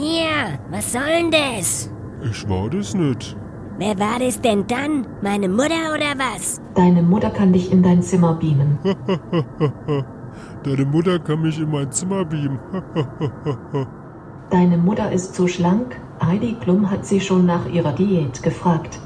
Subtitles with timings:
[0.00, 1.90] Hier, was soll denn das?
[2.22, 3.36] Ich war das nicht.
[3.78, 5.04] Wer war das denn dann?
[5.22, 6.60] Meine Mutter oder was?
[6.76, 8.78] Deine Mutter kann dich in dein Zimmer beamen.
[10.62, 12.60] Deine Mutter kann mich in mein Zimmer beamen.
[14.50, 16.00] Deine Mutter ist so schlank.
[16.24, 19.00] Heidi Klum hat sie schon nach ihrer Diät gefragt.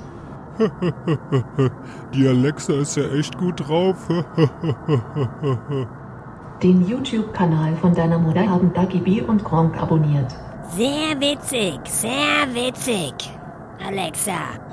[2.15, 3.97] Die Alexa ist ja echt gut drauf.
[6.63, 10.37] Den YouTube-Kanal von deiner Mutter haben Dagi B und Gronk abonniert.
[10.77, 13.13] Sehr witzig, sehr witzig.
[13.87, 14.39] Alexa.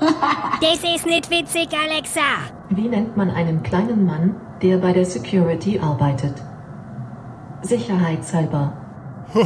[0.62, 2.20] das ist nicht witzig, Alexa.
[2.70, 6.34] Wie nennt man einen kleinen Mann, der bei der Security arbeitet?
[7.60, 8.72] Sicherheitshalber.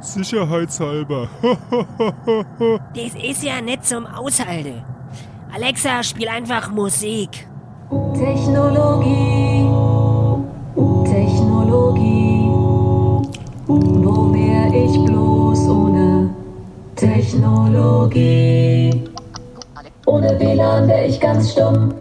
[0.00, 1.28] Sicherheitshalber.
[2.94, 4.82] Das ist ja nicht zum Aushalten.
[5.54, 7.46] Alexa, spiel einfach Musik.
[8.14, 9.68] Technologie.
[11.04, 12.33] Technologie.
[14.84, 16.28] Ich bloß ohne
[16.94, 18.90] Technologie?
[20.04, 21.94] Ohne WLAN wär ich ganz stumm.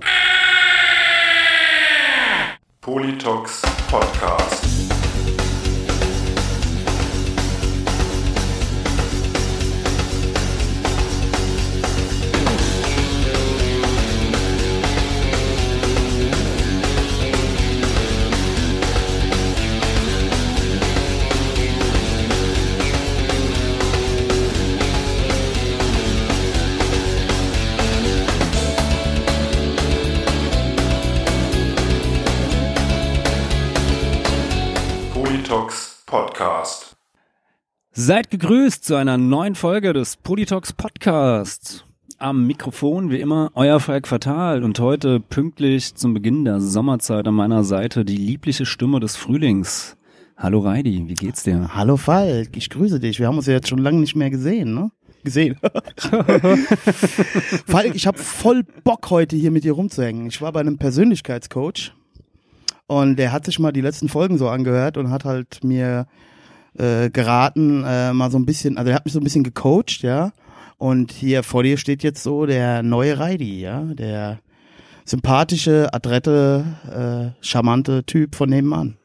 [2.81, 4.72] Politox Podcast.
[38.05, 41.85] Seid gegrüßt zu einer neuen Folge des Politox Podcasts.
[42.17, 47.35] Am Mikrofon wie immer euer Falk Fatal und heute pünktlich zum Beginn der Sommerzeit an
[47.35, 49.95] meiner Seite die liebliche Stimme des Frühlings.
[50.35, 51.69] Hallo Reidi, wie geht's dir?
[51.73, 53.19] Hallo Falk, ich grüße dich.
[53.19, 54.91] Wir haben uns ja jetzt schon lange nicht mehr gesehen, ne?
[55.23, 55.55] Gesehen.
[57.67, 60.27] Falk, ich habe voll Bock heute hier mit dir rumzuhängen.
[60.27, 61.93] Ich war bei einem Persönlichkeitscoach
[62.85, 66.05] und der hat sich mal die letzten Folgen so angehört und hat halt mir
[66.77, 70.01] äh, geraten, äh, mal so ein bisschen, also er hat mich so ein bisschen gecoacht,
[70.01, 70.31] ja.
[70.77, 74.39] Und hier vor dir steht jetzt so der neue Reidi, ja, der
[75.05, 78.97] sympathische, adrette, äh, charmante Typ von nebenan.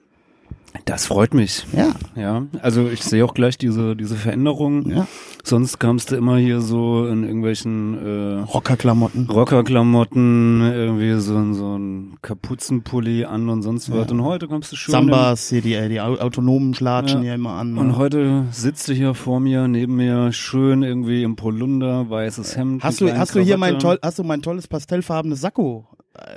[0.84, 1.66] Das freut mich.
[1.76, 1.92] Ja.
[2.16, 4.90] Ja, also ich sehe auch gleich diese, diese Veränderung.
[4.90, 5.06] Ja.
[5.44, 9.28] Sonst kamst du immer hier so in irgendwelchen äh, Rockerklamotten.
[9.30, 14.10] Rockerklamotten, irgendwie so, so ein Kapuzenpulli an und sonst was.
[14.10, 17.24] Und heute kommst du schön Sambas, hier die, äh, die au- autonomen Schlatschen Ja.
[17.26, 17.76] hier immer an.
[17.78, 17.96] Und ne?
[17.96, 22.82] heute sitzt du hier vor mir, neben mir, schön irgendwie im Polunder, weißes Hemd.
[22.82, 25.86] Hast du, hast du hier mein toll, hast du mein tolles pastellfarbenes Sakko?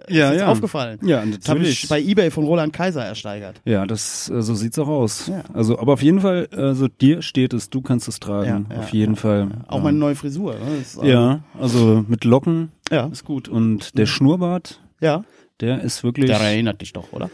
[0.08, 0.48] Äh, Ja, ja.
[0.48, 1.00] aufgefallen.
[1.04, 1.84] Ja, Das habe natürlich.
[1.84, 3.62] ich bei eBay von Roland Kaiser ersteigert.
[3.66, 5.28] Ja, das, äh, so sieht's auch aus.
[5.28, 5.44] Ja.
[5.54, 8.68] Also, aber auf jeden Fall, also dir steht es, du kannst es tragen.
[8.70, 9.48] Ja, ja, auf jeden Fall.
[9.68, 10.54] Auch meine neue Frisur.
[10.56, 10.78] Ne?
[10.82, 13.08] Ist, äh, Ja, also mit Locken Ja.
[13.08, 13.48] ist gut.
[13.50, 15.24] Und der Schnurrbart, Ja.
[15.60, 17.30] der ist wirklich, Der erinnert dich doch, oder?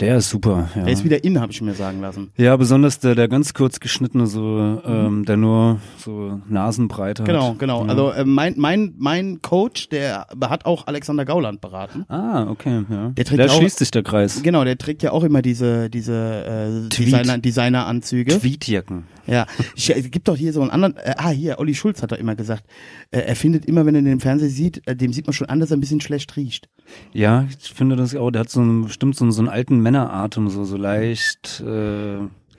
[0.00, 0.68] Der ist super.
[0.74, 0.82] Ja.
[0.84, 2.30] Der ist wieder in, habe ich mir sagen lassen.
[2.36, 7.58] ja, besonders der, der ganz kurz geschnittene, so, ähm, der nur so Nasenbreite Genau, hat.
[7.58, 7.84] genau.
[7.84, 7.90] Ja.
[7.90, 12.04] Also äh, mein, mein, mein Coach, der hat auch Alexander Gauland beraten.
[12.08, 13.08] Ah, okay, ja.
[13.10, 14.42] Der trägt da auch- schließt sich der Kreis.
[14.42, 16.88] Genau, der trägt ja auch immer diese, diese äh.
[16.88, 18.38] Designer, Designeranzüge.
[18.38, 19.04] Tweetjacken.
[19.28, 19.46] Ja,
[19.76, 22.18] ich, es gibt doch hier so einen anderen, äh, ah hier, Olli Schulz hat doch
[22.18, 22.64] immer gesagt,
[23.10, 25.48] äh, er findet immer, wenn er den im Fernsehen sieht, äh, dem sieht man schon
[25.48, 26.68] an, dass er ein bisschen schlecht riecht.
[27.12, 29.80] Ja, ich finde das auch, der hat so einen, bestimmt so einen, so einen alten
[29.80, 32.18] Männeratem, so, so leicht äh,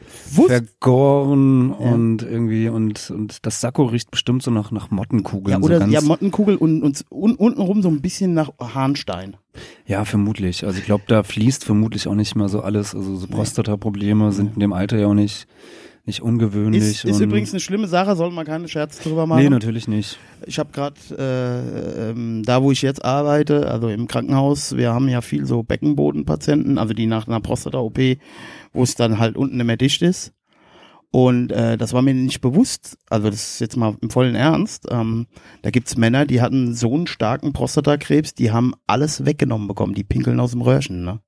[0.09, 5.53] vergoren und irgendwie und und das Sakko riecht bestimmt so nach nach Mottenkugeln.
[5.53, 9.37] ja, so oder ganz, ja, Mottenkugel und, und un, untenrum so ein bisschen nach Harnstein.
[9.85, 10.65] ja, vermutlich.
[10.65, 12.95] Also ich glaube, da fließt vermutlich auch nicht mehr so alles.
[12.95, 15.47] Also so Prostata-Probleme sind in dem Alter ja auch nicht
[16.05, 16.81] nicht ungewöhnlich.
[16.81, 19.43] Ist, ist übrigens eine schlimme Sache, soll man keine Scherze drüber machen.
[19.43, 20.17] Nee, natürlich nicht.
[20.45, 25.07] Ich habe gerade äh, ähm, da, wo ich jetzt arbeite, also im Krankenhaus, wir haben
[25.09, 27.99] ja viel so Beckenbodenpatienten, also die nach einer Prostata-OP,
[28.73, 30.33] wo es dann halt unten nicht mehr dicht ist.
[31.11, 34.85] Und äh, das war mir nicht bewusst, also das ist jetzt mal im vollen Ernst.
[34.91, 35.25] Ähm,
[35.63, 40.03] da gibt's Männer, die hatten so einen starken Prostatakrebs, die haben alles weggenommen bekommen, die
[40.03, 41.03] pinkeln aus dem Röhrchen.
[41.03, 41.19] Ne?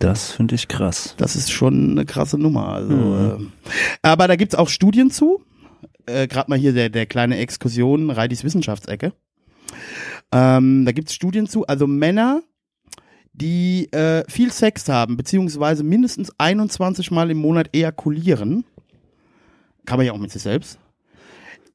[0.00, 1.14] Das finde ich krass.
[1.18, 2.70] Das ist schon eine krasse Nummer.
[2.70, 3.52] Also, Mhm.
[3.72, 5.42] äh, aber da gibt's auch Studien zu.
[6.06, 9.12] Äh, Gerade mal hier der, der kleine Exkursion, Reidis Wissenschaftsecke.
[10.32, 11.66] Ähm, da gibt's Studien zu.
[11.66, 12.42] Also Männer,
[13.32, 18.64] die äh, viel Sex haben, beziehungsweise mindestens 21 Mal im Monat ejakulieren,
[19.86, 20.78] kann man ja auch mit sich selbst,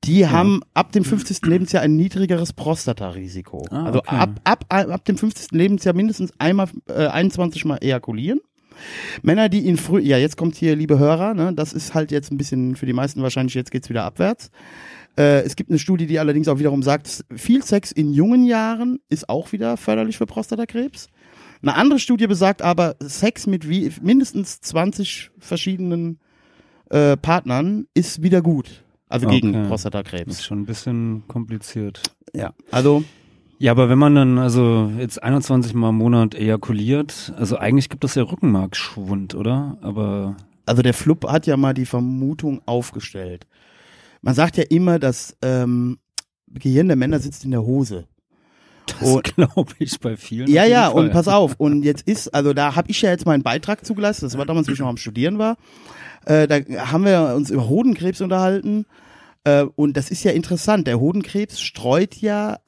[0.05, 1.45] die haben ab dem 50.
[1.45, 3.65] Lebensjahr ein niedrigeres Prostatarisiko.
[3.71, 4.15] Ah, also okay.
[4.15, 5.51] ab, ab, ab dem 50.
[5.51, 8.41] Lebensjahr mindestens einmal, äh, 21 Mal ejakulieren.
[9.21, 12.31] Männer, die ihn früh, ja, jetzt kommt hier, liebe Hörer, ne, das ist halt jetzt
[12.31, 14.51] ein bisschen für die meisten wahrscheinlich, jetzt geht's wieder abwärts.
[15.17, 18.99] Äh, es gibt eine Studie, die allerdings auch wiederum sagt, viel Sex in jungen Jahren
[19.09, 21.07] ist auch wieder förderlich für Prostatakrebs.
[21.61, 26.19] Eine andere Studie besagt aber, Sex mit wie, mindestens 20 verschiedenen
[26.89, 28.84] äh, Partnern ist wieder gut.
[29.07, 29.59] Also gegen Okay.
[29.59, 30.31] Das Prostatakrebs.
[30.31, 32.01] ist schon ein bisschen kompliziert.
[32.33, 33.03] Ja, also
[33.59, 38.03] Ja, aber wenn man dann also jetzt 21 Mal im Monat ejakuliert, also eigentlich gibt
[38.03, 39.77] es ja Rückenmarksschwund, oder?
[39.81, 40.35] Aber
[40.65, 43.45] also der Flupp hat ja mal die Vermutung aufgestellt.
[44.21, 45.99] Man sagt ja immer, das ähm,
[46.47, 48.07] Gehirn der Männer sitzt in der Hose.
[48.99, 50.49] das glaube ich bei vielen.
[50.49, 51.05] Ja, ja, Fall.
[51.05, 54.25] und pass auf, und jetzt ist, also da habe ich ja jetzt meinen Beitrag zugeleistet,
[54.25, 55.57] das war damals, wie ich noch am Studieren war.
[56.25, 56.59] Äh, da
[56.91, 58.85] haben wir uns über Hodenkrebs unterhalten.
[59.43, 60.87] Äh, und das ist ja interessant.
[60.87, 62.59] Der Hodenkrebs streut ja,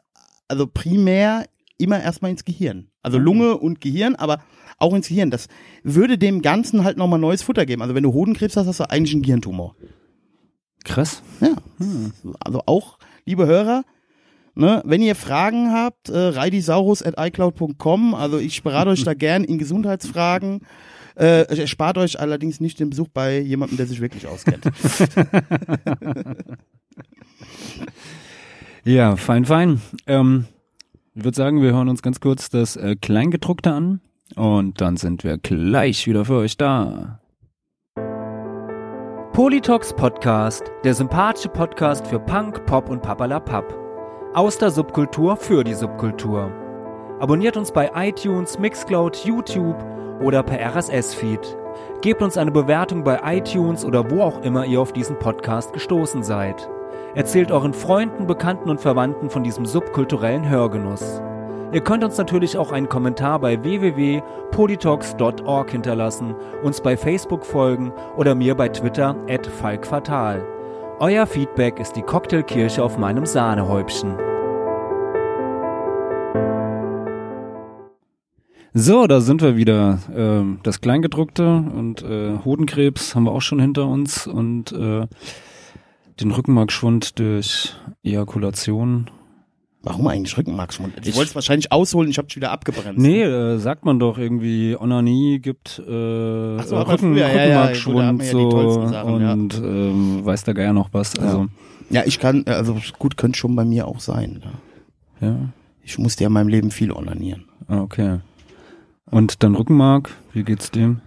[0.47, 1.45] also primär
[1.77, 2.77] immer erstmal ins Gehirn.
[2.77, 2.87] Mhm.
[3.01, 4.41] Also Lunge und Gehirn, aber
[4.77, 5.31] auch ins Gehirn.
[5.31, 5.47] Das
[5.83, 7.81] würde dem Ganzen halt nochmal neues Futter geben.
[7.81, 9.75] Also wenn du Hodenkrebs hast, hast du eigentlich einen Gehirntumor.
[10.83, 11.21] Krass.
[11.41, 11.55] Ja.
[12.39, 13.83] Also auch, liebe Hörer,
[14.55, 20.61] ne, wenn ihr Fragen habt, äh, reidisaurus.icloud.com, also ich berate euch da gern in Gesundheitsfragen.
[21.17, 24.65] Äh, erspart euch allerdings nicht den Besuch bei jemandem, der sich wirklich auskennt.
[28.87, 29.81] Ja, fein, fein.
[30.05, 30.45] Ähm,
[31.13, 33.99] ich würde sagen, wir hören uns ganz kurz das äh, Kleingedruckte an
[34.37, 37.19] und dann sind wir gleich wieder für euch da.
[39.33, 43.75] Politox Podcast, der sympathische Podcast für Punk, Pop und Papalapap.
[44.33, 46.49] Aus der Subkultur für die Subkultur.
[47.19, 49.75] Abonniert uns bei iTunes, Mixcloud, YouTube
[50.21, 51.57] oder per RSS-Feed.
[52.01, 56.23] Gebt uns eine Bewertung bei iTunes oder wo auch immer ihr auf diesen Podcast gestoßen
[56.23, 56.69] seid.
[57.15, 61.21] Erzählt euren Freunden, Bekannten und Verwandten von diesem subkulturellen Hörgenuss.
[61.71, 68.35] Ihr könnt uns natürlich auch einen Kommentar bei www.politox.org hinterlassen, uns bei Facebook folgen oder
[68.35, 70.45] mir bei Twitter at falkfatal.
[70.99, 74.15] Euer Feedback ist die Cocktailkirche auf meinem Sahnehäubchen.
[78.79, 79.99] So, da sind wir wieder.
[80.15, 81.43] Ähm, das Kleingedruckte
[81.75, 85.07] und äh, Hodenkrebs haben wir auch schon hinter uns und äh,
[86.21, 89.09] den Rückenmarkschwund durch Ejakulation.
[89.81, 90.93] Warum eigentlich Rückenmarksschwund?
[91.01, 92.99] Ich, Ich- wollte es wahrscheinlich ausholen, ich habe wieder abgebremst.
[92.99, 97.63] Nee, äh, sagt man doch irgendwie, Onanie gibt äh, so, äh, Rücken, früher, ja, ja,
[97.65, 99.33] Rückenmarkschwund gut, so Sachen, ja.
[99.33, 101.17] und ähm, weiß der Geier noch was.
[101.17, 101.47] Also,
[101.89, 104.43] Ja, ich kann, also gut, könnte schon bei mir auch sein.
[105.21, 105.27] Ja.
[105.29, 105.35] ja,
[105.83, 107.45] Ich musste ja in meinem Leben viel onanieren.
[107.67, 108.19] Ah, okay.
[109.09, 111.01] Und dann Rückenmark, wie geht's dem?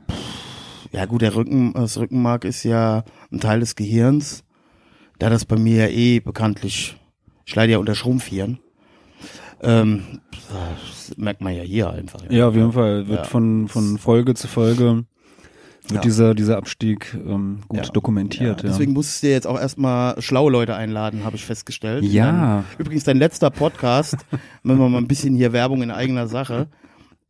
[0.92, 4.42] Ja gut, der Rücken, das Rückenmark ist ja ein Teil des Gehirns.
[5.18, 6.96] Da das bei mir ja eh bekanntlich,
[7.44, 8.58] ich leide ja unter Schrumpfieren.
[9.62, 10.02] Ähm,
[10.50, 12.20] das merkt man ja hier einfach.
[12.30, 13.24] Ja, auf jeden Fall wird Ja.
[13.24, 15.04] von, von Folge zu Folge
[15.82, 16.00] wird Ja.
[16.00, 17.92] dieser, dieser Abstieg ähm, gut Ja.
[17.92, 18.62] dokumentiert.
[18.62, 22.02] Ja, Ja, deswegen musst du dir jetzt auch erstmal schlaue Leute einladen, habe ich festgestellt.
[22.04, 22.64] Ja.
[22.78, 24.16] Dein, übrigens dein letzter Podcast,
[24.62, 26.68] wenn wir mal ein bisschen hier Werbung in eigener Sache.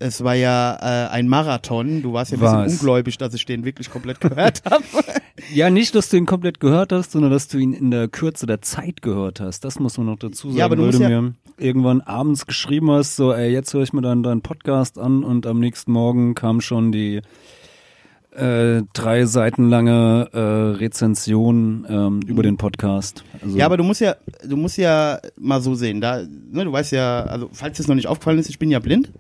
[0.03, 2.01] Es war ja äh, ein Marathon.
[2.03, 4.83] Du warst ja ein bisschen ungläubig, dass ich den wirklich komplett gehört habe.
[5.53, 8.47] ja, nicht, dass du ihn komplett gehört hast, sondern dass du ihn in der Kürze
[8.47, 9.63] der Zeit gehört hast.
[9.65, 10.59] Das muss man noch dazu sagen.
[10.59, 13.75] Ja, aber du weil musst du ja- mir irgendwann abends geschrieben hast, so, ey, jetzt
[13.75, 17.21] höre ich mir dann deinen Podcast an und am nächsten Morgen kam schon die
[18.35, 20.39] äh, drei Seiten lange äh,
[20.79, 23.25] Rezension ähm, über den Podcast.
[23.43, 24.15] Also, Ja, aber du musst ja,
[24.49, 26.01] du musst ja mal so sehen.
[26.01, 28.79] Da, ne, du weißt ja, also falls es noch nicht aufgefallen ist, ich bin ja
[28.79, 29.11] blind.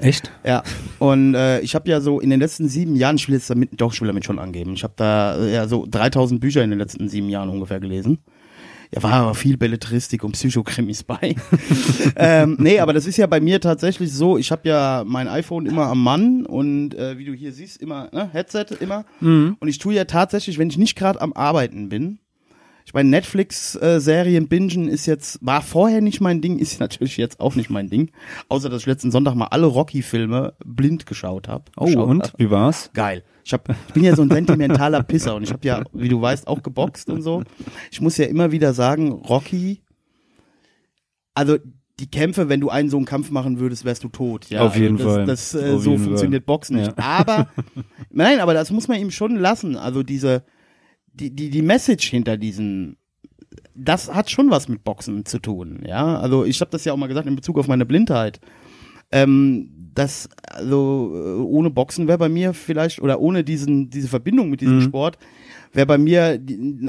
[0.00, 0.30] Echt?
[0.44, 0.62] Ja.
[0.98, 3.70] Und äh, ich habe ja so in den letzten sieben Jahren, ich will jetzt damit,
[3.80, 4.74] doch, ich will damit schon angeben.
[4.74, 8.18] Ich habe da äh, ja so 3000 Bücher in den letzten sieben Jahren ungefähr gelesen.
[8.94, 11.36] Ja, war aber viel Belletristik und Psychokrimis bei.
[12.16, 15.66] ähm, nee, aber das ist ja bei mir tatsächlich so, ich habe ja mein iPhone
[15.66, 19.04] immer am Mann und äh, wie du hier siehst, immer, ne, Headset immer.
[19.20, 22.18] Und ich tue ja tatsächlich, wenn ich nicht gerade am Arbeiten bin,
[22.88, 27.54] ich meine, Netflix-Serien bingen ist jetzt, war vorher nicht mein Ding, ist natürlich jetzt auch
[27.54, 28.10] nicht mein Ding.
[28.48, 31.64] Außer, dass ich letzten Sonntag mal alle Rocky-Filme blind geschaut habe.
[31.76, 32.32] Oh, und?
[32.38, 32.88] Wie war's?
[32.94, 33.24] Geil.
[33.44, 36.18] Ich, hab, ich bin ja so ein sentimentaler Pisser und ich habe ja, wie du
[36.22, 37.42] weißt, auch geboxt und so.
[37.90, 39.82] Ich muss ja immer wieder sagen, Rocky,
[41.34, 41.58] also
[42.00, 44.48] die Kämpfe, wenn du einen so einen Kampf machen würdest, wärst du tot.
[44.48, 45.26] Ja, Auf jeden also Fall.
[45.26, 46.54] das, Das, äh, so funktioniert Fall.
[46.54, 46.94] Boxen nicht.
[46.96, 47.04] Ja.
[47.04, 47.48] Aber
[48.10, 49.76] nein, aber das muss man ihm schon lassen.
[49.76, 50.42] Also diese
[51.18, 52.96] die die die Message hinter diesen
[53.74, 56.18] das hat schon was mit Boxen zu tun, ja.
[56.18, 58.40] Also ich habe das ja auch mal gesagt in Bezug auf meine Blindheit.
[59.10, 64.50] Ähm, das also äh, ohne Boxen wäre bei mir vielleicht oder ohne diesen diese Verbindung
[64.50, 64.82] mit diesem Mhm.
[64.82, 65.18] Sport
[65.72, 66.40] wäre bei mir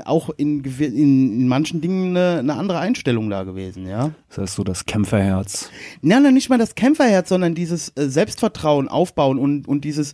[0.05, 4.11] auch in, in, in manchen Dingen eine, eine andere Einstellung da gewesen, ja.
[4.29, 5.69] Das heißt so das Kämpferherz.
[6.01, 10.13] Ja, na, nicht mal das Kämpferherz, sondern dieses äh, Selbstvertrauen aufbauen und, und dieses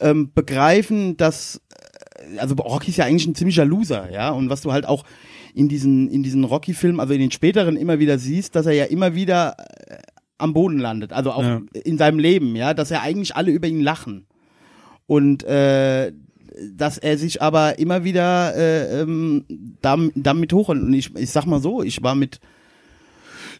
[0.00, 1.60] ähm, Begreifen, dass,
[2.38, 5.04] also Rocky ist ja eigentlich ein ziemlicher Loser, ja, und was du halt auch
[5.54, 8.84] in diesen, in diesen Rocky-Filmen, also in den späteren immer wieder siehst, dass er ja
[8.84, 9.56] immer wieder
[9.86, 9.96] äh,
[10.38, 11.62] am Boden landet, also auch Ja.
[11.84, 14.26] in seinem Leben, ja, dass er eigentlich alle über ihn lachen.
[15.06, 16.12] Und äh,
[16.74, 19.44] dass er sich aber immer wieder äh, ähm,
[19.82, 22.40] dam- damit hoch und ich, ich sag mal so, ich war mit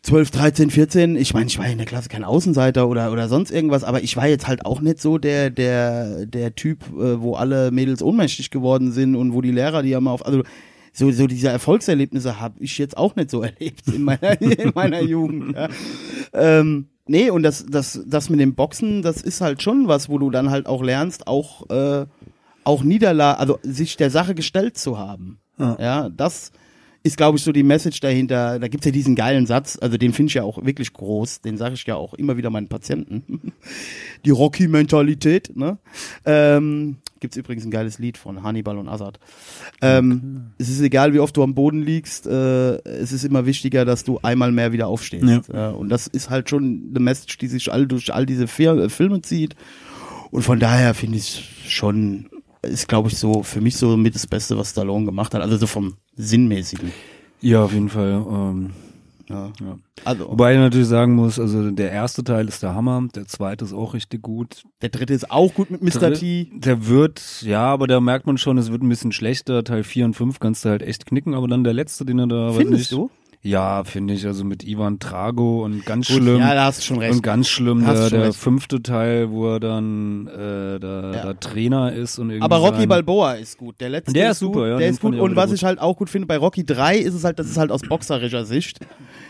[0.06, 3.50] 12, 13, 14, ich meine, ich war in der Klasse kein Außenseiter oder oder sonst
[3.50, 7.34] irgendwas, aber ich war jetzt halt auch nicht so der der der Typ, äh, wo
[7.34, 10.44] alle Mädels ohnmächtig geworden sind und wo die Lehrer die ja mal auf also
[10.92, 15.02] so so diese Erfolgserlebnisse habe ich jetzt auch nicht so erlebt in meiner in meiner
[15.02, 15.56] Jugend.
[15.56, 15.68] Ja.
[16.32, 20.18] Ähm, nee, und das das das mit dem Boxen, das ist halt schon was, wo
[20.18, 22.06] du dann halt auch lernst, auch äh,
[22.62, 25.40] auch Niederlage, also sich der Sache gestellt zu haben.
[25.58, 25.76] Ja.
[25.80, 26.52] Ja, das
[27.06, 28.58] ist, glaube ich, so die Message dahinter.
[28.58, 31.56] Da gibt's ja diesen geilen Satz, also den finde ich ja auch wirklich groß, den
[31.56, 33.52] sage ich ja auch immer wieder meinen Patienten.
[34.24, 35.78] Die Rocky-Mentalität, ne?
[36.24, 39.18] Ähm, gibt's übrigens ein geiles Lied von Hannibal und Azad.
[39.80, 43.84] Ähm, Es ist egal, wie oft du am Boden liegst, äh, es ist immer wichtiger,
[43.84, 45.48] dass du einmal mehr wieder aufstehst.
[45.52, 45.70] Ja.
[45.70, 49.22] und das ist halt schon eine Message, die sich all durch all diese äh, Filme
[49.22, 49.54] zieht.
[50.30, 52.26] Und von daher finde ich schon,
[52.66, 55.42] ist glaube ich so für mich so mit das Beste, was Stallone gemacht hat.
[55.42, 56.92] Also so vom Sinnmäßigen.
[57.40, 58.24] Ja, auf jeden Fall.
[58.28, 58.70] Ähm,
[59.28, 59.52] Ja.
[59.60, 59.78] ja.
[60.04, 63.64] Also Wobei ich natürlich sagen muss, also der erste Teil ist der Hammer, der zweite
[63.64, 64.62] ist auch richtig gut.
[64.82, 66.12] der dritte ist auch gut mit Mr.
[66.12, 66.48] T.
[66.54, 69.64] Der wird, ja, aber da merkt man schon, es wird ein bisschen schlechter.
[69.64, 72.26] Teil 4 und 5 kannst du halt echt knicken, aber dann der letzte, den er
[72.28, 73.10] da, weiß Findest nicht, du?
[73.46, 76.38] Ja, finde ich, also mit Ivan Drago und ganz Gut, schlimm.
[76.40, 77.14] Ja, da hast du schon recht.
[77.14, 81.22] Und ganz schlimm, der, der fünfte Teil, wo er dann äh, der, Ja.
[81.22, 82.44] der Trainer ist und irgendwie.
[82.44, 83.80] Aber Rocky Balboa ist gut.
[83.80, 84.68] Der letzte Der ist super, gut.
[84.68, 85.14] ja, Der ist gut.
[85.18, 85.54] Und was gut.
[85.56, 87.82] ich halt auch gut finde bei Rocky 3 ist es halt, das ist halt aus
[87.82, 88.80] boxerischer Sicht.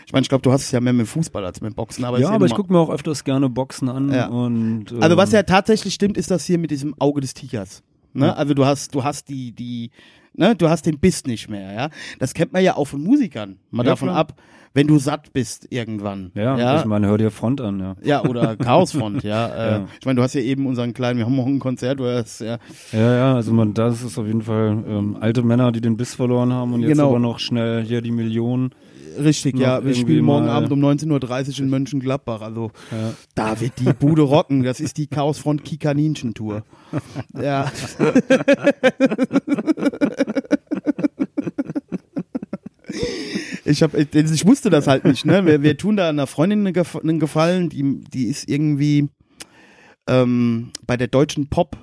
[0.05, 2.19] Ich meine, ich glaube, du hast es ja mehr mit Fußball als mit Boxen, aber
[2.19, 4.27] Ja, aber ich gucke mir auch öfters gerne Boxen an Ja.
[4.27, 4.91] und.
[4.91, 7.83] Ähm, Also was ja tatsächlich stimmt, ist das hier mit diesem Auge des Tigers.
[8.13, 8.35] Ne?
[8.35, 9.91] Also du hast, du hast die, die,
[10.37, 11.89] ne, du hast den Biss nicht mehr, ja.
[12.19, 13.57] Das kennt man ja auch von Musikern.
[13.71, 14.19] Mal Ja, davon klar.
[14.19, 14.33] ab,
[14.73, 16.31] wenn du satt bist irgendwann.
[16.35, 16.79] Ja, ja.
[16.79, 17.95] ich meine, hör dir Front an, ja.
[18.03, 19.47] Ja, oder Chaosfront, ja.
[19.57, 19.85] Äh, Ja.
[19.99, 22.41] Ich meine, du hast ja eben unseren kleinen, wir haben auch ein Konzert, du hast,
[22.41, 22.57] ja.
[22.91, 26.13] Ja, ja, also man, das ist auf jeden Fall ähm, alte Männer, die den Biss
[26.15, 27.09] verloren haben und jetzt Genau.
[27.09, 28.71] aber noch schnell hier die Millionen.
[29.19, 29.83] Richtig, ja.
[29.83, 32.41] Wir spielen morgen mal- Abend um 19.30 Uhr in Mönchengladbach.
[32.41, 33.13] Also Ja.
[33.33, 34.61] da wird die Bude rocken.
[34.61, 36.61] Das ist die Chaosfront Kikaninchen-Tour.
[37.41, 37.71] Ja.
[43.65, 45.25] Ich, hab, ich wusste das halt nicht.
[45.25, 45.45] Ne?
[45.45, 49.09] Wir, wir tun da einer Freundin einen Gef- einen Gefallen, die, die ist irgendwie
[50.07, 51.77] ähm, bei der deutschen Pop.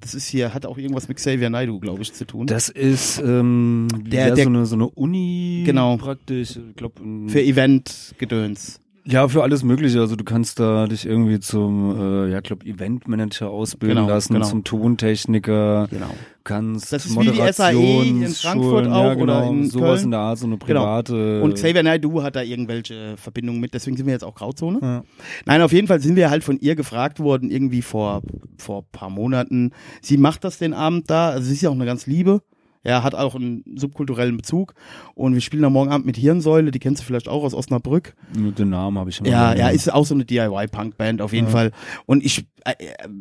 [0.00, 2.46] Das ist hier, hat auch irgendwas mit Xavier Naidoo, glaube ich, zu tun.
[2.46, 5.96] Das ist ähm, Der- der- so, eine, so eine Uni Genau.
[5.96, 6.56] praktisch.
[6.56, 8.80] Ich glaub, ähm, Für Event-Gedöns.
[9.06, 10.00] Ja, für alles Mögliche.
[10.00, 14.46] Also du kannst da dich irgendwie zum, äh, ja, glaub, Eventmanager ausbilden Genau, lassen, genau.
[14.46, 15.88] zum Tontechniker.
[15.90, 16.10] Genau.
[16.42, 20.04] Kannst Das ist wie die SAE in Frankfurt auch ja, genau, oder in sowas Köln.
[20.04, 20.80] in der Art, so eine Genau.
[20.80, 21.42] private.
[21.42, 24.78] Und Xavier Naidoo hat da irgendwelche Verbindungen mit, deswegen sind wir jetzt auch Grauzone.
[24.80, 25.04] Ja.
[25.44, 28.22] Nein, auf jeden Fall sind wir halt von ihr gefragt worden, irgendwie vor,
[28.58, 29.72] vor paar Monaten.
[30.00, 32.40] Sie macht das den Abend da, also sie ist ja auch eine ganz liebe.
[32.84, 34.74] Ja, hat auch einen subkulturellen Bezug.
[35.14, 38.14] Und wir spielen da morgen Abend mit Hirnsäule, die kennst du vielleicht auch aus Osnabrück.
[38.34, 39.28] Den Namen habe ich immer.
[39.28, 41.72] Ja, ja, ist auch so eine DIY-Punk-Band auf jeden Fall.
[42.04, 42.74] Und ich, äh,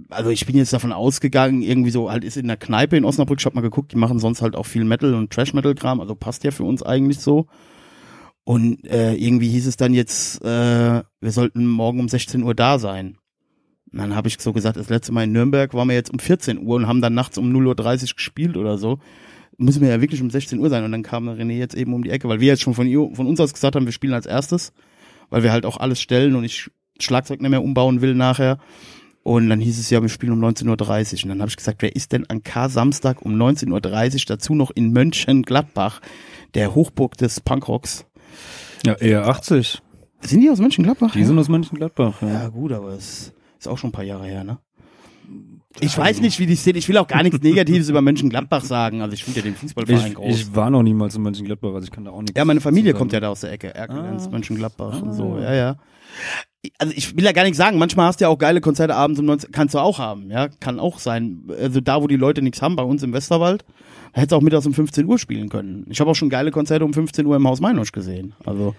[0.10, 3.40] also ich bin jetzt davon ausgegangen, irgendwie so, halt ist in der Kneipe in Osnabrück,
[3.40, 6.44] ich hab mal geguckt, die machen sonst halt auch viel Metal und Trash-Metal-Kram, also passt
[6.44, 7.48] ja für uns eigentlich so.
[8.44, 12.78] Und äh, irgendwie hieß es dann jetzt, äh, wir sollten morgen um 16 Uhr da
[12.78, 13.18] sein.
[13.92, 16.20] Und dann habe ich so gesagt, das letzte Mal in Nürnberg waren wir jetzt um
[16.20, 19.00] 14 Uhr und haben dann nachts um 0.30 Uhr gespielt oder so.
[19.58, 20.84] Müssen wir ja wirklich um 16 Uhr sein.
[20.84, 23.10] Und dann kam René jetzt eben um die Ecke, weil wir jetzt schon von, ihr,
[23.14, 24.74] von uns aus gesagt haben, wir spielen als erstes
[25.34, 26.70] weil wir halt auch alles stellen und ich
[27.00, 28.60] Schlagzeug nicht mehr umbauen will nachher.
[29.24, 31.24] Und dann hieß es ja, wir spielen um 19.30 Uhr.
[31.24, 34.70] Und dann habe ich gesagt, wer ist denn an K-Samstag um 19.30 Uhr dazu noch
[34.70, 36.02] in Mönchengladbach,
[36.54, 38.06] der Hochburg des Punkrocks?
[38.86, 39.82] ja, eher 80.
[40.22, 41.14] Sind die aus Mönchengladbach?
[41.14, 42.22] Die sind aus Mönchengladbach.
[42.22, 42.28] Ja.
[42.28, 44.60] ja gut, aber es ist auch schon ein paar Jahre her, ne?
[45.80, 46.78] Ich weiß nicht, wie die sind.
[46.78, 49.02] Ich will auch gar nichts Negatives über Mönchengladbach sagen.
[49.02, 50.36] Also ich finde ja den Fußballverein Ich, groß.
[50.36, 52.38] ich war noch niemals in Mönchengladbach, also ich kann da auch nichts.
[52.38, 53.74] Ja, meine Familie kommt ja da aus der Ecke.
[53.74, 54.30] Erkelenz, Ah.
[54.32, 55.14] Mönchengladbach und Ah.
[55.14, 55.38] so.
[55.40, 55.76] Ja, ja.
[56.78, 59.20] Also ich will ja gar nicht sagen, manchmal hast du ja auch geile Konzerte abends
[59.20, 61.42] um 19, kannst du auch haben, ja, kann auch sein.
[61.60, 63.66] Also da, wo die Leute nichts haben, bei uns im Westerwald,
[64.14, 65.86] hättest du auch mittags um 15 Uhr spielen können.
[65.90, 68.36] Ich habe auch schon geile Konzerte um 15 Uhr im Haus Meinusch gesehen.
[68.46, 68.76] Also,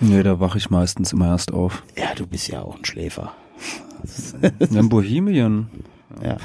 [0.00, 1.84] Nee, da wache ich meistens immer erst auf.
[1.96, 3.32] ja, du bist ja auch ein Schläfer.
[4.70, 5.68] In Bohemien.
[6.22, 6.36] Ja.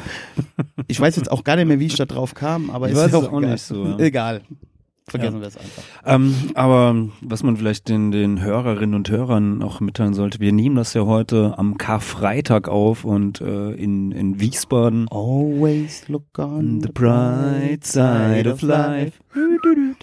[0.87, 2.99] Ich weiß jetzt auch gar nicht mehr, wie ich da drauf kam, aber Ich ist
[2.99, 3.97] weiß ja auch, auch nicht so, ja.
[3.99, 4.41] Egal.
[5.09, 5.83] Vergessen wir es einfach.
[6.05, 10.75] Ähm, aber was man vielleicht den, den Hörerinnen und Hörern auch mitteilen sollte, wir nehmen
[10.75, 15.07] das ja heute am Karfreitag auf und äh, in, in Wiesbaden.
[15.09, 19.13] Always look on The bright side of life.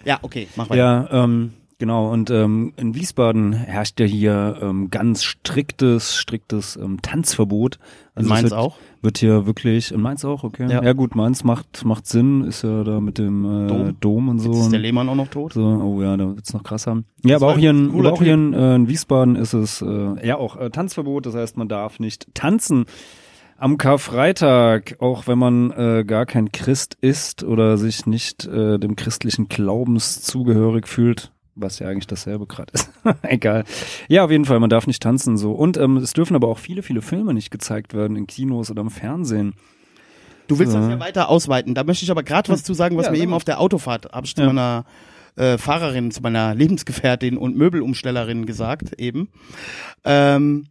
[0.07, 0.79] Ja, okay, mach weiter.
[0.79, 2.11] Ja, ähm, genau.
[2.13, 7.79] Und ähm, in Wiesbaden herrscht ja hier ähm, ganz striktes, striktes ähm, Tanzverbot.
[8.17, 8.79] In es Mainz wird, auch?
[9.03, 10.67] Wird hier wirklich, in Mainz auch, okay.
[10.71, 10.83] Ja.
[10.83, 13.97] Ja, gut, Mainz macht, macht Sinn, ist ja da mit dem äh, Dom.
[14.01, 14.29] Dom.
[14.29, 14.53] und so.
[14.53, 15.53] Jetzt ist der Lehmann auch noch tot.
[15.53, 17.03] so, oh ja, da wird's noch krasser.
[17.25, 19.83] Ja, aber war auch hier, in, aber auch hier in, äh, in Wiesbaden ist es
[19.83, 22.87] äh, ja auch äh, Tanzverbot, das heißt, man darf nicht tanzen.
[23.57, 28.97] Am Karfreitag, auch wenn man äh, gar kein Christ ist oder sich nicht äh, dem
[28.97, 32.91] christlichen Glaubens zugehörig fühlt, was ja eigentlich dasselbe gerade ist.
[33.23, 33.65] Egal.
[34.09, 35.53] Ja, auf jeden Fall, man darf nicht tanzen so.
[35.53, 38.83] Und ähm, es dürfen aber auch viele, viele Filme nicht gezeigt werden in Kinos oder
[38.83, 39.55] im Fernsehen.
[40.49, 40.81] Du willst Ja.
[40.81, 41.75] das ja weiter ausweiten.
[41.75, 44.13] Da möchte ich aber gerade was zu sagen, was Ja, mir eben auf der Autofahrt,
[44.13, 44.49] habe ich zu Ja.
[44.49, 44.85] meiner
[45.37, 49.31] äh, Fahrerin, zu meiner Lebensgefährtin und Möbelumstellerin gesagt eben.
[50.05, 50.67] Ähm,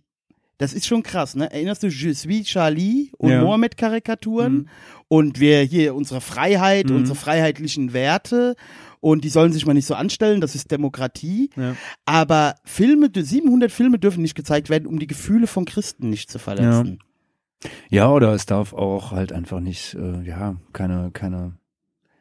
[0.57, 1.51] das ist schon krass, ne?
[1.51, 3.41] Erinnerst du Je suis Charlie und Ja.
[3.41, 4.53] Mohammed-Karikaturen?
[4.53, 4.67] Mhm.
[5.09, 6.95] Und wir hier unsere Freiheit, Mhm.
[6.97, 8.55] unsere freiheitlichen Werte
[9.03, 11.49] und die sollen sich mal nicht so anstellen, das ist Demokratie.
[11.57, 11.75] Ja.
[12.05, 16.39] Aber Filme, 700 Filme dürfen nicht gezeigt werden, um die Gefühle von Christen nicht zu
[16.39, 16.99] verletzen.
[17.89, 21.57] Ja, oder es darf auch halt einfach nicht, äh, ja, keine, keine,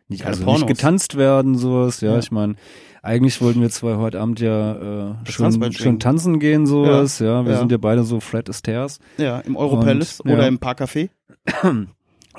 [0.09, 0.63] nicht, Keine also Pornos.
[0.63, 2.01] nicht getanzt werden, sowas.
[2.01, 2.19] Ja, Ja.
[2.19, 2.57] ich meine,
[3.01, 7.21] eigentlich wollten wir zwei heute Abend ja äh, schon, schon tanzen gehen, sowas.
[7.21, 7.59] Ja, wir ja.
[7.61, 8.99] sind ja beide so Fred Astairs.
[9.19, 10.35] Ja, im Euro Und, Palace ja.
[10.35, 11.11] oder im Parkcafé.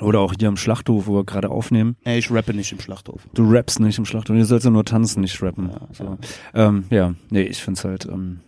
[0.04, 1.96] Oder auch hier im Schlachthof, wo wir gerade aufnehmen.
[2.04, 3.22] Nee, ich rappe nicht im Schlachthof.
[3.34, 5.70] Du rappst nicht im Schlachthof, du sollst ja nur tanzen, nicht rappen.
[5.70, 6.18] Ja, so.
[6.54, 8.40] ähm, ja nee, ich find's halt, ähm,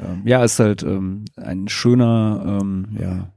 [0.00, 3.28] ähm, ja, ist halt ähm, ein schöner, ähm, ja,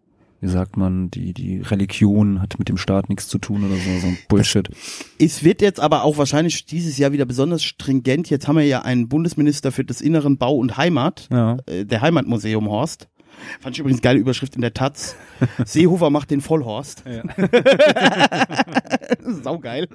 [0.41, 3.99] wie sagt man, die, die Religion hat mit dem Staat nichts zu tun oder so,
[3.99, 4.69] so ein Bullshit.
[5.17, 8.29] Es wird jetzt aber auch wahrscheinlich dieses Jahr wieder besonders stringent.
[8.29, 11.57] Jetzt haben wir ja einen Bundesminister für das Inneren Bau und Heimat, Ja.
[11.65, 13.07] äh, der Heimatmuseum Horst.
[13.59, 15.15] Fand ich übrigens geile Überschrift in der Taz.
[15.65, 17.03] Seehofer macht den Vollhorst.
[17.05, 17.23] Ja.
[19.43, 19.87] Saugeil.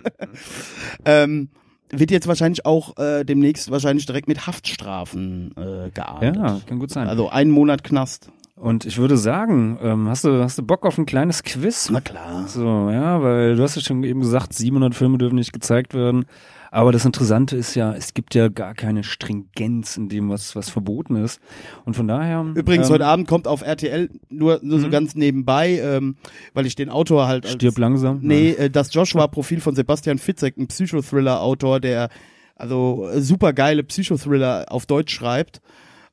[1.04, 1.48] ähm,
[1.90, 6.36] wird jetzt wahrscheinlich auch äh, demnächst wahrscheinlich direkt mit Haftstrafen äh, geahndet.
[6.36, 7.08] Ja, kann gut sein.
[7.08, 8.30] Also einen Monat Knast.
[8.60, 11.88] Und ich würde sagen, ähm, hast du hast du Bock auf ein kleines Quiz?
[11.90, 12.46] Na klar.
[12.46, 16.26] So, ja, weil du hast ja schon eben gesagt, 700 Filme dürfen nicht gezeigt werden.
[16.70, 20.70] Aber das Interessante ist ja, es gibt ja gar keine Stringenz in dem, was was
[20.70, 21.40] verboten ist.
[21.84, 22.44] Und von daher.
[22.54, 24.90] Übrigens, ähm, heute Abend kommt auf RTL nur, nur so Mhm.
[24.90, 26.16] ganz nebenbei, ähm,
[26.54, 28.20] weil ich den Autor halt als, Stirb langsam.
[28.22, 32.08] Nee, äh, das Joshua-Profil von Sebastian Fitzek, ein Psychothriller-Autor, der
[32.54, 35.60] also super geile Psychothriller auf Deutsch schreibt.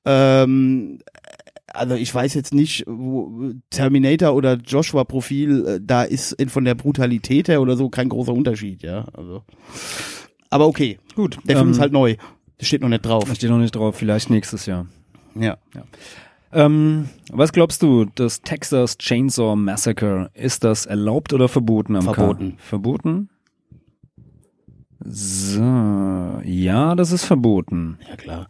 [0.06, 1.00] Ähm,
[1.68, 7.50] also ich weiß jetzt nicht, wo Terminator oder Joshua-Profil, äh, da ist von der Brutalität
[7.50, 9.06] her oder so kein großer Unterschied, ja.
[9.14, 9.44] Also.
[10.50, 11.38] Aber okay, Gut.
[11.46, 12.16] der Film ähm, ist halt neu.
[12.58, 13.26] Das steht noch nicht drauf.
[13.28, 14.88] Da steht noch nicht drauf, vielleicht nächstes Jahr.
[15.36, 15.58] Ja.
[16.52, 22.52] Ähm, was glaubst du, das Texas Chainsaw Massacre, ist das erlaubt oder verboten am Verboten.
[22.52, 22.64] K?
[22.64, 23.30] Verboten?
[25.00, 25.62] So,
[26.44, 28.00] ja, das ist verboten.
[28.10, 28.48] Ja, klar.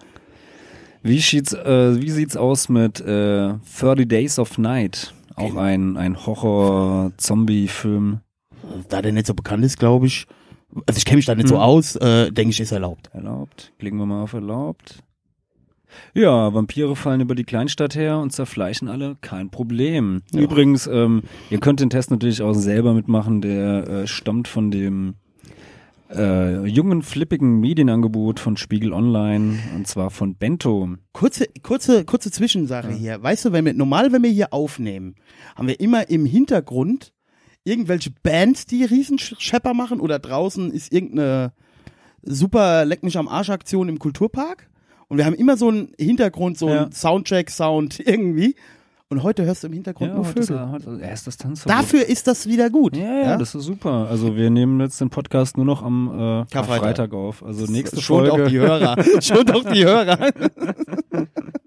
[1.03, 5.13] Wie sieht's, äh, wie sieht's aus mit äh, 30 Days of Night?
[5.35, 8.21] Auch ein, ein Horror-Zombie-Film.
[8.89, 10.25] Da der nicht so bekannt ist, glaube ich,
[10.85, 11.61] also ich kenne mich da nicht so Hm.
[11.61, 13.09] aus, äh, denke ich, ist erlaubt.
[13.13, 13.73] Erlaubt.
[13.79, 15.03] Klicken wir mal auf erlaubt.
[16.13, 20.21] Ja, Vampire fallen über die Kleinstadt her und zerfleischen alle, kein Problem.
[20.33, 20.41] Ja.
[20.41, 25.15] Übrigens, ähm, ihr könnt den Test natürlich auch selber mitmachen, der äh, stammt von dem
[26.13, 30.89] äh, jungen, flippigen Medienangebot von Spiegel Online und zwar von Bento.
[31.13, 33.21] Kurze, kurze, kurze Zwischensache hier.
[33.21, 35.15] Weißt du, wenn wir, normal, wenn wir hier aufnehmen,
[35.55, 37.13] haben wir immer im Hintergrund
[37.67, 41.51] irgendwelche Bands, die Riesenschepper machen oder draußen ist irgendeine
[42.23, 44.67] super Leck mich am Arsch Aktion im Kulturpark.
[45.09, 46.83] Und wir haben immer so einen Hintergrund, so Ja.
[46.83, 48.55] einen Soundcheck-Sound irgendwie.
[49.09, 50.81] Und heute hörst du im Hintergrund nur heute ist, Vögel.
[50.85, 51.79] er- er ist das Tanzverbot.
[51.81, 52.97] Dafür ist das wieder gut.
[52.97, 54.07] Ja, ja, das ist super.
[54.09, 56.11] Also wir nehmen jetzt den Podcast nur noch am äh,
[56.51, 56.51] Karfreitag.
[56.51, 57.41] Karfreitag auf.
[57.41, 58.43] Also nächste Schont Folge.
[58.43, 58.97] auch die Hörer.
[59.21, 60.31] Schont auch die Hörer.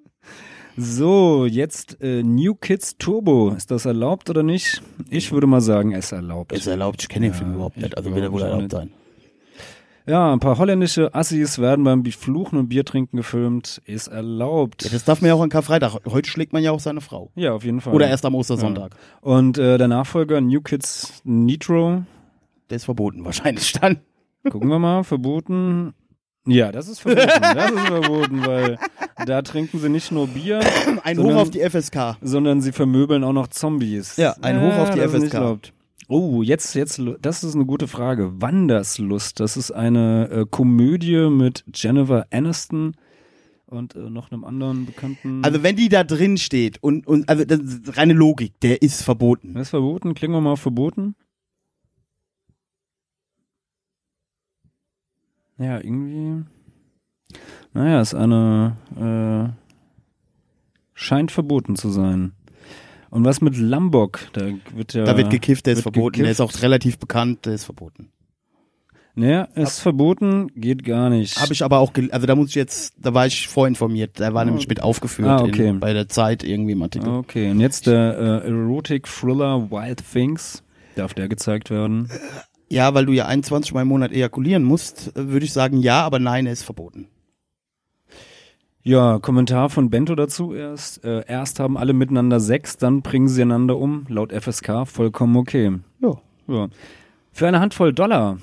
[0.76, 3.50] So, jetzt äh, New Kids Turbo.
[3.50, 4.82] Ist das erlaubt oder nicht?
[5.10, 6.52] Ich würde mal sagen, es ist erlaubt.
[6.52, 7.96] Ist erlaubt, ich kenne den Ja, Film überhaupt ich nicht.
[7.96, 8.72] Also wird er wohl erlaubt nicht.
[8.72, 8.90] sein.
[10.06, 13.82] Ja, ein paar holländische Assis werden beim Fluchen und Biertrinken gefilmt.
[13.84, 14.84] Ist erlaubt.
[14.84, 15.98] Ja, das darf man ja auch an Karfreitag.
[16.06, 17.30] Heute schlägt man ja auch seine Frau.
[17.34, 17.94] Ja, auf jeden Fall.
[17.94, 18.96] Oder erst am Ostersonntag.
[19.20, 22.02] Und äh, der Nachfolger New Kids Nitro.
[22.70, 24.00] Der ist verboten wahrscheinlich dann.
[24.48, 25.92] Gucken wir mal, verboten.
[26.46, 27.26] Ja, das ist verboten.
[27.40, 28.78] das ist verboten, weil
[29.26, 30.60] da trinken sie nicht nur Bier,
[31.04, 32.16] Ein Sondern- Hoch auf die FSK.
[32.22, 34.16] sondern sie vermöbeln auch noch Zombies.
[34.16, 35.72] Ja, ein Hoch auf die FSK.
[36.08, 38.32] Oh, jetzt, jetzt, das ist eine gute Frage.
[38.40, 42.96] Wanderslust, das ist eine äh, Komödie mit Jennifer Aniston
[43.66, 45.44] und äh, noch einem anderen bekannten.
[45.44, 49.02] Also wenn die da drin steht und, und also das ist reine Logik, der ist
[49.02, 49.50] verboten.
[49.54, 50.14] Was ist verboten?
[50.14, 51.14] Klingen wir mal auf verboten?
[55.60, 56.44] Ja, irgendwie.
[57.74, 58.76] Naja, ist eine.
[58.96, 59.60] Äh,
[60.94, 62.32] scheint verboten zu sein.
[63.10, 64.20] Und was mit Lombok?
[64.32, 65.04] Da wird ja.
[65.04, 66.22] Da wird gekifft, der ist verboten.
[66.22, 66.56] Der ist gekifft.
[66.58, 68.10] auch relativ bekannt, der ist verboten.
[69.16, 71.40] Naja, ist verboten, geht gar nicht.
[71.40, 74.32] Habe ich aber auch, gel- also da muss ich jetzt, da war ich vorinformiert, da
[74.34, 75.66] war nämlich mit aufgeführt Ah, okay.
[75.68, 77.08] in, bei der Zeit irgendwie im Artikel.
[77.08, 80.62] Okay, und jetzt der äh, Erotic Thriller Wild Things.
[80.94, 82.08] Darf der gezeigt werden?
[82.70, 86.18] Ja, weil du ja 21 Mal im Monat ejakulieren musst, würde ich sagen ja, aber
[86.18, 87.08] nein, er ist verboten.
[88.82, 91.04] Ja, Kommentar von Bento dazu erst.
[91.04, 94.06] Äh, erst haben alle miteinander Sex, dann bringen sie einander um.
[94.08, 95.78] Laut FSK vollkommen okay.
[96.00, 96.14] Ja.
[96.48, 96.68] Ja.
[97.32, 98.38] Für eine Handvoll Dollar.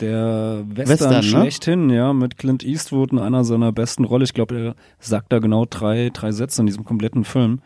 [0.00, 1.22] Der Western, Western, ne?
[1.22, 4.24] schlechthin, ja, mit Clint Eastwood in einer seiner besten Rolle.
[4.24, 7.60] Ich glaube, er sagt da genau drei, drei Sätze in diesem kompletten Film.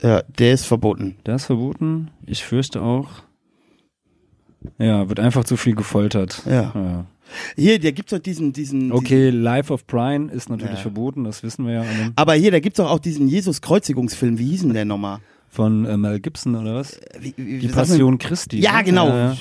[0.00, 1.16] Ja, der ist verboten.
[1.26, 2.10] Der ist verboten.
[2.24, 3.24] Ich fürchte auch.
[4.78, 6.42] Ja, wird einfach zu viel gefoltert.
[6.46, 6.72] Ja.
[6.74, 7.06] ja.
[7.56, 8.92] Hier, da gibt's doch diesen, diesen.
[8.92, 10.80] Okay, Life of Brian ist natürlich Ja.
[10.82, 11.84] verboten, das wissen wir ja.
[12.16, 14.38] Aber hier, da gibt's doch auch diesen Jesus-Kreuzigungsfilm.
[14.38, 15.18] Wie hieß denn der nochmal?
[15.48, 17.00] Von äh, Mel Gibson oder was?
[17.18, 18.58] Wie, wie, Die wie man- Passion Christi.
[18.58, 18.84] Ja, ne?
[18.84, 19.08] genau.
[19.08, 19.36] Ja,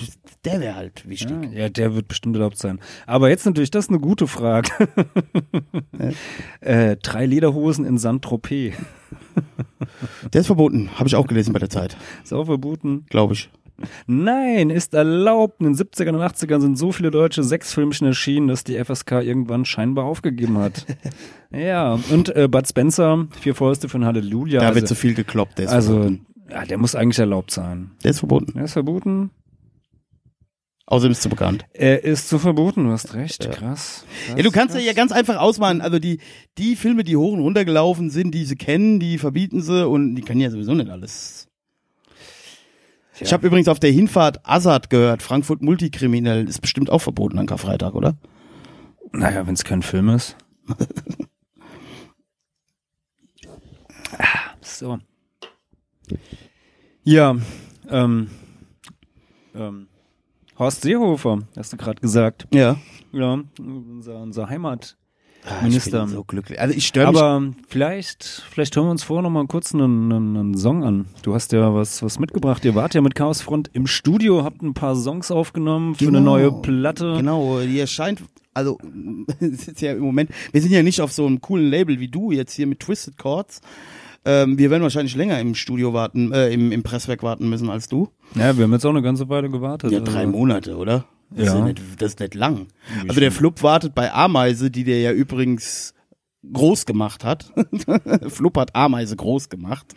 [0.46, 1.32] Der wäre halt wichtig.
[1.52, 1.62] ja.
[1.62, 2.80] ja, der wird bestimmt erlaubt sein.
[3.08, 4.70] Aber jetzt natürlich, das ist eine gute Frage.
[6.62, 8.74] äh, drei Lederhosen in Saint-Tropez.
[10.32, 10.90] Der ist verboten.
[10.96, 13.06] Habe ich auch gelesen bei der Zeit, Ist auch verboten.
[13.10, 13.50] glaube ich.
[14.08, 15.62] Nein, ist erlaubt.
[15.62, 19.66] In den 70ern und 80ern sind so viele deutsche Sexfilmchen erschienen, dass die FSK irgendwann
[19.66, 20.86] scheinbar aufgegeben hat.
[21.52, 24.60] ja, und äh, Bud Spencer, Vier Fäuste ein Halleluja.
[24.60, 25.58] da also, wird zu viel gekloppt.
[25.58, 26.26] Der ist also verboten.
[26.50, 27.92] ja, der muss eigentlich erlaubt sein.
[28.04, 28.58] Der ist verboten.
[28.58, 29.32] Er ist verboten.
[30.86, 31.66] Außerdem ist zu bekannt.
[31.74, 33.50] Er ist zu verboten, du hast recht.
[33.52, 34.06] Krass.
[34.36, 35.80] Ja, du kannst ja hier ganz einfach ausmalen.
[35.80, 36.20] Also die,
[36.58, 40.16] die Filme, die hoch und runter gelaufen sind, die sie kennen, die verbieten sie und
[40.16, 41.48] die können ja sowieso nicht alles.
[43.20, 47.46] Ich habe übrigens auf der Hinfahrt Assad gehört, Frankfurt Multikriminell, ist bestimmt auch verboten an
[47.46, 48.16] Karfreitag, oder?
[49.12, 50.36] Naja, wenn es kein Film ist.
[54.18, 55.00] Ah, so.
[57.04, 57.36] Ja,
[57.90, 58.30] ähm,
[59.56, 59.88] ähm,
[60.58, 62.48] Horst Seehofer, hast du gerade gesagt.
[62.54, 62.78] Ja.
[63.12, 64.98] Ja, unser, unser Heimat.
[65.46, 66.06] Ah, Ich Minister.
[66.06, 66.60] bin so glücklich.
[66.60, 67.22] Also ich störe mich.
[67.22, 71.06] Aber vielleicht, vielleicht hören wir uns vorher noch mal kurz einen, einen, einen Song an.
[71.22, 72.64] Du hast ja was, was mitgebracht.
[72.66, 76.32] Ihr wart ja mit Chaosfront im Studio, habt ein paar Songs aufgenommen für eine Genau.
[76.38, 77.16] neue Platte.
[77.18, 78.22] Genau, die erscheint,
[78.54, 78.78] also
[79.40, 82.08] es ist ja im Moment, wir sind ja nicht auf so einem coolen Label wie
[82.08, 83.62] du jetzt hier mit Twisted Chords.
[84.26, 87.90] Ähm, wir werden wahrscheinlich länger im Studio warten, äh, im, im Presswerk warten müssen als
[87.90, 88.08] du.
[88.36, 89.92] Ja, wir haben jetzt auch eine ganze Weile gewartet.
[89.92, 91.04] Ja, drei Also- Monate, oder?
[91.36, 91.54] Das, Ja.
[91.54, 92.68] ist ja nicht, das ist nicht lang.
[93.08, 95.94] Also der Flup wartet bei Ameise, die der ja übrigens
[96.52, 97.52] groß gemacht hat.
[98.28, 99.88] Flup hat Ameise groß gemacht.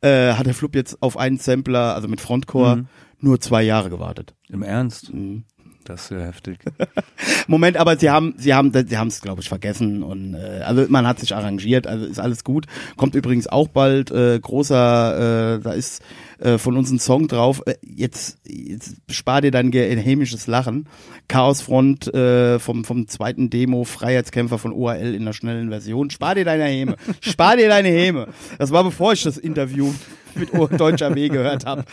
[0.00, 2.86] Äh, hat der Flup jetzt auf einen Sampler, also mit Frontcore, Mhm.
[3.20, 4.34] nur zwei Jahre gewartet.
[4.48, 5.12] Im Ernst?
[5.12, 5.44] Mhm.
[5.84, 6.60] Das ist ja heftig.
[7.48, 10.86] Moment, aber sie haben, sie haben, sie haben es, glaube ich, vergessen und äh, also
[10.88, 12.66] man hat sich arrangiert, also ist alles gut.
[12.96, 16.00] Kommt übrigens auch bald äh, großer, äh, da ist
[16.42, 17.62] äh, von uns ein Song drauf.
[17.66, 20.88] Äh, jetzt, jetzt spar dir dein hämisches Lachen.
[21.28, 26.10] Chaosfront äh, vom vom zweiten Demo Freiheitskämpfer von ORL in der schnellen Version.
[26.10, 28.28] Spar dir deine Häme, spar dir deine Häme.
[28.58, 29.92] Das war bevor ich das Interview
[30.34, 30.50] mit
[30.80, 31.84] Deutscher W gehört habe.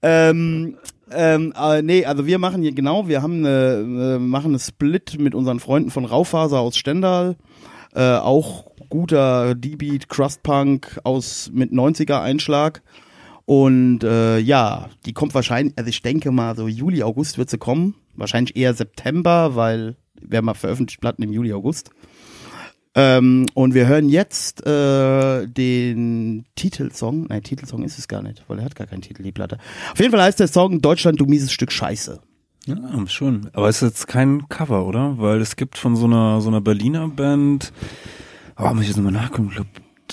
[0.00, 0.76] Ähm,
[1.10, 5.18] ähm, äh, nee, also wir machen hier genau, wir haben eine, äh, machen eine Split
[5.18, 7.36] mit unseren Freunden von Raufaser aus Stendal.
[7.94, 12.82] Äh, auch guter D-Beat, Crustpunk aus mit 90er Einschlag.
[13.52, 17.58] Und äh, ja, die kommt wahrscheinlich, also ich denke mal, so Juli, August wird sie
[17.58, 17.94] kommen.
[18.16, 21.90] Wahrscheinlich eher September, weil wir mal veröffentlicht Platten im Juli, August.
[22.94, 27.26] Ähm, und wir hören jetzt äh, den Titelsong.
[27.28, 29.58] Nein, Titelsong ist es gar nicht, weil er hat gar keinen Titel, die Platte.
[29.92, 32.22] Auf jeden Fall heißt der Song Deutschland, du mieses Stück Scheiße.
[32.64, 32.76] Ja,
[33.08, 33.50] schon.
[33.52, 35.18] Aber es ist jetzt kein Cover, oder?
[35.18, 37.70] Weil es gibt von so einer so einer Berliner Band.
[38.56, 39.48] Oh, muss ich jetzt nochmal nachgucken.
[39.50, 39.66] Ich glaub,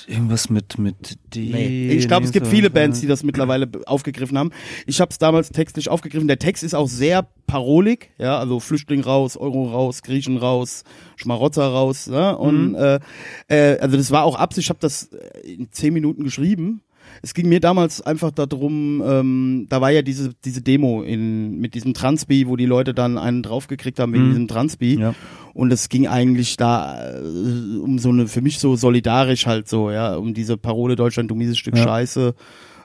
[0.09, 1.51] irgendwas mit mit D.
[1.51, 1.91] Nee.
[1.91, 4.51] Ich glaube, es gibt viele Bands, die das mittlerweile aufgegriffen haben.
[4.85, 6.27] Ich habe es damals textlich aufgegriffen.
[6.27, 10.83] Der Text ist auch sehr parolig, ja, also Flüchtling raus, Euro raus, Griechen raus,
[11.15, 12.37] Schmarotzer raus, ne?
[12.37, 12.99] Und äh,
[13.47, 14.65] äh, also das war auch Absicht.
[14.65, 16.81] Ich habe das äh, in zehn Minuten geschrieben.
[17.21, 21.73] Es ging mir damals einfach darum, ähm, da war ja diese, diese Demo in, mit
[21.75, 24.29] diesem Transbi, wo die Leute dann einen draufgekriegt haben wegen Mhm.
[24.29, 24.99] diesem Transbi.
[24.99, 25.13] Ja.
[25.53, 29.91] Und es ging eigentlich da äh, um so eine, für mich so solidarisch halt so,
[29.91, 31.83] ja, um diese Parole Deutschland, du mieses Stück Ja.
[31.83, 32.33] Scheiße,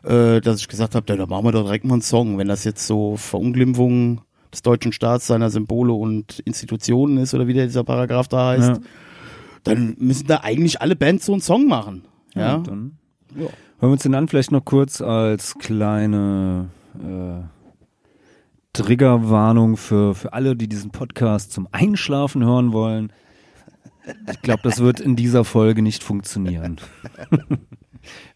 [0.03, 2.64] äh, dass ich gesagt habe, da machen wir doch direkt mal einen Song, wenn das
[2.64, 4.20] jetzt so Verunglimpfung
[4.53, 8.68] des deutschen Staats, seiner Symbole und Institutionen ist oder wie der dieser Paragraph da heißt,
[8.68, 8.79] Ja.
[9.64, 12.03] dann müssen da eigentlich alle Bands so einen Song machen.
[12.35, 12.62] Ja,
[13.37, 13.47] Ja.
[13.85, 17.42] Hören wir uns den dann vielleicht noch kurz als kleine äh,
[18.73, 23.12] Triggerwarnung für, für alle, die diesen Podcast zum Einschlafen hören wollen.
[24.33, 26.81] Ich glaube, das wird in dieser Folge nicht funktionieren.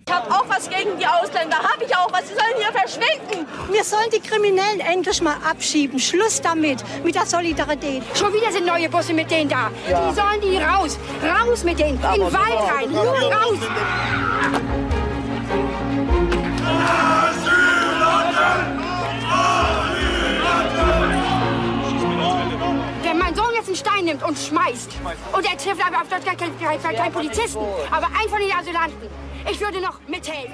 [0.06, 2.28] Ich habe auch was gegen die Ausländer, habe ich auch was.
[2.28, 3.46] Sie sollen hier verschwinden.
[3.72, 5.98] Wir sollen die Kriminellen endlich mal abschieben.
[5.98, 8.02] Schluss damit, mit der Solidarität.
[8.14, 9.70] Schon wieder sind neue Busse mit denen da.
[9.86, 10.98] Die sollen die raus.
[11.22, 11.94] Raus mit denen.
[11.96, 12.90] In den Wald rein.
[12.90, 13.58] Nur raus.
[23.02, 24.98] Wenn mein Sohn jetzt einen Stein nimmt und schmeißt
[25.32, 28.52] und er trifft aber auf das gar keinen kein, kein Polizisten, aber einen von den
[28.52, 29.08] Asylanten,
[29.50, 30.52] ich würde noch mithelfen.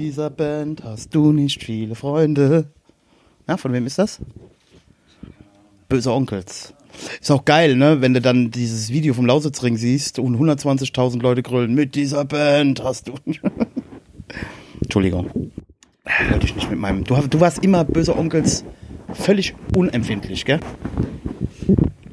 [0.00, 2.68] Dieser Band hast du nicht viele Freunde.
[3.46, 4.18] Ja, von wem ist das?
[5.90, 6.72] Böse Onkels.
[7.20, 11.42] Ist auch geil, ne, wenn du dann dieses Video vom Lausitzring siehst und 120.000 Leute
[11.42, 11.74] grölen.
[11.74, 13.14] Mit dieser Band hast du.
[14.82, 15.52] Entschuldigung.
[16.30, 17.04] Wollte ich nicht mit meinem.
[17.04, 18.64] Du, du warst immer böse Onkels
[19.12, 20.60] völlig unempfindlich, gell?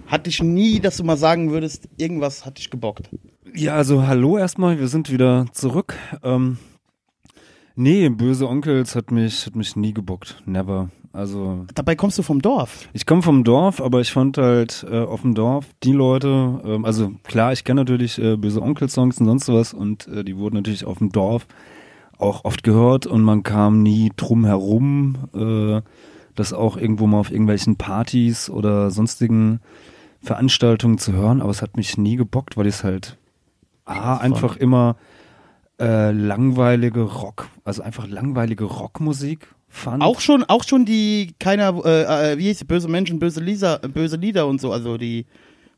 [0.08, 3.10] Hatte ich nie, dass du mal sagen würdest, irgendwas hat dich gebockt.
[3.56, 5.96] Ja, also hallo erstmal, wir sind wieder zurück.
[6.22, 6.58] Ähm,
[7.78, 10.42] nee, böse Onkels hat mich, hat mich nie gebockt.
[10.46, 10.90] Never.
[11.14, 12.90] Also Dabei kommst du vom Dorf.
[12.94, 16.86] ich komme vom Dorf, aber ich fand halt äh, auf dem Dorf die Leute, ähm,
[16.86, 20.56] also klar, ich kenne natürlich äh, böse Onkel-Songs und sonst was und äh, die wurden
[20.56, 21.48] natürlich auf dem Dorf
[22.20, 25.82] auch oft gehört und man kam nie drum herum, äh,
[26.36, 29.60] das auch irgendwo mal auf irgendwelchen Partys oder sonstigen
[30.22, 33.18] Veranstaltungen zu hören, aber es hat mich nie gebockt, weil ich es halt
[33.86, 34.98] A, einfach immer
[35.80, 40.02] äh, langweilige Rock, also einfach langweilige Rockmusik fand.
[40.04, 43.80] Auch schon, auch schon die keiner, äh, äh, wie hieß die, böse Menschen, böse Lieder,
[43.80, 45.26] böse Lieder und so, also die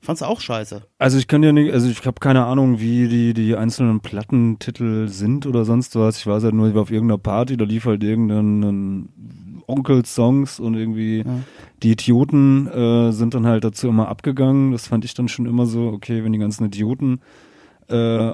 [0.02, 0.84] fandst du auch scheiße.
[0.98, 5.08] Also ich kann ja nicht, also ich habe keine Ahnung, wie die die einzelnen Plattentitel
[5.10, 6.18] sind oder sonst was.
[6.20, 9.10] Ich weiß halt nur, ich war auf irgendeiner Party, da lief halt irgendein
[9.68, 11.24] Onkel-Songs und irgendwie
[11.84, 14.72] die Idioten äh, sind dann halt dazu immer abgegangen.
[14.72, 17.20] Das fand ich dann schon immer so, okay, wenn die ganzen Idioten
[17.90, 18.34] äh,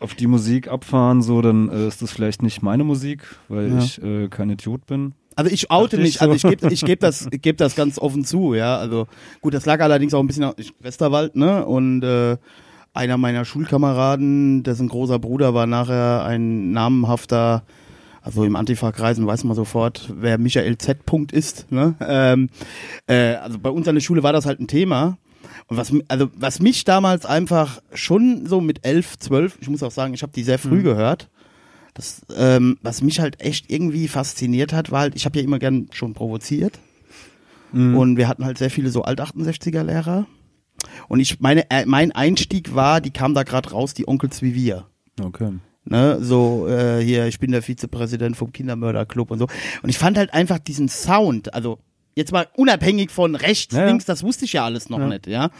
[0.00, 3.78] auf die Musik abfahren, so, dann äh, ist das vielleicht nicht meine Musik, weil Ja.
[3.78, 5.14] ich äh, kein Idiot bin.
[5.34, 6.48] Also ich oute mich, also ich so.
[6.48, 8.76] gebe ich geb das, ich geb das ganz offen zu, ja.
[8.78, 9.06] Also
[9.42, 11.64] gut, das lag allerdings auch ein bisschen auf Westerwald, ne?
[11.66, 12.36] Und äh,
[12.94, 17.64] einer meiner Schulkameraden, dessen großer Bruder war nachher ein namenhafter,
[18.22, 21.04] also im Antifa-Kreisen weiß man sofort, wer Michael Z.
[21.04, 21.94] Punkt ist, ne?
[22.00, 22.48] Ähm,
[23.06, 25.18] äh, also bei uns an der Schule war das halt ein Thema.
[25.68, 29.90] Und was, also, was mich damals einfach schon so mit elf, zwölf, ich muss auch
[29.90, 31.28] sagen, ich habe die sehr früh gehört.
[31.94, 35.58] Das, ähm, was mich halt echt irgendwie fasziniert hat, war halt, ich habe ja immer
[35.58, 36.78] gern schon provoziert.
[37.96, 40.26] Und wir hatten halt sehr viele so Alt-68er-Lehrer.
[41.08, 44.54] Und ich meine, äh, mein Einstieg war, die kam da gerade raus, die Onkels wie
[44.54, 44.86] wir.
[45.20, 45.52] Okay.
[45.88, 49.46] Ne, so äh, hier, ich bin der Vizepräsident vom Kindermörderclub und so.
[49.82, 51.78] Und ich fand halt einfach diesen Sound, also
[52.16, 53.86] jetzt mal unabhängig von rechts, Ja, ja.
[53.86, 55.50] links, das wusste ich ja alles noch nicht, ja.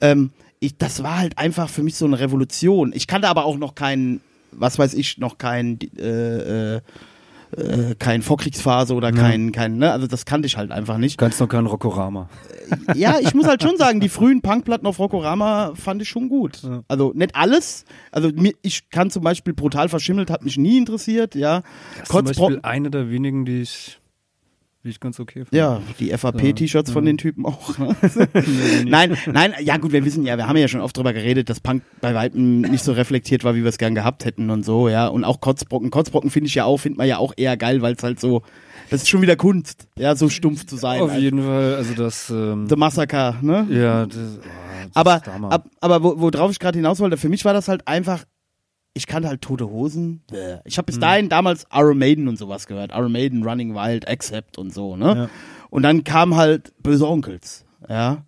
[0.00, 2.92] Ähm, ich, das war halt einfach für mich so eine Revolution.
[2.92, 6.80] Ich kannte aber auch noch keinen, was weiß ich, noch kein äh, äh,
[7.56, 11.16] äh, kein Vorkriegsphase oder kein, kein, ne, also das kannte ich halt einfach nicht.
[11.16, 12.28] Kannst noch kein Rockorama.
[12.94, 16.60] Ja, ich muss halt schon sagen, die frühen Punkplatten auf Rockorama fand ich schon gut.
[16.88, 17.84] Also nicht alles.
[18.12, 21.62] Also mir, ich kann zum Beispiel brutal verschimmelt, hat mich nie interessiert, ja.
[22.00, 23.98] Das ist zum Beispiel eine der wenigen, die ich,
[24.90, 25.56] ich ganz okay finde.
[25.56, 27.76] ja, die FAP-T-Shirts von den Typen auch.
[27.78, 27.96] Ne?
[28.86, 31.60] nein, nein, ja gut, wir wissen ja, wir haben ja schon oft drüber geredet, dass
[31.60, 34.88] Punk bei Weitem nicht so reflektiert war, wie wir es gern gehabt hätten und so,
[34.88, 35.08] ja.
[35.08, 35.90] Und auch Kotzbrocken.
[35.90, 38.42] Kotzbrocken finde ich ja auch, findet man ja auch eher geil, weil es halt so,
[38.90, 41.00] das ist schon wieder Kunst, ja, so stumpf zu sein.
[41.02, 43.66] Auf Also, jeden Fall, also das, ähm, The Massacre, ne?
[43.70, 47.44] ja, das, oh, das aber, ab, aber wo, worauf ich gerade hinaus wollte, für mich
[47.44, 48.24] war das halt einfach,
[48.98, 50.22] ich kannte halt Tote Hosen.
[50.64, 50.86] Ich habe Mhm.
[50.86, 52.90] bis dahin damals Iron Maiden und sowas gehört.
[52.92, 55.06] Iron Maiden, Running Wild, Accept und so, ne?
[55.16, 55.28] Ja.
[55.70, 58.24] Und dann kam halt Böse Onkels, ja.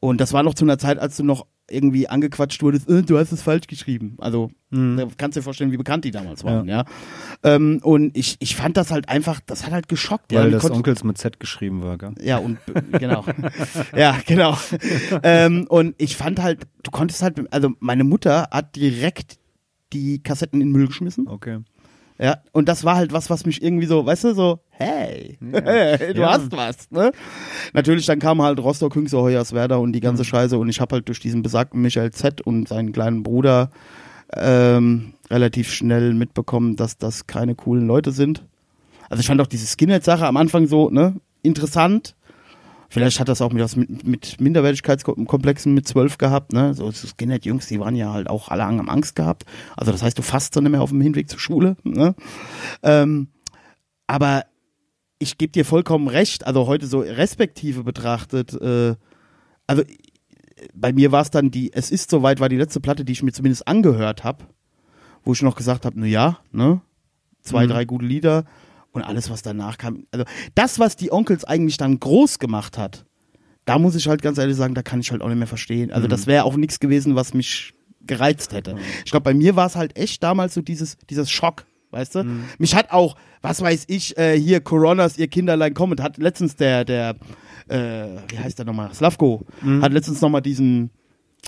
[0.00, 3.18] Und das war noch zu einer Zeit, als du noch irgendwie angequatscht wurdest, äh, du
[3.18, 4.14] hast es falsch geschrieben.
[4.20, 6.84] Also, da kannst du dir vorstellen, wie bekannt die damals waren, ja.
[7.42, 10.40] Ähm, und ich, ich fand das halt einfach, das hat halt geschockt, ja.
[10.42, 12.14] Weil Die das Onkels mit Z geschrieben war, gell?
[12.22, 12.58] ja, und
[12.92, 13.24] genau.
[13.96, 14.56] ja, genau.
[15.24, 19.38] ähm, und ich fand halt, du konntest halt, also meine Mutter hat direkt
[19.92, 21.28] die Kassetten in den Müll geschmissen.
[21.28, 21.58] Okay.
[22.18, 26.20] Ja, und das war halt was, was mich irgendwie so, weißt du, so, hey, du
[26.20, 26.30] Ja.
[26.32, 27.12] hast was, ne?
[27.74, 30.26] Natürlich, dann kam halt Rostock, Hünxe, Hoyerswerda und die ganze Mhm.
[30.26, 33.70] Scheiße und ich habe halt durch diesen besagten Michael Z und seinen kleinen Bruder
[34.34, 38.42] ähm, relativ schnell mitbekommen, dass das keine coolen Leute sind.
[39.08, 42.15] Also ich fand auch diese Skinhead-Sache am Anfang so, ne, interessant.
[42.88, 46.74] Vielleicht hat das auch mit, was mit, mit Minderwertigkeitskomplexen mit zwölf gehabt, ne?
[46.74, 49.44] So Skinhead-Jungs, die waren ja halt auch alle haben Angst gehabt.
[49.76, 52.14] Also das heißt, du fasst so nicht mehr auf dem Hinweg zur Schule, ne?
[52.82, 53.28] Ähm,
[54.06, 54.44] aber
[55.18, 58.94] ich gebe dir vollkommen recht, also heute so respektive betrachtet, äh,
[59.66, 59.82] also
[60.74, 63.22] bei mir war es dann die, es ist soweit, war die letzte Platte, die ich
[63.22, 64.44] mir zumindest angehört habe,
[65.24, 66.80] wo ich noch gesagt habe, na ja, ne,
[67.42, 68.44] zwei, drei gute Lieder
[68.96, 70.04] und alles, was danach kam.
[70.10, 73.04] Also das, was die Onkels eigentlich dann groß gemacht hat,
[73.64, 75.92] da muss ich halt ganz ehrlich sagen, da kann ich halt auch nicht mehr verstehen.
[75.92, 77.74] Also das wäre auch nichts gewesen, was mich
[78.06, 78.76] gereizt hätte.
[79.04, 82.24] Ich glaube, bei mir war es halt echt damals so dieses, dieses Schock, weißt du?
[82.58, 86.84] Mich hat auch, was weiß ich, äh, hier Coronas, ihr Kinderlein kommt, hat letztens der,
[86.84, 87.16] der,
[87.68, 89.44] äh, wie heißt der nochmal, Slavko,
[89.82, 90.90] hat letztens nochmal diesen,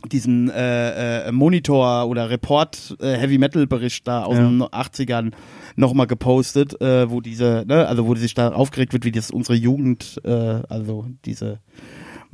[0.03, 4.45] diesen äh, äh, Monitor oder Report äh, Heavy Metal Bericht da aus Ja.
[4.49, 5.33] den 80ern
[5.77, 9.57] nochmal gepostet, äh, wo diese, ne, also wo sich da aufgeregt wird, wie das unsere
[9.57, 10.31] Jugend, äh,
[10.69, 11.61] also diese,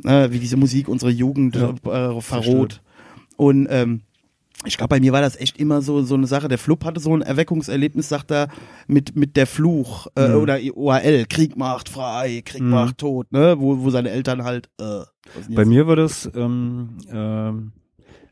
[0.04, 1.70] äh, wie diese Musik unsere Jugend Ja.
[2.16, 2.82] äh, verroht.
[3.36, 4.02] Und ähm,
[4.64, 6.48] ich glaube, bei mir war das echt immer so so eine Sache.
[6.48, 8.48] Der Flup hatte so ein Erweckungserlebnis, sagt er,
[8.86, 10.34] mit mit der Fluch äh, Mhm.
[10.42, 12.70] oder OAL, Krieg macht frei, Krieg Mhm.
[12.70, 14.68] macht tot, ne, wo wo seine Eltern halt.
[14.80, 15.00] Äh,
[15.54, 17.72] Bei mir war das, ähm, ähm,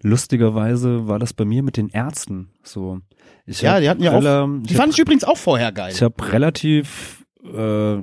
[0.03, 3.01] lustigerweise war das bei mir mit den Ärzten so.
[3.47, 4.49] Ich ja, die hatten ja auch.
[4.63, 5.93] Die fand ich übrigens auch vorher geil.
[5.95, 7.99] Ich habe relativ äh,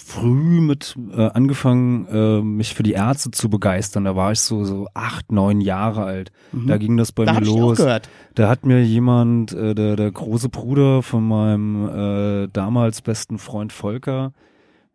[0.00, 4.04] früh mit äh, angefangen, äh, mich für die Ärzte zu begeistern.
[4.04, 6.32] Da war ich so so acht, neun Jahre alt.
[6.52, 7.26] Da ging das bei Mhm.
[7.26, 7.78] da mir los.
[8.34, 13.72] Da hat mir jemand, äh, der, der große Bruder von meinem äh, damals besten Freund
[13.72, 14.32] Volker,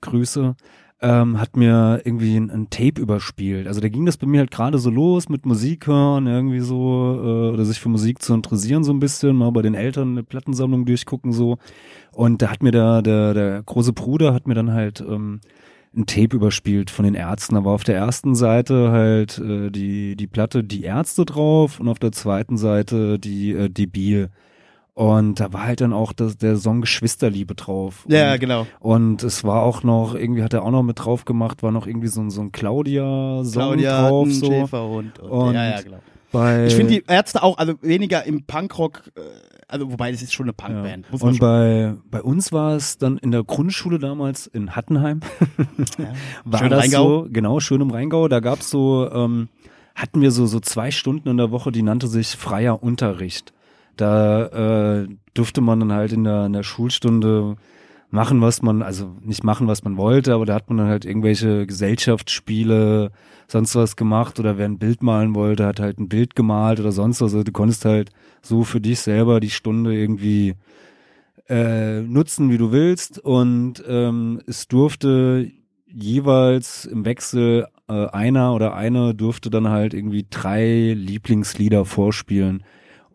[0.01, 0.55] Grüße,
[1.01, 3.67] ähm, hat mir irgendwie ein, ein Tape überspielt.
[3.67, 7.19] Also da ging das bei mir halt gerade so los mit Musik hören, irgendwie so,
[7.21, 10.23] äh, oder sich für Musik zu interessieren so ein bisschen, mal bei den Eltern eine
[10.23, 11.57] Plattensammlung durchgucken so.
[12.13, 15.41] Und da hat mir der, der, der große Bruder hat mir dann halt ähm,
[15.95, 17.55] ein Tape überspielt von den Ärzten.
[17.55, 21.87] Da war auf der ersten Seite halt äh, die, die Platte Die Ärzte drauf und
[21.87, 24.29] auf der zweiten Seite die äh, Debil.
[24.95, 28.05] Und da war halt dann auch das, der Song Geschwisterliebe drauf.
[28.07, 28.67] Ja, und, genau.
[28.79, 31.87] Und es war auch noch, irgendwie hat er auch noch mit drauf gemacht, war noch
[31.87, 34.27] irgendwie so, ein- so ein Claudia-Song Claudia drauf.
[34.27, 34.45] ein So.
[34.45, 35.17] Schäferhund.
[35.19, 35.97] Und, Und ja, ja, genau.
[36.33, 39.21] Bei, Ich finde die Ärzte auch, also weniger im Punkrock, äh,
[39.67, 41.05] also wobei das ist schon eine Punkband.
[41.11, 45.21] Man und bei, bei uns war es dann in der Grundschule damals in Hattenheim.
[46.43, 47.23] war Schön das Rheingau.
[47.23, 48.27] so, genau, schön im Rheingau.
[48.27, 49.47] Da gab's so, ähm,
[49.93, 53.53] hatten wir so, so zwei Stunden in der Woche, die nannte sich freier Unterricht.
[53.95, 57.57] Da äh, durfte man dann halt in der, in der Schulstunde
[58.13, 61.03] machen, was man, also nicht machen, was man wollte, aber da hat man dann halt
[61.03, 63.11] irgendwelche Gesellschaftsspiele,
[63.47, 66.91] sonst was gemacht oder wer ein Bild malen wollte, hat halt ein Bild gemalt oder
[66.91, 67.33] sonst was.
[67.33, 68.11] Also du konntest halt
[68.43, 70.53] so für dich selber die Stunde irgendwie
[71.49, 73.17] äh, nutzen, wie du willst.
[73.17, 75.51] Und ähm, es durfte
[75.87, 82.63] jeweils im Wechsel äh, einer oder eine durfte dann halt irgendwie drei Lieblingslieder vorspielen.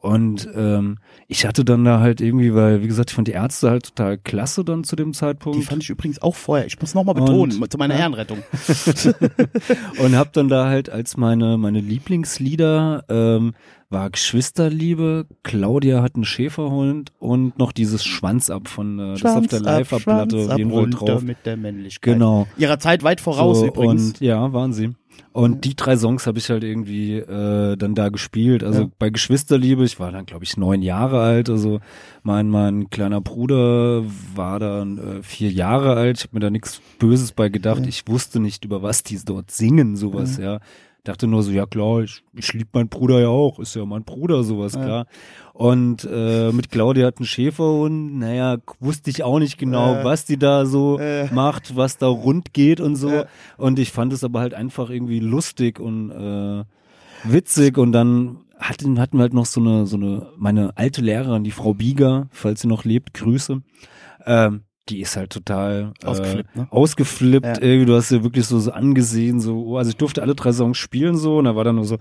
[0.01, 3.71] Und ähm, ich hatte dann da halt irgendwie, weil, wie gesagt, ich fand die Ärzte
[3.71, 5.59] halt total klasse dann zu dem Zeitpunkt.
[5.59, 6.67] Die fand ich übrigens auch vorher.
[6.67, 8.01] Ich muss nochmal betonen, Und- zu meiner ja.
[8.03, 8.39] Ehrenrettung.
[9.99, 13.55] und hab dann da halt als meine meine Lieblingslieder ähm,
[13.91, 19.47] war Geschwisterliebe, Claudia hat einen Schäferhund und noch dieses Schwanz ab von äh, das auf
[19.47, 21.23] der Live-Platte Fall runter drauf.
[21.23, 22.15] mit der Männlichkeit.
[22.15, 22.47] Genau.
[22.59, 24.09] Ihrer Zeit weit voraus so, übrigens.
[24.09, 24.91] Und ja, waren sie.
[25.33, 28.65] Und die drei Songs habe ich halt irgendwie äh, dann da gespielt.
[28.65, 28.89] Also Ja.
[28.99, 31.49] bei Geschwisterliebe, ich war dann glaube ich neun Jahre alt.
[31.51, 31.81] Also
[32.23, 34.03] mein mein kleiner Bruder
[34.35, 36.19] war dann äh, vier Jahre alt.
[36.19, 37.87] Ich habe mir da nichts Böses bei gedacht.
[37.87, 40.61] Ich wusste nicht über was die dort singen, sowas ja.
[41.05, 44.05] Dachte nur so, ja klar, ich, ich lieb meinen Bruder ja auch, ist ja mein
[44.05, 45.07] Bruder, sowas, klar.
[45.59, 50.25] Und äh, mit Claudia hat einen Schäferhund, naja, wusste ich auch nicht genau, Äh, was
[50.25, 51.27] die da so äh.
[51.35, 53.11] macht, was da rund geht und so.
[53.11, 53.27] Äh.
[53.57, 56.63] Und ich fand es aber halt einfach irgendwie lustig und äh,
[57.25, 61.43] witzig und dann hatten, hatten wir halt noch so eine, so eine, meine alte Lehrerin,
[61.43, 63.61] die Frau Bieger, falls sie noch lebt, Grüße.
[64.27, 66.67] Ähm, die ist halt total äh, Ausgeflippt, ne?
[66.71, 67.63] ausgeflippt Ja.
[67.63, 70.53] irgendwie, du hast ja wirklich so, so angesehen, so, oh, also ich durfte alle drei
[70.53, 71.99] Songs spielen so und da war dann nur so,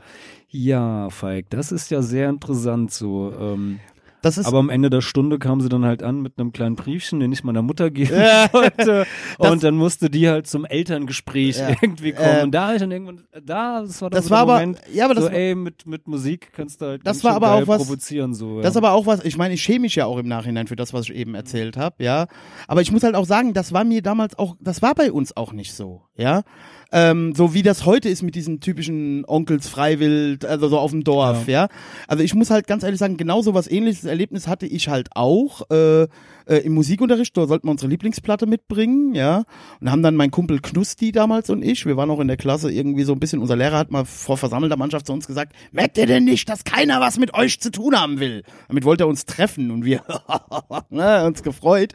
[0.49, 3.33] ja, Falk, das ist ja sehr interessant so.
[3.39, 3.79] Ähm,
[4.24, 7.32] aber am Ende der Stunde kam sie dann halt an mit einem kleinen Briefchen, den
[7.32, 8.11] ich meiner Mutter geben
[8.51, 9.05] wollte.
[9.39, 11.70] Das- und dann musste die halt zum Elterngespräch Ja.
[11.82, 12.39] irgendwie kommen.
[12.39, 14.53] Äh, und da hab ich dann irgendwann, da, das war dann das so war aber,
[14.59, 17.53] Moment, ja, aber das, so, ey, mit, mit Musik kannst du halt Das war aber
[17.53, 18.61] auch was- provozieren, so.
[18.61, 18.82] Das ist ja.
[18.82, 21.09] aber auch was, ich meine, ich schäme mich ja auch im Nachhinein für das, was
[21.09, 22.28] ich eben erzählt habe, ja.
[22.68, 25.36] Aber ich muss halt auch sagen, das war mir damals auch, das war bei uns
[25.38, 26.43] auch nicht so, ja.
[26.91, 31.03] Ähm, so wie das heute ist mit diesen typischen Onkels freiwild, also so auf dem
[31.03, 31.67] Dorf, ja.
[32.07, 35.09] Also ich muss halt ganz ehrlich sagen, genau so was ähnliches Erlebnis hatte ich halt
[35.13, 36.07] auch äh,
[36.48, 37.36] äh, im Musikunterricht.
[37.36, 39.43] Da sollten wir unsere Lieblingsplatte mitbringen, ja.
[39.80, 42.72] Und haben dann mein Kumpel Knusti damals und ich, wir waren auch in der Klasse
[42.72, 45.98] irgendwie so ein bisschen, unser Lehrer hat mal vor versammelter Mannschaft zu uns gesagt, merkt
[45.98, 48.43] ihr denn nicht, dass keiner was mit euch zu tun haben will?
[48.68, 50.02] Damit wollte er uns treffen und wir
[50.89, 51.93] ne, uns gefreut.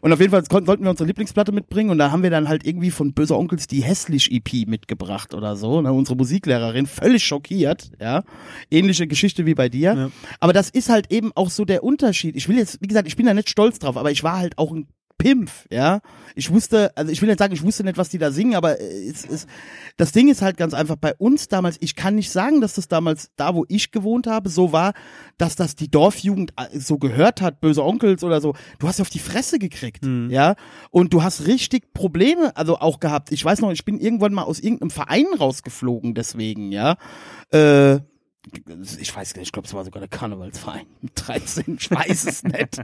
[0.00, 2.48] Und auf jeden Fall konnten, sollten wir unsere Lieblingsplatte mitbringen und da haben wir dann
[2.48, 5.80] halt irgendwie von Böser Onkels die Hässlich-EP mitgebracht oder so.
[5.80, 5.92] Ne?
[5.92, 8.22] Unsere Musiklehrerin völlig schockiert, ja.
[8.70, 9.94] Ähnliche Geschichte wie bei dir.
[9.94, 10.10] Ja.
[10.40, 12.36] Aber das ist halt eben auch so der Unterschied.
[12.36, 14.58] Ich will jetzt, wie gesagt, ich bin da nicht stolz drauf, aber ich war halt
[14.58, 14.88] auch ein
[15.18, 16.00] Pimpf, ja.
[16.34, 18.80] Ich wusste, also ich will nicht sagen, ich wusste nicht, was die da singen, aber
[18.80, 19.46] äh, es, es,
[19.96, 22.88] das Ding ist halt ganz einfach bei uns damals, ich kann nicht sagen, dass das
[22.88, 24.92] damals da, wo ich gewohnt habe, so war,
[25.38, 28.54] dass das die Dorfjugend äh, so gehört hat, böse Onkels oder so.
[28.80, 30.56] Du hast auf die Fresse gekriegt, ja.
[30.90, 33.30] Und du hast richtig Probleme, also auch gehabt.
[33.30, 36.96] Ich weiß noch, ich bin irgendwann mal aus irgendeinem Verein rausgeflogen, deswegen, ja.
[37.50, 38.00] Äh,
[39.00, 42.26] ich weiß gar nicht, ich glaube, es war sogar der Karnevalsverein mit 13, ich weiß
[42.26, 42.80] es nicht.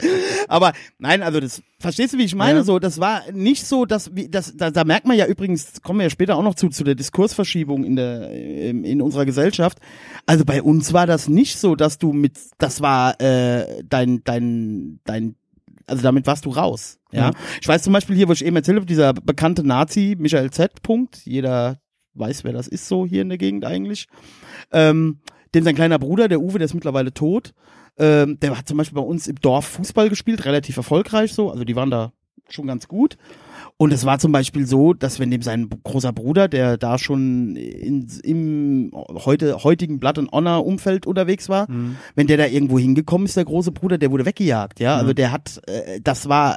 [0.48, 2.60] Aber nein, also das, verstehst du, wie ich meine?
[2.60, 2.64] Ja.
[2.64, 6.00] So, das war nicht so, dass, wie, das, da, da merkt man ja übrigens, kommen
[6.00, 9.78] wir ja später auch noch zu, zu der Diskursverschiebung in der, in, in unserer Gesellschaft.
[10.26, 15.00] Also bei uns war das nicht so, dass du mit, das war, äh, dein, dein,
[15.04, 15.36] dein,
[15.86, 16.98] also damit warst du raus.
[17.12, 17.30] Ja.
[17.30, 17.30] Ja.
[17.60, 20.82] Ich weiß zum Beispiel hier, wo ich eben erzählt habe, dieser bekannte Nazi, Michael Z.
[20.82, 21.24] Punkt.
[21.24, 21.80] Jeder
[22.14, 24.06] weiß, wer das ist, so hier in der Gegend eigentlich.
[24.72, 25.20] Ähm,
[25.54, 27.52] dem sein kleiner Bruder, der Uwe, der ist mittlerweile tot.
[27.98, 31.50] Ähm, der hat zum Beispiel bei uns im Dorf Fußball gespielt, relativ erfolgreich so.
[31.50, 32.12] Also die waren da
[32.52, 33.16] schon ganz gut.
[33.76, 37.56] Und es war zum Beispiel so, dass wenn dem sein großer Bruder, der da schon
[37.56, 41.66] in, im heute, heutigen Blood and Honor Umfeld unterwegs war,
[42.14, 44.96] wenn der da irgendwo hingekommen ist, der große Bruder, der wurde weggejagt, ja.
[44.96, 46.56] Also der hat, äh, das war,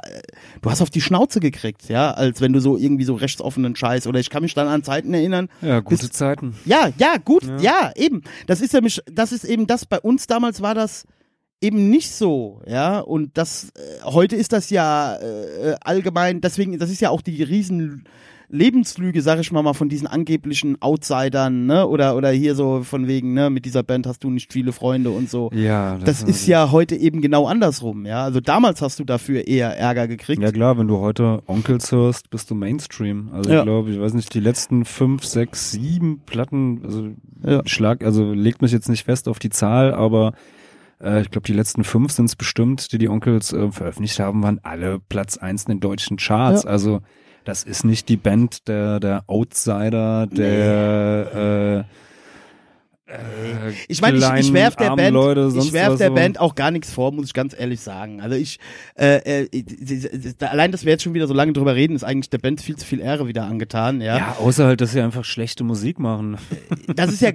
[0.60, 4.06] du hast auf die Schnauze gekriegt, ja, als wenn du so irgendwie so rechtsoffenen Scheiß
[4.06, 6.54] oder ich kann mich dann an Zeiten erinnern, ja, gute bis- Zeiten.
[6.64, 7.90] ja, ja, gut, ja.
[7.96, 8.22] eben.
[8.46, 11.06] Das ist ja mich, das ist eben das, bei uns damals war das
[11.64, 16.90] eben nicht so, ja, und das, äh, heute ist das ja äh, allgemein, deswegen, das
[16.90, 18.04] ist ja auch die riesen
[18.50, 23.08] Lebenslüge, sag ich mal mal, von diesen angeblichen Outsidern, ne, oder, oder hier so von
[23.08, 25.50] wegen, ne, mit dieser Band hast du nicht viele Freunde und so.
[25.54, 28.22] Ja, Das war ist ja heute eben genau andersrum, ja.
[28.22, 30.42] Also damals hast du dafür eher Ärger gekriegt.
[30.42, 33.30] Ja klar, wenn du heute Onkels hörst, bist du Mainstream.
[33.32, 33.58] Also Ja.
[33.60, 37.08] ich glaube, ich weiß nicht, die letzten fünf, sechs, sieben Platten, also
[37.44, 37.62] Ja.
[37.66, 40.32] Schlag, also legt mich jetzt nicht fest auf die Zahl, aber
[41.00, 44.42] äh, ich glaube, die letzten fünf sind es bestimmt, die die Onkels äh, veröffentlicht haben,
[44.42, 46.64] waren alle Platz eins in den deutschen Charts.
[46.64, 46.70] Ja.
[46.70, 47.00] Also
[47.44, 51.86] das ist nicht die Band der, der Outsider, der
[53.88, 56.10] Ich meine, ich, ich werf der Band, Leute, ich werf der.
[56.10, 58.20] Band auch gar nichts vor, muss ich ganz ehrlich sagen.
[58.20, 58.58] Also ich,
[58.96, 59.64] äh, äh,
[60.40, 62.76] allein, dass wir jetzt schon wieder so lange drüber reden, ist eigentlich der Band viel
[62.76, 64.00] zu viel Ehre wieder angetan.
[64.00, 66.36] Ja, Ja, außer halt, dass sie einfach schlechte Musik machen.
[66.94, 67.30] das ist ja.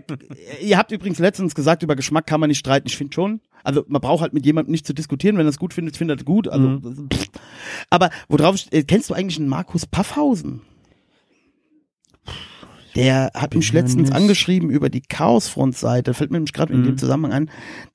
[0.62, 2.88] ihr habt übrigens letztens gesagt, über Geschmack kann man nicht streiten.
[2.88, 3.42] Ich finde schon.
[3.64, 5.38] Also man braucht halt mit jemandem nicht zu diskutieren.
[5.38, 6.48] Wenn er es gut findet, findet er es gut.
[6.48, 7.10] Also, Mhm.
[7.90, 10.62] aber worauf äh, kennst du eigentlich einen Markus Paffhausen?
[12.96, 16.14] Der hat mich letztens angeschrieben über die Chaosfront-Seite.
[16.14, 16.86] Fällt mir nämlich gerade in Mhm.
[16.86, 17.50] dem Zusammenhang an.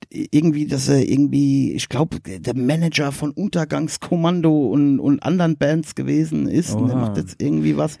[0.09, 6.47] Irgendwie, dass er irgendwie, ich glaube, der Manager von Untergangskommando und, und anderen Bands gewesen
[6.47, 6.73] ist.
[6.73, 7.07] Und der Oha.
[7.07, 7.97] macht jetzt irgendwie was.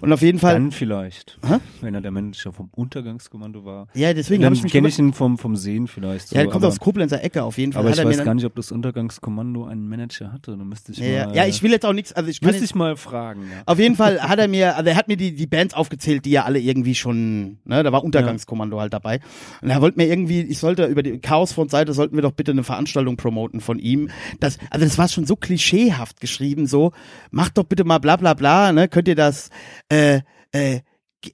[0.00, 0.54] Und auf jeden Fall.
[0.54, 1.38] Dann vielleicht.
[1.46, 1.56] Hä?
[1.80, 3.88] Wenn er der Manager vom Untergangskommando war.
[3.94, 6.28] ja, deswegen Dann habe ich mich kenne ich ihn vom, vom Sehen vielleicht.
[6.28, 7.80] So, Ja, der kommt aber, aus Koblenzer Ecke auf jeden Fall.
[7.80, 10.56] aber ich er weiß dann- gar nicht, ob das Untergangskommando einen Manager hatte.
[10.56, 12.74] Da müsste ich Ja, mal, ja, ich will jetzt auch nichts, also ich müsste ich
[12.74, 13.42] mal fragen.
[13.50, 13.62] Ja.
[13.66, 16.35] auf jeden Fall hat er mir, also er hat mir die, die Bands aufgezählt, die
[16.36, 19.20] ja alle irgendwie schon, ne, da war Untergangskommando halt dabei.
[19.62, 22.62] Und er wollte mir irgendwie, ich sollte über die Chaosfront-Seite sollten wir doch bitte eine
[22.62, 24.10] Veranstaltung promoten von ihm.
[24.38, 26.92] Das, also das war schon so klischeehaft geschrieben, so,
[27.30, 29.50] macht doch bitte mal bla bla bla, ne, könnt ihr das,
[29.88, 30.20] äh,
[30.52, 30.80] äh,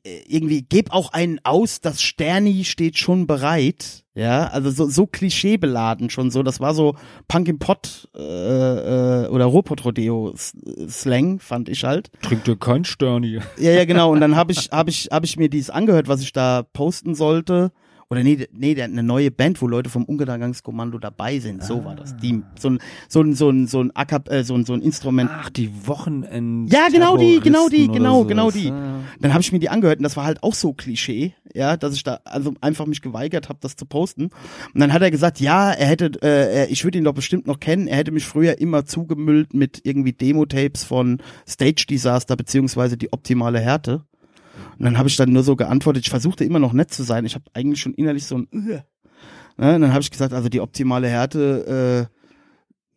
[0.04, 4.04] irgendwie, geb auch einen aus, das Sterni steht schon bereit.
[4.14, 6.42] Ja, also so, so klischeebeladen schon so.
[6.42, 6.96] Das war so
[7.28, 12.10] Punk im Pott äh, äh, oder Ruhrpott-Rodeo-Slang, fand ich halt.
[12.20, 13.40] Trinkt ihr kein Sterni?
[13.56, 14.12] Ja, ja, genau.
[14.12, 17.14] Und dann habe ich, hab ich, hab ich mir dies angehört, was ich da posten
[17.14, 17.72] sollte.
[18.12, 21.64] Oder nee, nee, der, eine neue Band, wo Leute vom Untergangskommando dabei sind.
[21.64, 22.14] So war das.
[22.18, 24.82] Die, so ein, so ein, so ein, so ein, Akap, äh, so ein, so ein
[24.82, 25.30] Instrument.
[25.32, 26.70] Ach, die Wochenend.
[26.70, 28.70] Ja, genau die, genau die, genau, genau die.
[28.70, 29.00] Ah.
[29.18, 31.94] Dann habe ich mir die angehört und das war halt auch so Klischee, ja, dass
[31.94, 34.24] ich da also einfach mich geweigert habe, das zu posten.
[34.24, 37.60] Und dann hat er gesagt, ja, er hätte, äh, ich würde ihn doch bestimmt noch
[37.60, 37.86] kennen.
[37.86, 43.58] Er hätte mich früher immer zugemüllt mit irgendwie Demo-Tapes von Stage Disaster beziehungsweise die optimale
[43.58, 44.04] Härte.
[44.78, 46.04] Und dann habe ich dann nur so geantwortet.
[46.04, 47.24] Ich versuchte immer noch nett zu sein.
[47.24, 48.48] Ich habe eigentlich schon innerlich so ein.
[48.52, 48.82] Äh.
[49.58, 49.74] Ne?
[49.74, 52.08] Und dann habe ich gesagt, also die optimale Härte.
[52.08, 52.22] Äh,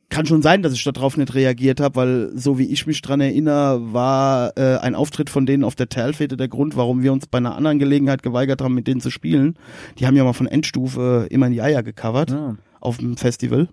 [0.09, 3.21] kann schon sein, dass ich darauf nicht reagiert habe, weil so wie ich mich dran
[3.21, 7.27] erinnere, war äh, ein Auftritt von denen auf der Talfete der Grund, warum wir uns
[7.27, 9.55] bei einer anderen Gelegenheit geweigert haben, mit denen zu spielen.
[9.97, 12.55] Die haben ja mal von Endstufe immer in die Eier gecovert Ja.
[12.79, 13.67] auf dem Festival.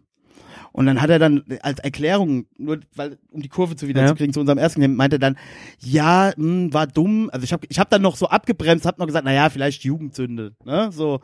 [0.73, 4.09] Und dann hat er dann als Erklärung, nur weil um die Kurve zu wieder Ja.
[4.09, 5.37] zu kriegen zu unserem ersten, Game, meinte er dann,
[5.81, 7.29] ja, mh, war dumm.
[7.33, 9.85] Also ich habe ich hab dann noch so abgebremst, hab noch gesagt, na ja, vielleicht
[9.85, 10.91] Jugendsünde, ne?
[10.91, 11.21] So.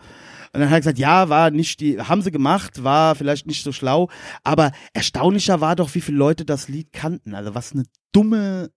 [0.53, 3.63] Und dann hat er gesagt, ja, war nicht die, haben sie gemacht, war vielleicht nicht
[3.63, 4.09] so schlau,
[4.45, 7.35] aber erstaunlicher war doch, wie viele Leute das Lied kannten.
[7.35, 8.71] Also was eine dumme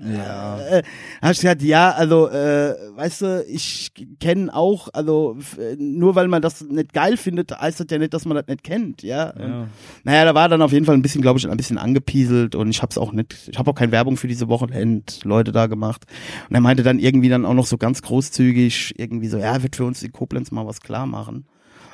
[0.00, 0.58] Ja.
[0.58, 0.82] äh,
[1.20, 6.28] hast du gesagt, ja, also, äh, weißt du, ich kenne auch, also äh, nur weil
[6.28, 9.30] man das nicht geil findet, heißt das ja nicht, dass man das nicht kennt, ja.
[9.30, 9.68] Und, Ja.
[10.04, 12.70] Naja, da war dann auf jeden Fall ein bisschen, glaube ich, ein bisschen angepieselt und
[12.70, 16.04] ich hab's auch nicht, ich habe auch keine Werbung für diese Wochenend-Leute da gemacht.
[16.48, 19.76] Und er meinte dann irgendwie dann auch noch so ganz großzügig, irgendwie so, ja, wird
[19.76, 21.46] für uns in Koblenz mal was klar machen.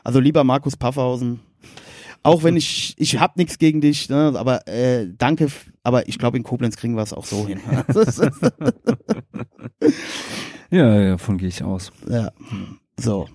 [0.05, 1.41] Also lieber Markus Paffhausen,
[2.23, 5.49] auch wenn ich, ich hab nichts gegen dich, ne, aber äh, danke,
[5.83, 7.61] aber ich glaube, in Koblenz kriegen wir es auch so hin.
[10.71, 11.93] ja, ja, davon gehe ich aus.
[12.09, 12.31] ja.
[13.01, 13.29] So.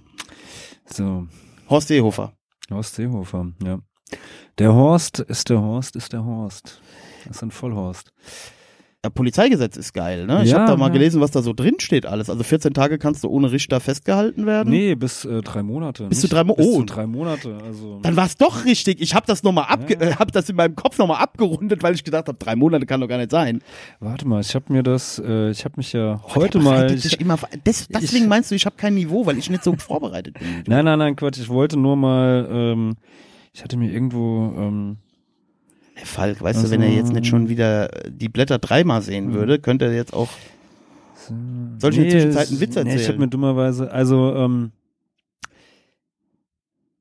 [0.85, 1.27] So,
[1.69, 2.33] Horst Seehofer.
[2.69, 3.79] Horst Seehofer, ja.
[4.57, 6.81] Der Horst ist der Horst, ist der Horst.
[7.25, 8.13] Das ist ein Vollhorst.
[9.05, 10.43] Ja, Polizeigesetz ist geil, ne?
[10.45, 10.93] Ich Ja, habe da mal ja.
[10.93, 12.29] gelesen, was da so drin steht alles.
[12.29, 14.69] Also 14 Tage kannst du ohne Richter festgehalten werden.
[14.69, 16.07] Nee, bis äh, drei Monate.
[16.07, 16.77] Bis zu drei Mo- bis oh.
[16.79, 17.99] zu drei Monate, also.
[18.01, 19.01] Dann war es doch richtig.
[19.01, 19.99] Ich habe das noch mal abge Ja.
[20.11, 22.85] äh, hab das in meinem Kopf noch mal abgerundet, weil ich gedacht habe, drei Monate
[22.85, 23.61] kann doch gar nicht sein.
[23.99, 26.91] Warte mal, ich habe mir das, äh, ich habe mich ja heute Der mal.
[26.93, 29.75] Ich, immer, des, deswegen ich- meinst du, ich habe kein Niveau, weil ich nicht so
[29.75, 30.63] vorbereitet bin.
[30.65, 31.39] nein, nein, nein, Quatsch.
[31.39, 32.93] Ich wollte nur mal, ähm,
[33.51, 34.97] ich hatte mir irgendwo, ähm,
[36.03, 39.33] Falk, weißt Also- du, wenn er jetzt nicht schon wieder die Blätter dreimal sehen Hm.
[39.33, 40.29] würde, könnte er jetzt auch.
[41.79, 43.19] Soll ich in der Zwischenzeit einen Witz Nee, ich habe erzählen?
[43.19, 44.71] mir dummerweise, also ähm,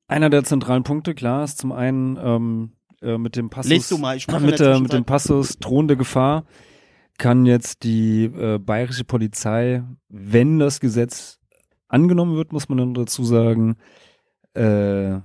[0.08, 4.16] einer der zentralen Punkte, klar, ist zum einen ähm, äh, mit dem Passus, du mal,
[4.16, 6.44] ich mit, der mit dem Passus drohende Gefahr
[7.18, 11.38] kann jetzt die äh, bayerische Polizei, wenn das Gesetz
[11.88, 13.76] angenommen wird, muss man dann dazu sagen,
[14.54, 15.18] äh,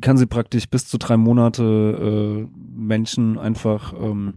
[0.00, 4.34] kann sie praktisch bis zu drei Monate äh, Menschen einfach ähm,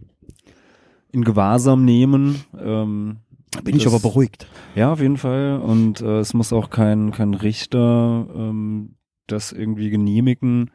[1.12, 2.44] in Gewahrsam nehmen.
[2.58, 3.16] Ähm,
[3.50, 4.46] Da bin ich das- aber beruhigt.
[4.74, 5.58] ja, auf jeden Fall.
[5.60, 8.94] Und äh, es muss auch kein, kein Richter ähm,
[9.26, 10.70] das irgendwie genehmigen.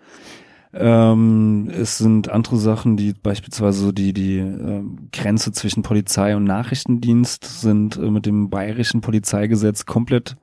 [0.73, 6.43] Ähm, es sind andere Sachen, die beispielsweise so die, die ähm, Grenze zwischen Polizei und
[6.43, 10.35] Nachrichtendienst sind äh, mit dem bayerischen Polizeigesetz komplett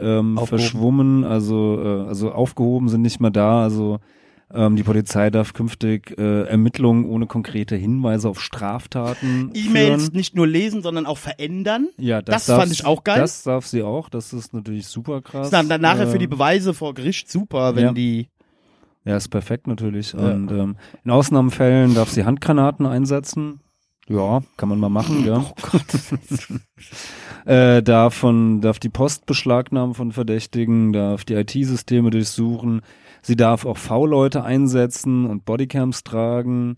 [0.00, 0.46] ähm, Aufgehoben.
[0.46, 3.62] verschwommen, also, äh, also aufgehoben sind nicht mehr da.
[3.62, 3.98] Also
[4.52, 10.46] Ähm, die Polizei darf künftig äh, Ermittlungen ohne konkrete Hinweise auf Straftaten E-Mails nicht nur
[10.46, 11.88] lesen, sondern auch verändern.
[11.98, 13.20] Ja, das, das fand ich auch geil.
[13.20, 14.08] Das darf sie auch.
[14.08, 15.46] Das ist natürlich super krass.
[15.46, 17.92] ist dann, nachher für die Ähm, Beweise vor Gericht super, wenn ja.
[17.92, 18.28] die.
[19.04, 20.14] Ja, ist perfekt natürlich.
[20.14, 23.60] Und ähm, in Ausnahmefällen darf sie Handgranaten einsetzen.
[24.08, 25.38] Ja, kann man mal machen, ja.
[25.38, 25.86] Oh Gott.
[27.46, 32.82] äh, darf, von, darf die Post beschlagnahmen von Verdächtigen, darf die IT-Systeme durchsuchen.
[33.22, 36.76] Sie darf auch V-Leute einsetzen und Bodycams tragen.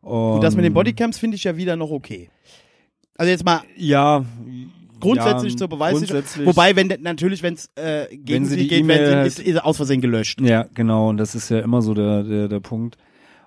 [0.00, 2.28] Und Und das mit den Bodycams finde ich ja wieder noch okay.
[3.16, 4.24] Also jetzt mal Ja.
[5.00, 6.22] grundsätzlich ja, zur Beweissicherung.
[6.44, 9.48] Wobei, wenn natürlich, wenn es äh, gegen Wenn sie sie geht, wenn E-Mail sie, ist,
[9.48, 10.40] ist aus Versehen gelöscht.
[10.40, 12.96] Ja, genau, und das ist ja immer so der, der, der Punkt.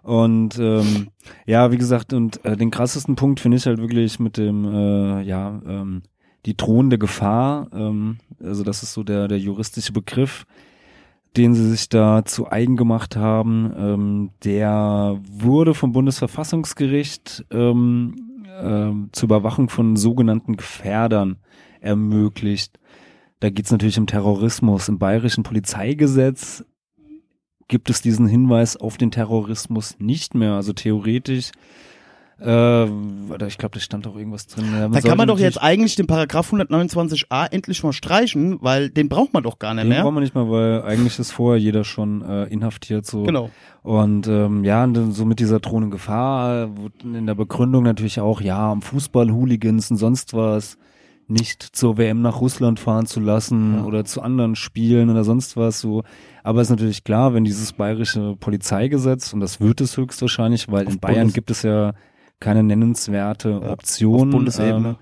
[0.04, 1.08] Und ähm,
[1.48, 5.22] ja, wie gesagt, und äh, den krassesten Punkt finde ich halt wirklich mit dem, äh,
[5.24, 6.04] ja, ähm,
[6.46, 7.68] die drohende Gefahr.
[7.74, 10.46] Ähm, also das ist so der, der juristische Begriff,
[11.36, 13.74] den sie sich da zu eigen gemacht haben.
[13.78, 18.16] Ähm, der wurde vom Bundesverfassungsgericht ähm,
[18.62, 21.38] ähm, zur Überwachung von sogenannten Gefährdern
[21.82, 22.80] ermöglicht.
[23.40, 24.88] Da geht es natürlich um Terrorismus.
[24.88, 26.64] Im bayerischen Polizeigesetz
[27.68, 30.54] gibt es diesen Hinweis auf den Terrorismus nicht mehr.
[30.54, 31.52] Also theoretisch,
[32.40, 32.84] äh,
[33.48, 34.66] ich glaube, da stand auch irgendwas drin.
[34.74, 39.10] Ja, Da kann man doch jetzt eigentlich den Paragraph 129a endlich mal streichen, weil den
[39.10, 40.04] braucht man doch gar nicht Den mehr.
[40.04, 43.24] brauchen wir nicht mal, weil eigentlich ist vorher jeder schon äh, inhaftiert so.
[43.24, 43.50] Genau.
[43.84, 46.70] Und ähm, ja, und dann so mit dieser drohenden Gefahr
[47.04, 50.78] in der Begründung natürlich auch, ja, um Fußball-Hooligans und sonst was
[51.28, 55.82] nicht zur WM nach Russland fahren zu lassen oder zu anderen Spielen oder sonst was
[55.82, 56.04] so.
[56.44, 61.00] Aber ist natürlich klar, wenn dieses bayerische Polizeigesetz, und das wird es höchstwahrscheinlich, weil in
[61.00, 61.94] Bayern Bundes- gibt es ja
[62.40, 64.28] keine nennenswerte Option.
[64.30, 64.88] auf Bundesebene.
[64.90, 64.96] Ähm,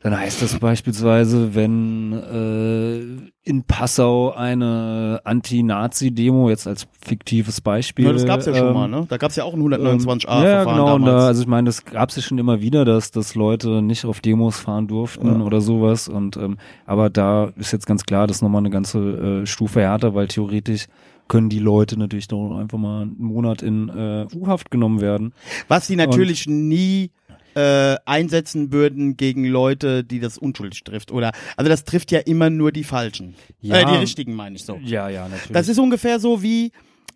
[0.00, 8.06] dann heißt das beispielsweise, wenn äh, in Passau eine Anti-Nazi-Demo, jetzt als fiktives Beispiel.
[8.06, 9.06] Ja, das gab's ja schon ähm, mal, ne?
[9.08, 10.94] Da gab's ja auch ein 129a ähm, Ja, genau.
[10.96, 11.24] Und da, damals.
[11.28, 14.58] also ich meine, das gab's ja schon immer wieder, dass, dass Leute nicht auf Demos
[14.58, 15.46] fahren durften Ja.
[15.46, 16.08] oder sowas.
[16.08, 18.98] Und ähm, aber da ist jetzt ganz klar, das ist nochmal eine ganze
[19.42, 20.86] äh, Stufe härter, weil theoretisch
[21.28, 25.32] können die Leute natürlich doch einfach mal einen Monat in äh, U-Haft genommen werden.
[25.68, 27.10] Was sie natürlich nie
[27.54, 31.12] äh, einsetzen würden gegen Leute, die das unschuldig trifft.
[31.12, 33.34] Oder also das trifft ja immer nur die Falschen.
[33.60, 33.80] Ja.
[33.80, 34.78] Äh, die richtigen meine ich so.
[34.82, 35.52] Ja, ja, natürlich.
[35.52, 36.72] Das ist ungefähr so wie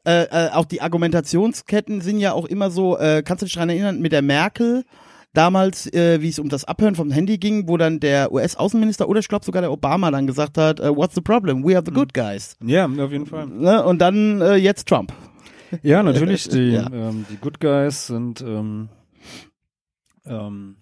[0.06, 3.70] äh, äh, auch die Argumentationsketten sind ja auch immer so, äh, kannst du dich daran
[3.70, 4.84] erinnern, mit der Merkel
[5.36, 9.20] damals, äh, wie es um das Abhören vom Handy ging, wo dann der US-Außenminister oder
[9.20, 11.64] ich glaube sogar der Obama dann gesagt hat, äh, what's the problem?
[11.64, 12.56] We are the good guys.
[12.64, 13.46] ja, auf jeden Fall.
[13.46, 13.84] Ne?
[13.84, 15.12] Und dann äh, jetzt Trump.
[15.82, 16.48] Ja, natürlich.
[16.48, 16.86] Die, Ja.
[16.92, 18.88] ähm, die Good Guys sind ähm,
[20.24, 20.76] ähm,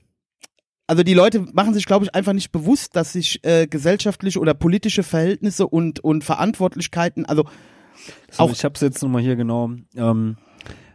[0.86, 4.52] Also die Leute machen sich, glaube ich, einfach nicht bewusst, dass sich äh, gesellschaftliche oder
[4.54, 7.44] politische Verhältnisse und, und Verantwortlichkeiten, also
[8.30, 9.70] So, Auch- ich habe es jetzt nochmal hier genau.
[9.96, 10.36] Ähm,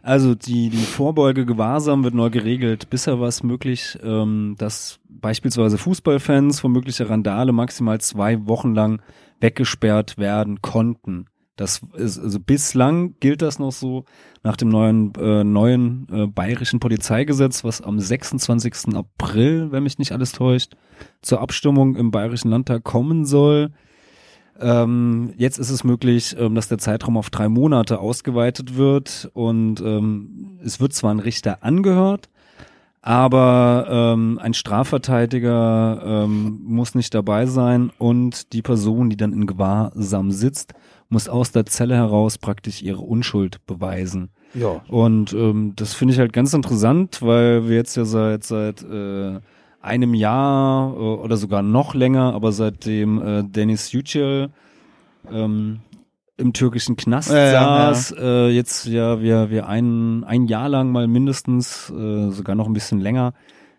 [0.02, 2.90] also die, die Vorbeuge Gewahrsam wird neu geregelt.
[2.90, 9.02] Bisher war es möglich, ähm, dass beispielsweise Fußballfans von möglicher Randale maximal zwei Wochen lang
[9.40, 11.26] weggesperrt werden konnten.
[11.56, 14.06] Das ist, also bislang gilt das noch so
[14.42, 18.94] nach dem neuen, äh, neuen äh, bayerischen Polizeigesetz, was am 26.
[18.94, 20.72] April, wenn mich nicht alles täuscht,
[21.20, 23.72] zur Abstimmung im bayerischen Landtag kommen soll.
[24.60, 29.80] Ähm, jetzt ist es möglich, ähm, dass der Zeitraum auf drei Monate ausgeweitet wird und
[29.80, 32.28] ähm, es wird zwar ein Richter angehört,
[33.02, 39.46] aber ähm, ein Strafverteidiger ähm, muss nicht dabei sein und die Person, die dann in
[39.46, 40.74] Gewahrsam sitzt,
[41.08, 44.30] muss aus der Zelle heraus praktisch ihre Unschuld beweisen.
[44.54, 44.82] ja.
[44.88, 49.40] Und ähm, das finde ich halt ganz interessant, weil wir jetzt ja seit seit äh,
[49.80, 54.50] einem Jahr äh, oder sogar noch länger, aber seitdem äh, Dennis Yücel
[55.30, 55.80] ähm,
[56.36, 60.90] im türkischen Knast Ja, ja, saß, Äh, jetzt ja wir wir ein ein Jahr lang
[60.90, 63.34] mal mindestens, äh, sogar noch ein bisschen länger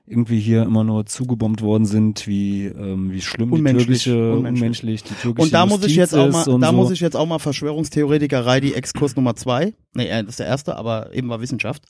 [0.08, 4.62] irgendwie hier immer nur zugebombt worden sind, wie ähm, wie schlimm Unmenschlich, die türkische unmenschlich.
[4.62, 6.74] unmenschlich die türkische Und da muss ich jetzt auch ist mal, und da so.
[6.74, 9.74] muss ich jetzt auch mal Verschwörungstheoretikerei, die Exkurs Nummer zwei.
[9.93, 11.84] Nee, äh, das ist der erste, aber eben war Wissenschaft.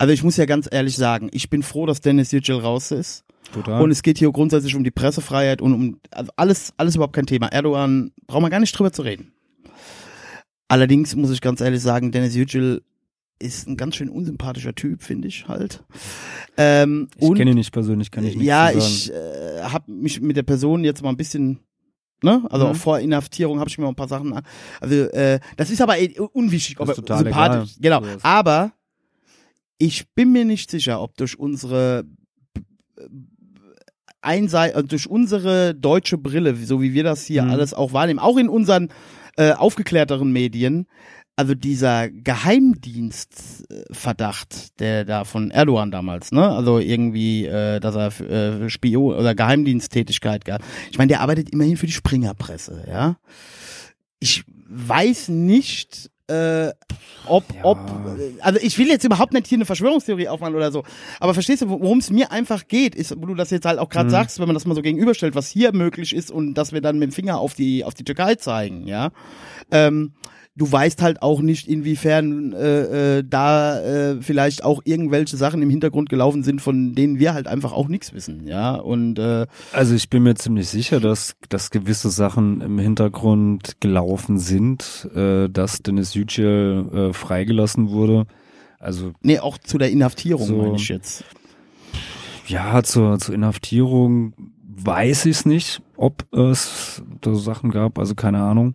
[0.00, 3.22] Also ich muss ja ganz ehrlich sagen, ich bin froh, dass Dennis Yücel raus ist.
[3.52, 3.82] Total.
[3.82, 7.26] Und es geht hier grundsätzlich um die Pressefreiheit und um also alles, alles überhaupt kein
[7.26, 7.48] Thema.
[7.48, 9.32] Erdogan braucht man gar nicht drüber zu reden.
[10.68, 12.82] Allerdings muss ich ganz ehrlich sagen, Dennis Yücel
[13.40, 15.82] ist ein ganz schön unsympathischer Typ, finde ich halt.
[16.56, 18.78] Ähm, ich kenne ihn nicht persönlich, kann ich nicht ja, sagen.
[18.78, 21.58] ich äh, habe mich mit der Person jetzt mal ein bisschen,
[22.22, 22.72] ne, also Mhm.
[22.72, 24.44] auch vor Inhaftierung habe ich mir mal ein paar Sachen, an-
[24.80, 28.00] also äh, das ist aber eh unwichtig, ob er sympathisch, egal.
[28.00, 28.02] genau.
[28.22, 28.72] Aber
[29.80, 32.04] ich bin mir nicht sicher, ob durch unsere
[34.20, 37.50] Einsei äh, durch unsere deutsche Brille, so wie wir das hier Mhm.
[37.50, 38.90] alles auch wahrnehmen, auch in unseren
[39.36, 40.86] äh, aufgeklärteren Medien,
[41.36, 48.68] also dieser Geheimdienstverdacht, der da von Erdogan damals, ne, also irgendwie, äh, dass er äh,
[48.68, 50.62] Spion oder Geheimdiensttätigkeit gab.
[50.90, 53.16] Ich meine, der arbeitet immerhin für die Springerpresse, ja.
[54.18, 56.72] Ich weiß nicht, äh,
[57.26, 57.60] ob, Ja.
[57.64, 57.78] ob,
[58.40, 60.84] also ich will jetzt überhaupt nicht hier eine Verschwörungstheorie aufmachen oder so,
[61.20, 63.88] aber verstehst du, worum es mir einfach geht, ist, wo du das jetzt halt auch
[63.88, 64.12] gerade Mhm.
[64.12, 66.98] sagst, wenn man das mal so gegenüberstellt, was hier möglich ist und dass wir dann
[66.98, 69.10] mit dem Finger auf die, auf die Türkei zeigen, ja.
[69.70, 70.12] Ähm,
[70.60, 75.70] du weißt halt auch nicht, inwiefern äh, äh, da äh, vielleicht auch irgendwelche Sachen im
[75.70, 78.74] Hintergrund gelaufen sind, von denen wir halt einfach auch nichts wissen, ja.
[78.74, 84.38] Und äh, Also ich bin mir ziemlich sicher, dass, dass gewisse Sachen im Hintergrund gelaufen
[84.38, 88.26] sind, äh, dass Dennis Yücel äh, freigelassen wurde.
[88.78, 90.56] Also nee, auch zu der Inhaftierung So.
[90.56, 91.24] meine ich jetzt.
[92.46, 98.42] ja, zur, zur Inhaftierung weiß ich es nicht, ob es da Sachen gab, also keine
[98.42, 98.74] Ahnung.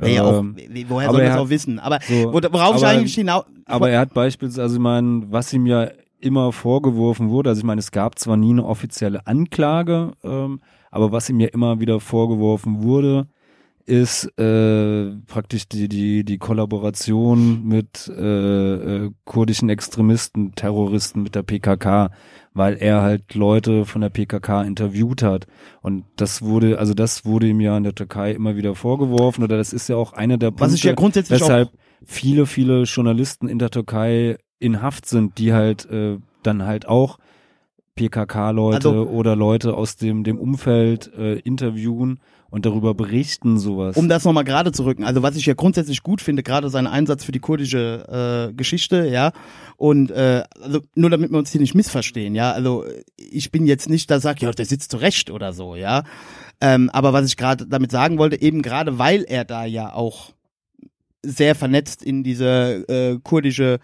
[0.00, 0.56] Ja, ja, auch, Ähm,
[0.88, 1.78] woher soll er das auch wissen?
[1.78, 3.44] Aber so, wo- worauf ich aber- eigentlich hinaus...
[3.66, 5.88] Aber er hat beispielsweise, also ich meine, was ihm ja
[6.20, 11.12] immer vorgeworfen wurde, also ich meine, es gab zwar nie eine offizielle Anklage, ähm, aber
[11.12, 13.26] was ihm ja immer wieder vorgeworfen wurde,
[13.86, 18.24] ist äh, praktisch die, die, die Kollaboration mit äh,
[19.04, 22.10] äh, kurdischen Extremisten, Terroristen mit der PKK,
[22.54, 25.46] weil er halt Leute von der PKK interviewt hat.
[25.82, 29.56] Und das wurde, also das wurde ihm ja in der Türkei immer wieder vorgeworfen, oder
[29.56, 31.70] das ist ja auch einer der Punkte, Was ich ja grundsätzlich weshalb
[32.04, 37.18] viele, viele Journalisten in der Türkei in Haft sind, die halt äh, dann halt auch
[37.96, 42.20] PKK-Leute Also- oder Leute aus dem, dem Umfeld äh, interviewen
[42.54, 43.96] und darüber berichten, sowas.
[43.96, 46.86] Um das nochmal gerade zu rücken, also was ich ja grundsätzlich gut finde, gerade sein
[46.86, 49.32] Einsatz für die kurdische äh, Geschichte, ja,
[49.76, 52.84] und äh, also nur damit wir uns hier nicht missverstehen, ja, also
[53.16, 56.04] ich bin jetzt nicht, da sag ja, der sitzt zurecht oder so, ja,
[56.60, 60.30] ähm, aber was ich gerade damit sagen wollte, eben gerade weil er da ja auch
[61.24, 63.80] sehr vernetzt in diese äh, kurdische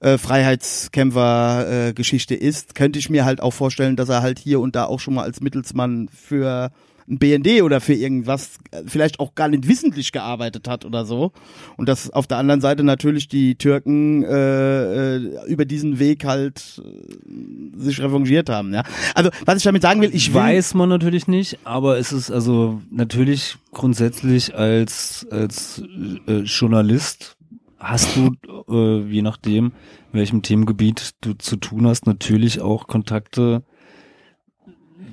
[0.00, 4.76] äh, Freiheitskämpfer äh, ist, könnte ich mir halt auch vorstellen, dass er halt hier und
[4.76, 6.70] da auch schon mal als Mittelsmann für
[7.10, 11.32] ein BND oder für irgendwas äh, vielleicht auch gar nicht wissentlich gearbeitet hat oder so.
[11.76, 16.80] Und dass auf der anderen Seite natürlich die Türken äh, äh, über diesen Weg halt
[16.82, 18.72] äh, sich revanchiert haben.
[18.72, 18.84] Ja,
[19.14, 22.80] also was ich damit sagen will, ich Weiß man natürlich nicht, aber es ist also
[22.90, 25.82] natürlich grundsätzlich als, als
[26.26, 27.36] äh, Journalist
[27.78, 28.36] hast du,
[28.68, 29.72] äh, je nachdem,
[30.12, 33.62] welchem Themengebiet du zu tun hast, natürlich auch Kontakte.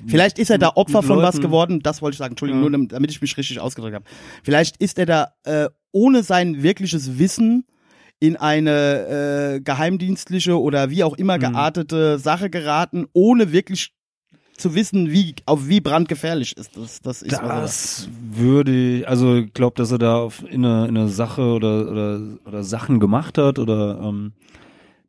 [0.08, 2.68] Vielleicht ist er da Opfer von was geworden, das wollte ich sagen, Entschuldigung, Ja.
[2.70, 4.04] nur damit- ich mich richtig ausgedrückt habe.
[4.42, 7.64] Vielleicht ist er da äh, ohne sein wirkliches Wissen
[8.20, 11.40] in eine äh, geheimdienstliche oder wie auch immer Mhm.
[11.40, 13.92] geartete Sache geraten, ohne wirklich
[14.56, 17.00] zu wissen, wie auf wie brandgefährlich ist das.
[17.00, 20.96] Das ist Das würde, ich- also ich glaube, dass er da auf, in, eine, in
[20.96, 24.32] eine Sache oder, oder, oder Sachen gemacht hat oder ähm,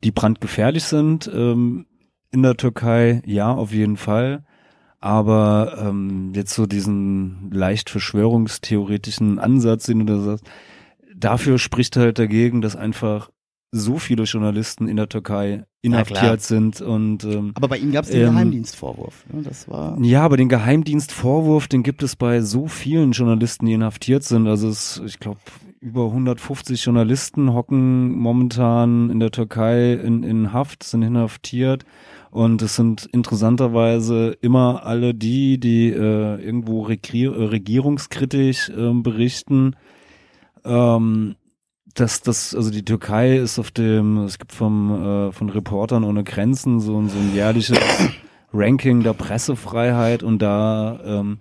[0.04, 1.86] die brandgefährlich sind ähm,
[2.30, 4.44] in der Türkei, ja, auf jeden Fall.
[5.00, 10.44] Aber ähm, jetzt so diesen leicht verschwörungstheoretischen Ansatz, den du da sagst,
[11.16, 13.30] dafür spricht halt dagegen, dass einfach
[13.72, 18.10] so viele Journalisten in der Türkei inhaftiert sind und ähm, aber bei ihm gab es
[18.10, 19.24] den ähm, Geheimdienstvorwurf.
[19.32, 19.42] Ne?
[19.42, 24.24] Das war ja, aber den Geheimdienstvorwurf, den gibt es bei so vielen Journalisten, die inhaftiert
[24.24, 24.48] sind.
[24.48, 25.40] Also es, ich glaube,
[25.80, 31.84] über 150 Journalisten hocken momentan in der Türkei in, in Haft, sind inhaftiert.
[32.30, 39.74] Und es sind interessanterweise immer alle die, die äh, irgendwo regier äh, regierungskritisch ähm, berichten.
[40.64, 41.34] Ähm,
[41.94, 44.90] dass das, also die Türkei ist auf dem, es gibt vom,
[45.28, 47.78] äh, von Reportern ohne Grenzen so, ein- so ein jährliches
[48.52, 51.40] Ranking der Pressefreiheit und da ähm,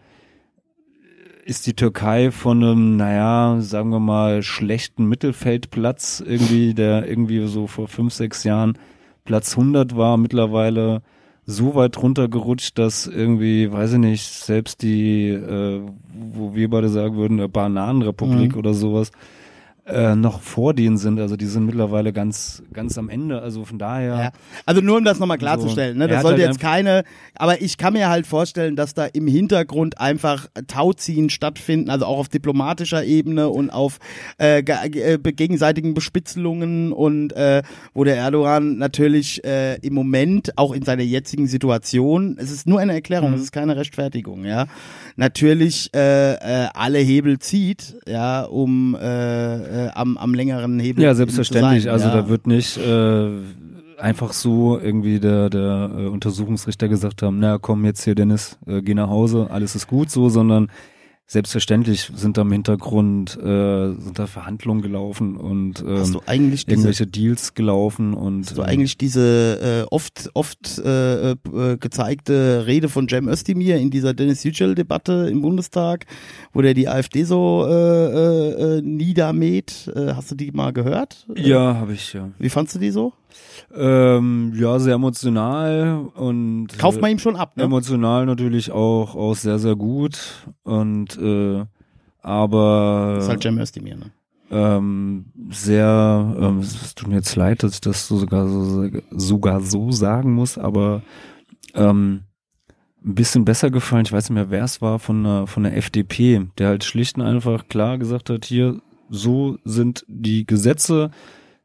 [1.45, 7.67] ist die Türkei von einem, naja, sagen wir mal, schlechten Mittelfeldplatz irgendwie, der irgendwie so
[7.67, 8.77] vor fünf, sechs Jahren
[9.25, 11.01] Platz 100 war, mittlerweile
[11.45, 15.81] so weit runtergerutscht, dass irgendwie, weiß ich nicht, selbst die, äh,
[16.33, 18.59] wo wir beide sagen würden, Bananenrepublik Mhm.
[18.59, 19.11] oder sowas,
[19.89, 21.19] äh, noch vor denen sind.
[21.19, 23.41] Also die sind mittlerweile ganz, ganz am Ende.
[23.41, 24.15] Also von daher.
[24.15, 24.31] Ja.
[24.65, 26.05] Also nur um das nochmal klarzustellen, ne?
[26.05, 27.03] Er das sollte halt jetzt keine,
[27.35, 32.19] aber ich kann mir halt vorstellen, dass da im Hintergrund einfach Tauziehen stattfinden, also auch
[32.19, 33.99] auf diplomatischer Ebene und auf
[34.39, 37.63] äh, äh, gegenseitigen Bespitzelungen und äh,
[37.93, 42.79] wo der Erdogan natürlich äh, im Moment, auch in seiner jetzigen Situation, es ist nur
[42.79, 43.35] eine Erklärung, Mhm.
[43.35, 44.67] es ist keine Rechtfertigung, ja,
[45.15, 48.99] natürlich äh, äh, alle Hebel zieht, ja, um äh,
[49.87, 51.83] äh, am, am längeren Hebel Ja, selbstverständlich.
[51.83, 52.15] sein, also ja.
[52.15, 53.29] da wird nicht äh,
[53.97, 58.81] einfach so irgendwie der, der äh, Untersuchungsrichter gesagt haben, na komm jetzt hier Dennis, äh,
[58.81, 60.69] geh nach Hause, alles ist gut so, sondern
[61.29, 66.65] selbstverständlich sind da im Hintergrund äh, sind da Verhandlungen gelaufen und ähm, Hast du eigentlich
[66.65, 71.35] diese, irgendwelche Deals gelaufen und hast du ähm, eigentlich diese äh, oft oft äh, äh,
[71.79, 76.07] gezeigte Rede von Cem Özdemir in dieser Dennis Yücel Debatte im Bundestag,
[76.51, 81.27] wo der die AfD so äh, äh, äh, niedermäht, äh, hast du die mal gehört?
[81.35, 82.31] ja, habe ich ja.
[82.39, 83.13] Wie fandst du die so?
[83.75, 87.63] Ähm, ja, sehr emotional und Kauft man ihm schon ab, ne?
[87.63, 90.19] emotional natürlich auch auch sehr sehr gut
[90.63, 91.65] und äh,
[92.21, 94.11] aber Das ist halt Cem Özdemir, ne?
[94.51, 99.61] ähm, sehr, ähm, es tut mir jetzt leid, dass ich das so sogar so, sogar
[99.61, 101.03] so sagen muss, aber
[101.75, 102.23] ähm,
[103.05, 105.77] ein bisschen besser gefallen, ich weiß nicht mehr, wer es war, von der, von der
[105.77, 111.11] FDP, der halt schlicht und einfach klar gesagt hat, hier, so sind die Gesetze,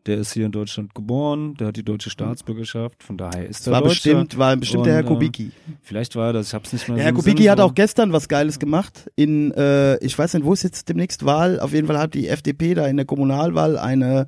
[0.07, 3.67] der ist hier in Deutschland geboren, der hat die deutsche Staatsbürgerschaft, von daher ist Das
[3.69, 3.91] er war Deutscher.
[3.95, 5.51] bestimmt, war bestimmt der Herr Und, äh, Kubicki.
[5.83, 8.13] Vielleicht war er das, ich hab's nicht mehr Der Herr Kubicki Sinn, hat auch gestern
[8.13, 9.11] was Geiles gemacht.
[9.17, 11.59] In, äh, ich weiß nicht, wo ist jetzt demnächst Wahl?
[11.61, 14.27] Auf jeden Fall hat die FDP da in der Kommunalwahl eine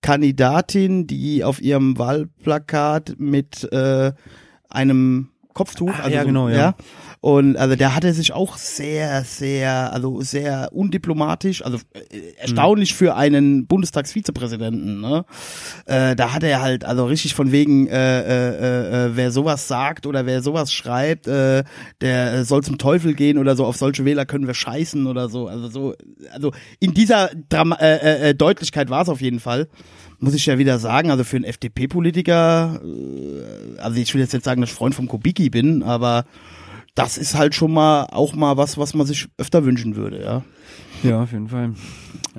[0.00, 4.12] Kandidatin, die auf ihrem Wahlplakat mit äh,
[4.70, 6.74] einem Kopftuch, Ah, also ja, so, genau, ja.
[7.26, 13.16] Und also der hatte sich auch sehr, sehr, also sehr undiplomatisch, also äh, erstaunlich für
[13.16, 15.00] einen Bundestagsvizepräsidenten.
[15.00, 15.24] Ne?
[15.86, 20.06] Äh, da hat er halt also richtig von wegen, äh, äh, äh, wer sowas sagt
[20.06, 21.64] oder wer sowas schreibt, äh,
[22.00, 23.66] der äh, soll zum Teufel gehen oder so.
[23.66, 25.48] Auf solche Wähler können wir scheißen oder so.
[25.48, 25.94] Also so,
[26.30, 29.66] also in dieser äh, äh, Deutlichkeit war es auf jeden Fall.
[30.20, 34.44] Muss ich ja wieder sagen, also für einen FDP-Politiker, äh, also ich will jetzt nicht
[34.44, 36.24] sagen, dass ich Freund vom Kubicki bin, aber
[36.96, 40.42] das ist halt schon mal auch mal was, was man sich öfter wünschen würde, ja.
[41.02, 41.74] Ja, auf jeden Fall.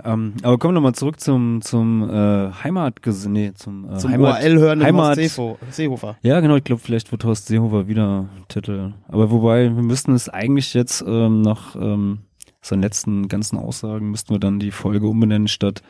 [0.03, 4.41] Ähm, aber kommen wir nochmal zurück zum, zum äh, Heimatges nee, zum, äh, Zum Heimat,
[4.43, 6.17] ORL hören Heimat, Seefo- Seehofer.
[6.21, 8.93] Ja, genau, ich glaube, vielleicht wird Horst Seehofer wieder Titel.
[9.07, 12.19] Aber wobei, wir müssten es eigentlich jetzt ähm, nach ähm,
[12.61, 15.81] seinen letzten ganzen Aussagen, müssten wir dann die Folge umbenennen statt,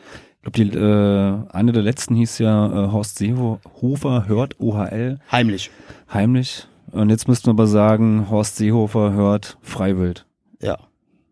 [0.42, 5.70] ich glaube, die äh, eine der letzten hieß ja äh, Horst Seehofer hört OHL Heimlich.
[6.12, 6.66] heimlich.
[6.92, 10.26] Und jetzt müssten wir aber sagen, Horst Seehofer hört Freiwild.
[10.60, 10.78] Ja.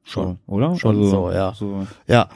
[0.09, 0.39] Schon.
[0.47, 0.77] So, oder?
[0.77, 1.53] Schon Also, so, ja.
[1.53, 1.87] So.
[2.07, 2.29] Ja,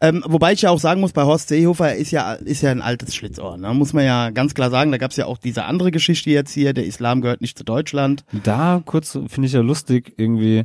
[0.00, 2.80] ähm, wobei ich ja auch sagen muss, bei Horst Seehofer ist ja ist ja ein
[2.80, 3.58] altes Schlitzohr.
[3.58, 3.74] Ne?
[3.74, 4.90] Muss man ja ganz klar sagen.
[4.92, 6.72] Da gab's ja auch diese andere Geschichte jetzt hier.
[6.72, 8.24] Der Islam gehört nicht zu Deutschland.
[8.44, 10.64] Da kurz finde ich ja lustig irgendwie.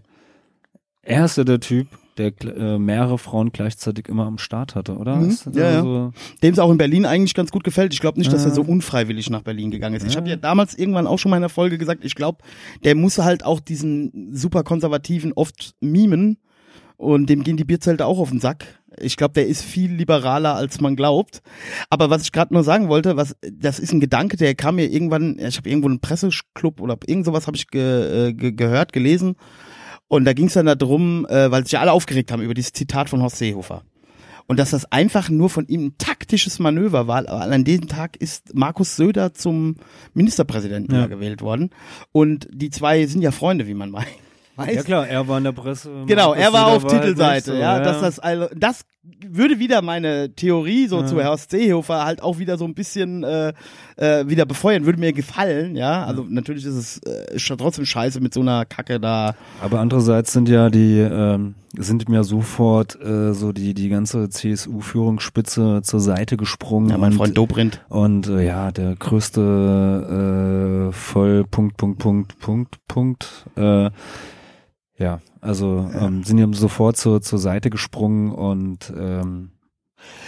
[1.02, 1.88] Er ist ja der Typ,
[2.18, 5.16] der äh, mehrere Frauen gleichzeitig immer am Start hatte, oder?
[5.18, 5.82] Mhm, ja, ja.
[5.82, 6.12] so-
[6.42, 7.94] Dem es auch in Berlin eigentlich ganz gut gefällt.
[7.94, 8.56] Ich glaube nicht, dass er Ja.
[8.56, 10.06] so unfreiwillig nach Berlin gegangen ist.
[10.06, 12.40] Ich habe ja damals irgendwann auch schon mal in der Folge gesagt, ich glaube,
[12.84, 16.38] der muss halt auch diesen super konservativen oft mimen
[16.98, 18.66] und dem gehen die Bierzelte auch auf den Sack.
[19.00, 21.42] Ich glaube, der ist viel liberaler, als man glaubt.
[21.90, 24.86] Aber was ich gerade nur sagen wollte, was das ist ein Gedanke, der kam mir
[24.86, 28.94] irgendwann, ich habe irgendwo einen Presseclub oder irgend sowas habe ich ge, äh, ge, gehört,
[28.94, 29.36] gelesen.
[30.14, 32.72] Und da ging es dann darum, äh, weil sich ja alle aufgeregt haben über dieses
[32.72, 33.82] Zitat von Horst Seehofer.
[34.46, 37.28] Und dass das einfach nur von ihm ein taktisches Manöver war.
[37.28, 39.78] Aber an diesem Tag ist Markus Söder zum
[40.14, 41.02] Ministerpräsidenten Ja.
[41.02, 41.08] ja.
[41.08, 41.72] gewählt worden.
[42.12, 44.06] Und die zwei sind ja Freunde, wie man mei-
[44.56, 44.76] weiß.
[44.76, 45.90] Ja klar, er war in der Presse.
[46.06, 48.86] Genau, er war auf halt Titelseite, so, ja, dass das also, das
[49.28, 51.06] würde wieder meine Theorie so Ja.
[51.06, 53.54] zu Horst Seehofer halt auch wieder so ein bisschen äh,
[53.98, 56.06] äh, wieder befeuern, würde mir gefallen, ja.
[56.06, 59.36] Also natürlich ist es äh, ist trotzdem scheiße mit so einer Kacke da.
[59.62, 65.82] Aber andererseits sind ja die, ähm, sind ja sofort äh, so die, die ganze CSU-Führungsspitze
[65.84, 66.90] zur Seite gesprungen.
[66.90, 67.82] Ja, mein und, Freund Dobrindt.
[67.90, 73.46] Und äh, ja, der größte äh, Voll Punkt, Punkt, Punkt, Punkt, Punkt.
[73.58, 73.90] Äh,
[74.98, 79.52] ja, also Ähm, sind ihm sofort zur, zur Seite gesprungen und ähm,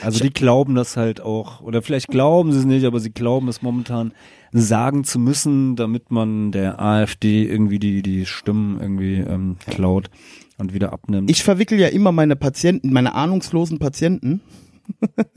[0.01, 3.47] also die glauben das halt auch, oder vielleicht glauben sie es nicht, aber sie glauben
[3.47, 4.13] es momentan
[4.51, 10.09] sagen zu müssen, damit man der AfD irgendwie die, die Stimmen irgendwie ähm, klaut
[10.57, 11.29] und wieder abnimmt.
[11.29, 14.41] Ich verwickel ja immer meine Patienten, meine ahnungslosen Patienten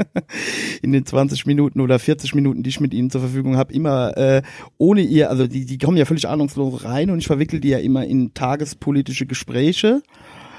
[0.82, 4.16] in den 20 Minuten oder 40 Minuten, die ich mit ihnen zur Verfügung habe, immer
[4.16, 4.42] äh,
[4.76, 7.78] ohne ihr, also die, die kommen ja völlig ahnungslos rein und ich verwickel die ja
[7.78, 10.02] immer in tagespolitische Gespräche.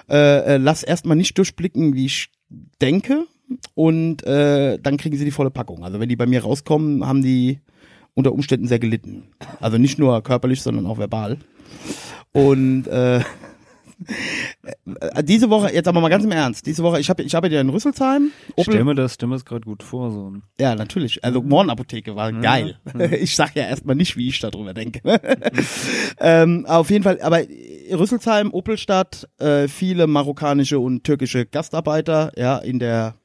[0.10, 2.32] Äh, äh, lass erstmal nicht durchblicken, wie ich
[2.82, 3.26] denke
[3.76, 5.84] und äh, dann kriegen sie die volle Packung.
[5.84, 7.60] Also wenn die bei mir rauskommen, haben die
[8.14, 9.28] unter Umständen sehr gelitten.
[9.60, 11.38] Also nicht nur körperlich, sondern auch verbal.
[12.32, 13.22] Und äh,
[15.24, 17.60] diese Woche, jetzt aber mal ganz im Ernst, diese Woche, ich habe ich habe ja
[17.60, 18.32] in Rüsselsheim.
[18.56, 20.12] Ich stell mir das, stell mir das gerade gut vor.
[20.12, 20.34] So.
[20.60, 21.24] Ja, natürlich.
[21.24, 22.78] Also Morgenapotheke war geil.
[23.20, 25.02] Ich sag ja erstmal nicht, wie ich darüber denke.
[26.20, 27.42] ähm, auf jeden Fall, aber
[27.92, 33.16] Rüsselsheim, Opelstadt, äh, viele marokkanische und türkische Gastarbeiter, ja, in der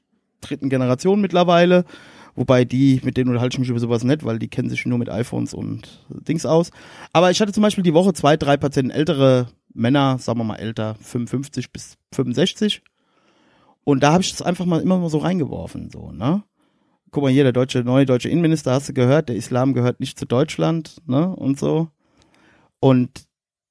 [0.41, 1.85] dritten Generation mittlerweile.
[2.37, 4.99] Wobei die, mit denen unterhalte ich mich über sowas nicht, weil die kennen sich nur
[4.99, 6.71] mit iPhones und Dings aus.
[7.13, 10.57] Aber ich hatte zum Beispiel die Woche zwei, drei Patienten, ältere Männer, sagen wir mal
[10.57, 12.83] älter, 55 bis 65.
[13.85, 16.43] Und da habe ich es einfach mal immer mal so reingeworfen, so, ne?
[17.11, 20.19] Guck mal hier, der deutsche, neue deutsche Innenminister, hast du gehört, der Islam gehört nicht
[20.19, 21.29] zu Deutschland, ne?
[21.29, 21.89] Und so.
[22.81, 23.25] Und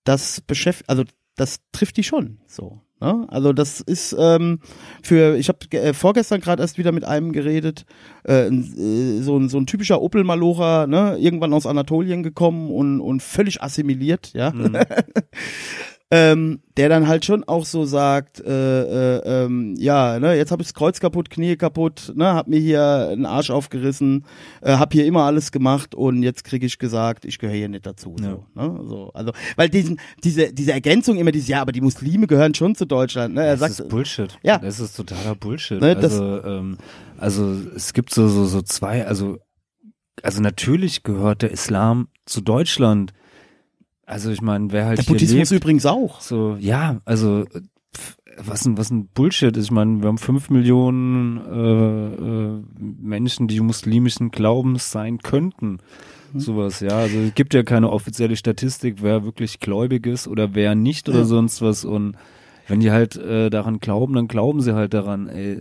[0.03, 1.03] das beschäftigt, also
[1.35, 2.81] das trifft die schon, so.
[3.03, 3.25] Ne?
[3.27, 4.59] Also das ist ähm,
[5.01, 7.85] für, ich habe äh, vorgestern gerade erst wieder mit einem geredet,
[8.25, 11.17] äh, äh, so, ein, so ein typischer Opel-Malocher, ne?
[11.19, 14.51] irgendwann aus Anatolien gekommen und, und völlig assimiliert, ja.
[14.51, 14.77] Mhm.
[16.13, 20.61] ähm, der dann halt schon auch so sagt, äh, äh, ähm, ja, ne, jetzt habe
[20.61, 24.23] ich das Kreuz kaputt, Knie kaputt, ne, hab mir hier einen Arsch aufgerissen,
[24.61, 27.87] äh, hab hier immer alles gemacht und jetzt kriege ich gesagt, ich gehöre hier nicht
[27.87, 28.15] dazu.
[28.21, 28.29] Ja.
[28.29, 32.27] So, ne, so, also, weil diesen, diese, diese Ergänzung immer dieses, ja, aber die Muslime
[32.27, 33.33] gehören schon zu Deutschland.
[33.33, 34.37] Ne, er das sagt, ist Bullshit.
[34.43, 34.59] Ja.
[34.59, 35.81] Das ist totaler Bullshit.
[35.81, 36.77] Ne, also, ähm,
[37.17, 39.39] also es gibt so, so, so zwei, also,
[40.21, 43.13] also natürlich gehört der Islam zu Deutschland.
[44.05, 46.19] Also ich meine, wer halt der Buddhismus lebt, übrigens auch.
[46.21, 47.45] so, ja, also
[48.37, 49.65] was ein, was ein Bullshit ist.
[49.65, 52.63] Ich meine, wir haben fünf Millionen äh, äh,
[53.01, 55.77] Menschen, die muslimischen Glaubens sein könnten.
[56.33, 56.39] Mhm.
[56.39, 56.97] Sowas, ja.
[56.97, 61.19] Also es gibt ja keine offizielle Statistik, wer wirklich gläubig ist oder wer nicht oder
[61.19, 61.25] Ja.
[61.25, 61.85] sonst was.
[61.85, 62.15] Und
[62.67, 65.27] wenn die halt äh, daran glauben, dann glauben sie halt daran.
[65.29, 65.59] Ey,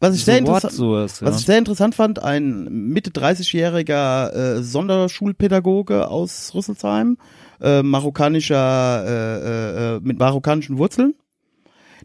[0.00, 1.26] Was ich so sehr what, interessant, sowas, ja.
[1.26, 7.18] Was ich sehr interessant fand, ein Mitte 30-jähriger äh, Sonderschulpädagoge aus Rüsselsheim,
[7.60, 11.14] äh, marokkanischer, äh, äh, äh, mit marokkanischen Wurzeln.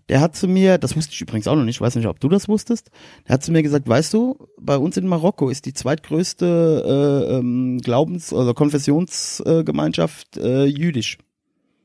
[0.07, 2.19] Der hat zu mir, das wusste ich übrigens auch noch nicht, ich weiß nicht, ob
[2.19, 2.89] du das wusstest,
[3.27, 7.35] der hat zu mir gesagt, weißt du, bei uns in Marokko ist die zweitgrößte äh,
[7.35, 11.19] ähm, Glaubens- oder Konfessionsgemeinschaft äh, jüdisch.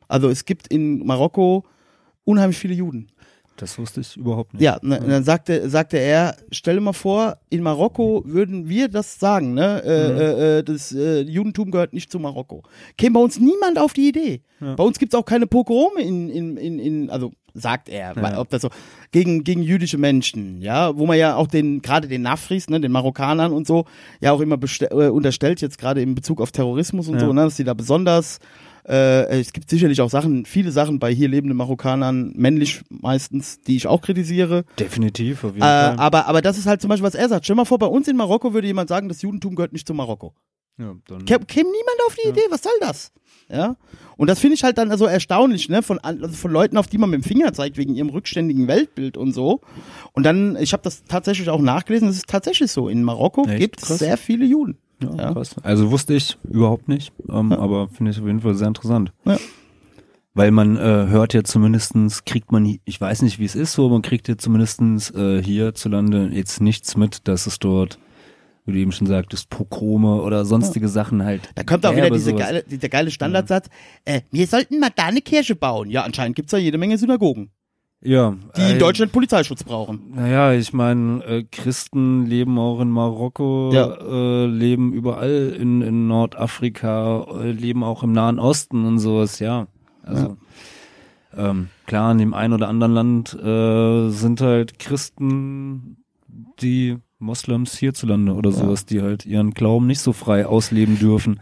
[0.09, 1.65] Also es gibt in Marokko
[2.25, 3.11] unheimlich viele Juden.
[3.57, 4.63] Das wusste ich überhaupt nicht.
[4.63, 9.19] Ja, ne, dann sagte, sagte er, stell dir mal vor, in Marokko würden wir das
[9.21, 9.83] sagen, ne?
[9.85, 10.19] Äh, Mhm.
[10.21, 12.63] äh, äh, das äh, Judentum gehört nicht zu Marokko.
[12.99, 14.43] Käme bei uns niemand auf die Idee.
[14.61, 14.75] Ja.
[14.75, 18.49] Bei uns gibt's auch keine Pogrome in, in, in, in also sagt er, weil, ob
[18.51, 18.71] das so
[19.13, 22.91] gegen gegen jüdische Menschen, ja, wo man ja auch den gerade den Nafris, ne, den
[22.91, 23.85] Marokkanern und so,
[24.21, 27.21] ja auch immer äh, unterstellt jetzt gerade in Bezug auf Terrorismus und Ja.
[27.27, 28.41] so, ne, dass die da besonders
[28.89, 33.77] äh, es gibt sicherlich auch Sachen, viele Sachen bei hier lebenden Marokkanern, männlich meistens, die
[33.77, 34.65] ich auch kritisiere.
[34.79, 35.97] Definitiv, auf jeden Äh, Fall.
[35.99, 37.45] aber, aber das ist halt zum Beispiel, was er sagt.
[37.45, 39.95] Stell mal vor, bei uns in Marokko würde jemand sagen, das Judentum gehört nicht zu
[39.95, 40.35] Marokko.
[40.79, 43.13] ja, dann, Kä käme niemand auf die Idee, was soll das?
[43.49, 43.77] Ja.
[44.17, 46.99] Und das finde ich halt dann so erstaunlich, ne, von, also von Leuten, auf die
[46.99, 49.61] man mit dem Finger zeigt, wegen ihrem rückständigen Weltbild und so.
[50.13, 52.89] Und dann, ich habe das tatsächlich auch nachgelesen, das ist tatsächlich so.
[52.89, 54.79] In Marokko gibt es sehr viele Juden.
[55.05, 55.33] Ja, ja.
[55.33, 55.57] krass.
[55.63, 59.13] Also wusste ich überhaupt nicht, ähm, aber finde ich auf jeden Fall sehr interessant.
[59.25, 59.39] Ja.
[60.37, 63.89] Weil man äh, hört ja zumindestens, kriegt man, ich weiß nicht, wie es ist, so,
[63.89, 68.01] man kriegt ja zumindestens äh, hierzulande jetzt nichts mit, dass es dort,
[68.67, 71.49] wie du eben schon sagtest, Pogrome oder sonstige Sachen halt.
[71.55, 72.41] Da kommt auch wieder diese sowas.
[72.41, 73.69] geile, dieser geile Standardsatz,
[74.05, 75.89] äh, wir sollten mal da eine Kirche bauen.
[75.89, 77.51] Ja, anscheinend gibt's da jede Menge Synagogen,
[78.05, 78.35] Ja.
[78.57, 80.13] die in Deutschland Polizeischutz brauchen.
[80.15, 83.95] Naja, ich meine, äh, Christen leben auch in Marokko, Ja.
[83.95, 89.67] äh, leben überall in, in Nordafrika, äh, leben auch im Nahen Osten und sowas, ja.
[90.03, 90.37] Also
[91.37, 95.97] ähm, klar, in dem einen oder anderen Land äh, sind halt Christen,
[96.61, 101.41] die Moslems hierzulande oder sowas, die halt ihren Glauben nicht so frei ausleben dürfen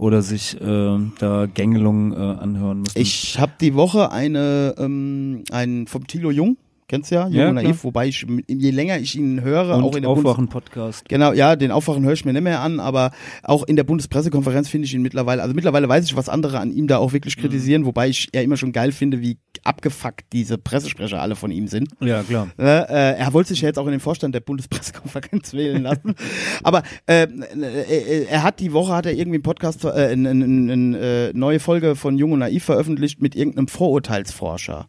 [0.00, 2.98] oder sich äh, da Gängelungen äh, anhören müssen.
[2.98, 6.56] Ich habe die Woche eine, ähm, einen vom Thilo Jung,
[6.90, 7.62] kennst du ja, Jung Ja, und klar.
[7.64, 11.08] Naiv, wobei ich, je länger ich ihn höre, auch in und der Aufwachen-Podcast.
[11.08, 13.12] Genau, ja, den Aufwachen höre ich mir nicht mehr an, aber
[13.44, 16.70] auch in der Bundespressekonferenz finde ich ihn mittlerweile, also mittlerweile weiß ich, was andere an
[16.70, 17.40] ihm da auch wirklich Mhm.
[17.42, 21.68] kritisieren, wobei ich ja immer schon geil finde, wie abgefuckt diese Pressesprecher alle von ihm
[21.68, 21.88] sind.
[22.00, 22.48] Ja, klar.
[22.58, 26.14] Ne, äh, er wollte sich ja jetzt auch in den Vorstand der Bundespressekonferenz wählen lassen.
[26.62, 30.98] Aber äh, äh, er hat die Woche hat er irgendwie einen Podcast, äh, eine, eine
[30.98, 34.86] äh, neue Folge von Jung und Naiv veröffentlicht mit irgendeinem Vorurteilsforscher,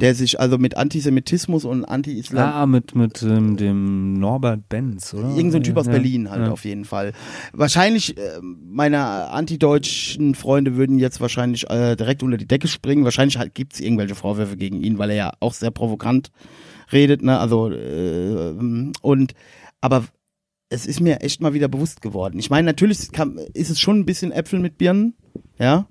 [0.00, 5.34] der sich also mit Antisemitismus und Anti-Islam Ah, mit, mit ähm, dem Norbert Benz, oder?
[5.36, 6.50] Irgend so ein Typ aus Ja, Berlin halt ja.
[6.50, 7.12] auf jeden Fall.
[7.52, 13.04] Wahrscheinlich, äh, meine antideutschen Freunde würden jetzt wahrscheinlich äh, direkt unter die Decke springen.
[13.04, 16.30] Wahrscheinlich halt gibt's irgendwelche Vorwürfe gegen ihn, weil er ja auch sehr provokant
[16.92, 17.38] redet, ne?
[17.38, 18.54] Also äh,
[19.02, 19.32] und
[19.80, 20.04] aber
[20.68, 22.38] es ist mir echt mal wieder bewusst geworden.
[22.38, 25.14] Ich meine, natürlich kann, ist es schon ein bisschen Äpfel mit Birnen,
[25.58, 25.86] ja.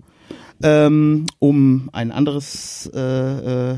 [0.61, 3.75] Ähm, um ein anderes äh, äh,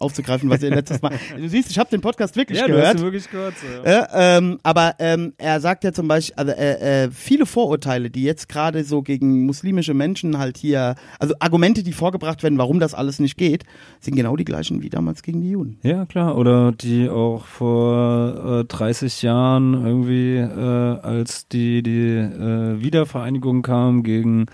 [0.00, 1.12] aufzugreifen, was ihr letztes Mal.
[1.36, 2.86] Du siehst, ich habe den Podcast wirklich Ja, du gehört.
[2.88, 3.54] hast ihn wirklich gehört.
[3.58, 3.92] So, ja.
[4.00, 8.22] Ja, ähm, aber ähm, er sagt ja zum Beispiel, also äh, äh, viele Vorurteile, die
[8.24, 12.94] jetzt gerade so gegen muslimische Menschen halt hier, also Argumente, die vorgebracht werden, warum das
[12.94, 13.64] alles nicht geht,
[14.00, 15.78] sind genau die gleichen wie damals gegen die Juden.
[15.82, 16.36] Ja, klar.
[16.36, 24.02] Oder die auch vor äh, 30 Jahren irgendwie, äh, als die, die äh, Wiedervereinigung kam
[24.02, 24.46] gegen äh,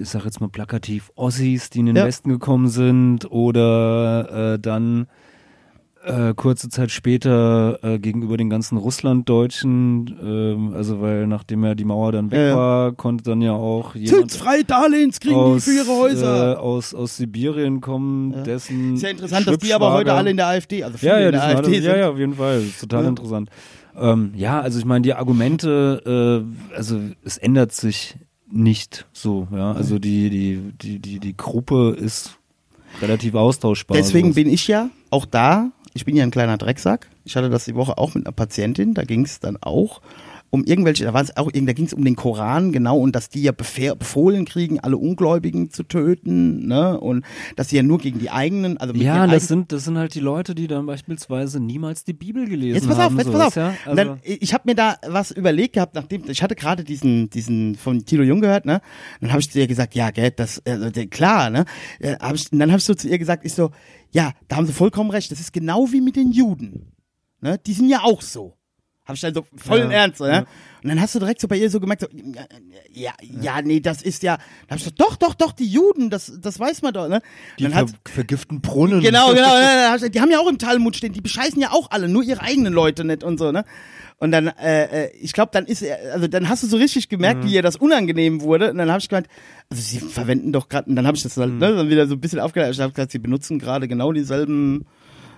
[0.00, 2.04] ich sag jetzt mal plakativ, Ossis, die in den Ja.
[2.04, 5.06] Westen gekommen sind oder äh, dann
[6.02, 11.84] äh, kurze Zeit später äh, gegenüber den ganzen Russlanddeutschen, ähm, also weil nachdem ja die
[11.84, 12.56] Mauer dann weg Ja, ja.
[12.56, 16.52] war, konnte dann ja auch jemand Zinsfrei Darlehens kriegen aus, die für ihre Häuser.
[16.54, 18.42] Äh, aus, aus Sibirien kommen, Ja.
[18.44, 21.18] dessen ist ja interessant, dass die aber heute alle in der AfD, also viele ja,
[21.20, 21.84] ja, in der AfD alle, sind.
[21.84, 22.62] ja, ja, auf jeden Fall.
[22.80, 23.50] Total interessant.
[23.94, 28.16] Ähm, ja, also ich meine, die Argumente, äh, also es ändert sich
[28.50, 29.72] nicht so, ja.
[29.72, 32.38] Also die, die, die, die, die Gruppe ist
[33.00, 33.96] relativ austauschbar.
[33.96, 35.70] Deswegen bin ich ja auch da.
[35.94, 37.08] Ich bin ja ein kleiner Drecksack.
[37.24, 38.94] Ich hatte das die Woche auch mit einer Patientin.
[38.94, 40.00] Da ging es dann auch
[40.50, 43.28] um irgendwelche, da war es auch, da ging es um den Koran, genau, und dass
[43.28, 47.24] die ja befohlen kriegen, alle Ungläubigen zu töten, ne, und
[47.56, 50.14] dass sie ja nur gegen die eigenen, also mit ja, das sind, das sind halt
[50.14, 53.18] die Leute, die dann beispielsweise niemals die Bibel gelesen Jetzt pass auf, haben.
[53.18, 53.56] jetzt pass auf.
[53.56, 53.68] Ja?
[53.86, 57.30] Und Also, dann, ich habe mir da was überlegt gehabt, nachdem ich hatte gerade diesen
[57.30, 58.80] diesen von Tilo Jung gehört, ne?
[59.20, 61.64] Dann habe ich zu ihr gesagt, ja, gell, das also, klar, ne?
[61.98, 63.70] Äh, hab ich, und dann habe ich so zu ihr gesagt, ich so,
[64.10, 65.30] ja, da haben sie vollkommen recht.
[65.30, 66.92] Das ist genau wie mit den Juden,
[67.40, 67.58] ne?
[67.66, 68.56] Die sind ja auch so.
[69.10, 70.28] Habe ich dann so voll Ja, im Ernst, ne?
[70.28, 70.38] ja.
[70.82, 72.08] Und dann hast du direkt so bei ihr so gemerkt, so,
[72.92, 74.36] ja, ja, nee, das ist ja.
[74.36, 77.20] Da hab ich gesagt, doch, doch, doch, die Juden, das, das weiß man doch, ne?
[77.58, 79.00] die ver hat, vergiften Brunnen.
[79.00, 79.52] Genau, genau.
[79.52, 82.22] ne, hab Die haben ja auch im Talmud stehen, die bescheißen ja auch alle, nur
[82.22, 83.64] ihre eigenen Leute nicht und so, ne?
[84.18, 87.08] Und dann, äh, äh, ich glaube, dann ist er, also dann hast du so richtig
[87.08, 88.70] gemerkt, wie ihr das unangenehm wurde.
[88.70, 89.28] Und dann habe ich gemeint,
[89.70, 92.14] also sie verwenden doch gerade, und dann habe ich das halt, ne, dann wieder so
[92.14, 92.72] ein bisschen aufgehört.
[92.72, 94.84] Ich habe gesagt, sie benutzen gerade genau dieselben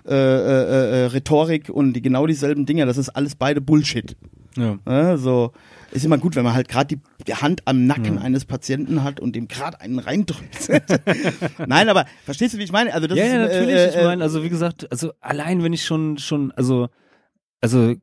[0.07, 2.87] äh, äh, äh, Rhetorik und die genau dieselben Dinge.
[2.87, 4.17] Das ist alles beide Bullshit.
[4.57, 4.79] Ja.
[4.85, 5.19] Ne?
[5.19, 5.53] So
[5.93, 9.21] ist immer gut, wenn man halt gerade die, die Hand am Nacken eines Patienten hat
[9.21, 10.69] und dem gerade einen reindrückt.
[11.67, 12.95] Nein, aber verstehst du, wie ich meine?
[12.95, 13.75] Also das ja, ist, ja, natürlich.
[13.75, 16.89] Äh, ich äh, meine, also wie gesagt, also allein wenn ich schon, schon, also,
[17.61, 17.95] also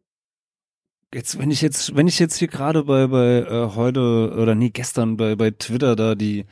[1.13, 4.69] jetzt, wenn ich jetzt, wenn ich jetzt hier gerade bei, bei äh, heute oder nee,
[4.69, 6.45] gestern bei, bei Twitter da die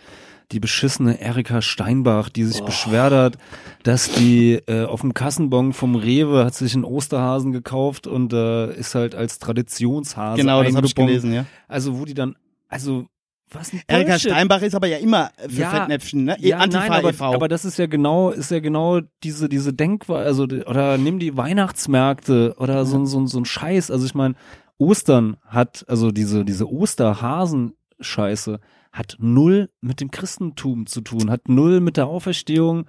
[0.52, 3.38] die beschissene Erika Steinbach, die sich beschwert hat,
[3.84, 8.74] dass die äh, auf dem Kassenbon vom Rewe hat sich einen Osterhasen gekauft und äh,
[8.74, 11.45] ist halt als Traditionshase Genau, das habe ich gelesen, ja.
[11.68, 12.36] Also wo die dann,
[12.70, 13.08] also
[13.52, 14.32] was ein Erika Bullshit.
[14.32, 16.38] Steinbach ist aber ja immer für Ja, Fettnäpfchen, ne?
[16.39, 17.34] Ja, Antifa nein, aber, e.V.
[17.34, 21.36] aber das ist ja genau, ist ja genau diese, diese Denkweise, also, oder nimm die
[21.38, 23.89] Weihnachtsmärkte oder so, so, so ein Scheiß.
[23.89, 24.36] Also ich meine,
[24.78, 28.60] Ostern hat, also diese, diese Osterhasen-Scheiße
[28.91, 32.85] hat null mit dem Christentum zu tun, hat null mit der Auferstehung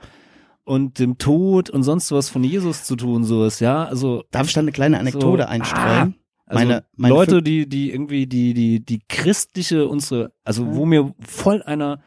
[0.64, 4.24] und dem Tod und sonst was von Jesus zu tun, sowas, ja, also.
[4.30, 5.84] Darf ich da eine kleine Anekdote so, einstreuen?
[5.86, 6.12] Ah,
[6.46, 11.14] also Meine- meine Leute, die, die irgendwie die, die, die christliche, unsere, also wo mir
[11.20, 12.00] voll einer,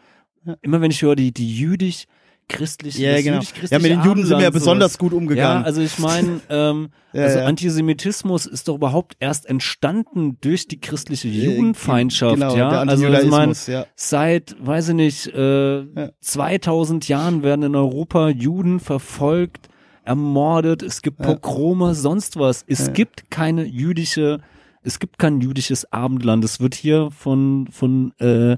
[0.61, 2.05] immer wenn ich höre, die, die jüdisch,
[2.49, 3.41] christliche, Ja, genau.
[3.69, 5.61] Ja, mit den Juden sind wir ja besonders gut umgegangen.
[5.61, 7.45] Ja, also ich meine, ähm, Ja, also ja.
[7.45, 12.69] Antisemitismus ist doch überhaupt erst entstanden durch die christliche Judenfeindschaft, genau, ja.
[12.69, 13.85] also ich meine, ja.
[13.95, 19.69] seit, weiß ich nicht, äh, 2000 Jahren werden in Europa Juden verfolgt,
[20.03, 22.63] ermordet, es gibt Pogrome, sonst was.
[22.67, 24.39] Es gibt keine jüdische,
[24.83, 26.43] es gibt kein jüdisches Abendland.
[26.43, 28.57] Es wird hier von, von äh,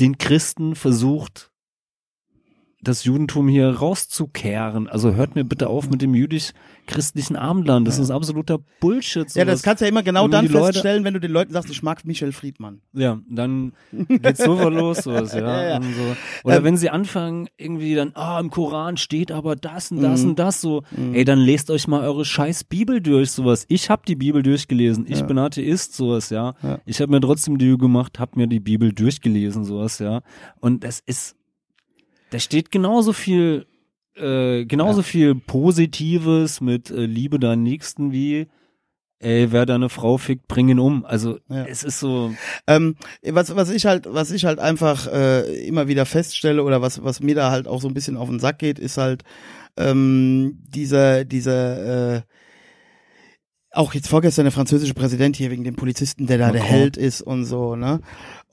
[0.00, 1.50] den Christen versucht,
[2.88, 4.88] das Judentum hier rauszukehren.
[4.88, 7.86] Also hört mir bitte auf mit dem jüdisch-christlichen Abendland.
[7.88, 9.34] Das ist absoluter Bullshit.
[9.34, 9.62] ja, das sowas.
[9.62, 11.82] kannst du ja immer genau dann die Leute- feststellen, wenn du den Leuten sagst, ich
[11.82, 12.80] mag Michel Friedmann.
[12.92, 15.40] Ja, dann geht's sofort los, sowas, ja.
[15.40, 15.80] Ja, ja.
[15.82, 16.16] So.
[16.44, 20.22] Oder Ähm, wenn sie anfangen, irgendwie dann, ah, im Koran steht aber das und das
[20.22, 20.30] Mhm.
[20.30, 20.82] und das so.
[21.12, 23.64] Ey, dann lest euch mal eure scheiß Bibel durch, sowas.
[23.68, 25.06] Ich hab die Bibel durchgelesen.
[25.08, 25.26] Ich Ja.
[25.26, 26.54] bin Atheist, sowas, ja.
[26.62, 26.78] Ja.
[26.86, 30.20] Ich habe mir trotzdem die Mühe gemacht, hab mir die Bibel durchgelesen, sowas, ja.
[30.60, 31.34] Und das ist,
[32.30, 33.66] da steht genauso viel,
[34.16, 38.46] äh, genauso viel Positives mit äh, Liebe deinen Nächsten wie,
[39.20, 41.04] ey, wer deine Frau fickt, bring ihn um.
[41.04, 41.64] Also, Ja.
[41.66, 42.34] es ist so,
[42.66, 47.02] Ähm, was, was ich halt, was ich halt einfach äh, immer wieder feststelle oder was,
[47.04, 49.22] was mir da halt auch so ein bisschen auf den Sack geht, ist halt
[49.76, 52.22] ähm, dieser, dieser äh,
[53.72, 56.76] auch jetzt vorgestern der französische Präsident hier wegen dem Polizisten, der da der Macron.
[56.78, 58.00] Held ist und so, ne?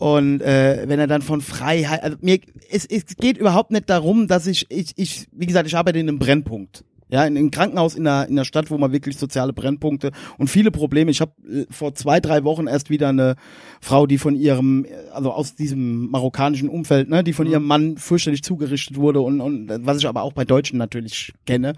[0.01, 2.39] Und äh, wenn er dann von Freiheit, also mir,
[2.71, 6.09] es, es geht überhaupt nicht darum, dass ich, ich, ich, wie gesagt, ich arbeite in
[6.09, 6.83] einem Brennpunkt.
[7.11, 10.47] Ja, in einem Krankenhaus in einer, in einer Stadt, wo man wirklich soziale Brennpunkte und
[10.47, 11.11] viele Probleme.
[11.11, 13.35] Ich habe äh, vor zwei, drei Wochen erst wieder eine
[13.79, 18.41] Frau, die von ihrem, also aus diesem marokkanischen Umfeld, ne, die von ihrem Mann fürchterlich
[18.41, 21.73] zugerichtet wurde und, und was ich aber auch bei Deutschen natürlich kenne.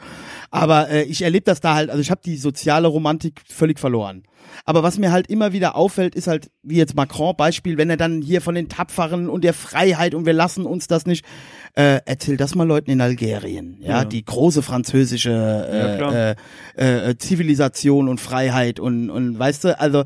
[0.50, 4.24] Aber äh, ich erlebe das da halt, also ich habe die soziale Romantik völlig verloren.
[4.66, 7.98] Aber was mir halt immer wieder auffällt, ist halt, wie jetzt Macron Beispiel, wenn er
[7.98, 11.26] dann hier von den Tapferen und der Freiheit und wir lassen uns das nicht,
[11.76, 14.06] äh, erzähl das mal Leuten in Algerien, ja, Ja.
[14.06, 16.36] die große französische Ja, äh,
[16.78, 20.04] äh, äh, Zivilisation und Freiheit und, und weißt du, also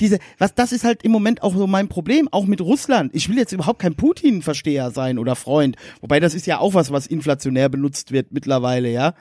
[0.00, 3.14] diese, was, das ist halt im Moment auch so mein Problem, auch mit Russland.
[3.14, 5.76] Ich will jetzt überhaupt kein Putin-Versteher sein oder Freund.
[6.00, 9.14] Wobei das ist ja auch was, was inflationär benutzt wird mittlerweile, ja.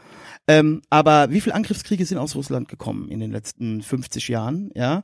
[0.51, 5.03] Ähm, aber wie viele Angriffskriege sind aus Russland gekommen in den letzten 50 Jahren, ja?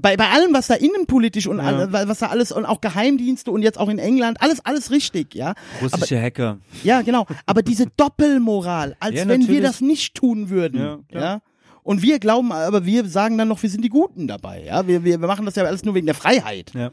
[0.00, 1.64] Bei, bei allem, was da innenpolitisch und Ja.
[1.64, 5.34] all, was da alles und auch Geheimdienste und jetzt auch in England, alles, alles richtig,
[5.34, 5.54] ja.
[5.82, 6.58] Russische Hacker.
[6.84, 7.26] Ja, genau.
[7.44, 10.78] Aber diese Doppelmoral, als Ja, wenn wir das nicht tun würden.
[10.78, 11.40] Ja, Ja.
[11.82, 14.62] Und wir glauben, aber wir sagen dann noch, wir sind die Guten dabei.
[14.64, 16.72] Ja, wir, wir, wir machen das ja alles nur wegen der Freiheit.
[16.72, 16.92] Ja.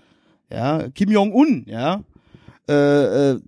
[0.52, 2.02] Ja, Kim Jong-un, ja.
[2.72, 3.39] Äh, äh,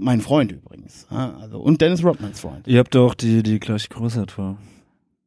[0.00, 1.06] mein Freund übrigens.
[1.10, 2.66] Ja, also, und Dennis Rodmans Freund.
[2.66, 4.56] Ihr habt doch die, die gleiche Größe etwa.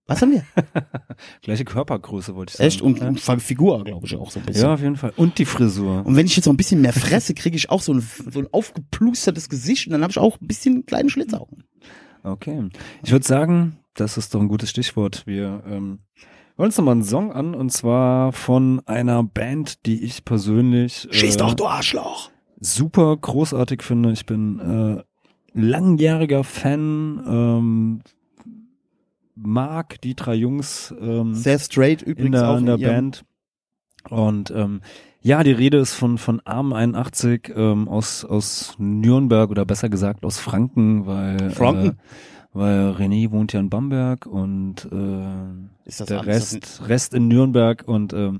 [0.08, 0.44] Was haben wir?
[1.42, 2.68] Gleiche Körpergröße, wollte ich sagen.
[2.68, 2.82] Echt?
[2.82, 3.08] Und, ja.
[3.08, 4.64] und Figur, glaube ich, auch so ein bisschen.
[4.64, 5.14] ja, auf jeden Fall.
[5.16, 6.06] Und die Frisur.
[6.06, 8.40] Und wenn ich jetzt noch ein bisschen mehr fresse, kriege ich auch so ein, so
[8.40, 11.64] ein aufgeplustertes Gesicht und dann habe ich auch ein bisschen kleine Schlitzaugen.
[12.22, 12.70] Okay.
[13.04, 15.24] Ich würde sagen, das ist doch ein gutes Stichwort.
[15.26, 16.00] Wir ähm,
[16.56, 21.36] hören uns nochmal einen Song an und zwar von einer Band, die ich persönlich Schieß
[21.36, 22.30] äh, doch, du Arschloch!
[22.60, 24.12] Super großartig finde.
[24.12, 25.04] Ich bin äh,
[25.54, 28.02] langjähriger Fan, ähm,
[29.36, 33.26] mag die drei Jungs ähm, Sehr straight in übrigens der, auch in der Band.
[34.10, 34.82] Und ähm,
[35.22, 40.24] ja, die Rede ist von von Arm 81 ähm, aus aus Nürnberg oder besser gesagt
[40.24, 41.88] aus Franken, weil Franken?
[41.90, 41.94] Äh,
[42.54, 47.28] weil René wohnt ja in Bamberg und äh, Ist das der alles- Rest Rest in
[47.28, 48.40] Nürnberg und ähm,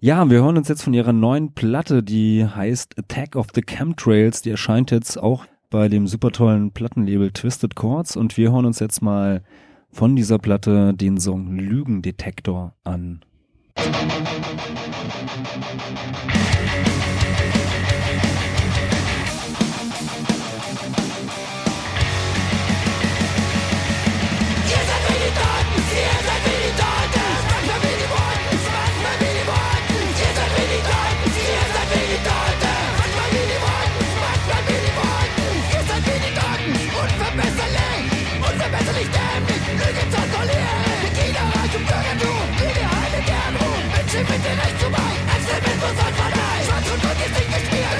[0.00, 4.42] ja, wir hören uns jetzt von ihrer neuen Platte, die heißt Attack of the Chemtrails.
[4.42, 8.78] Die erscheint jetzt auch bei dem super tollen Plattenlabel Twisted Chords und wir hören uns
[8.78, 9.42] jetzt mal
[9.90, 13.24] von dieser Platte den Song Lügendetektor an.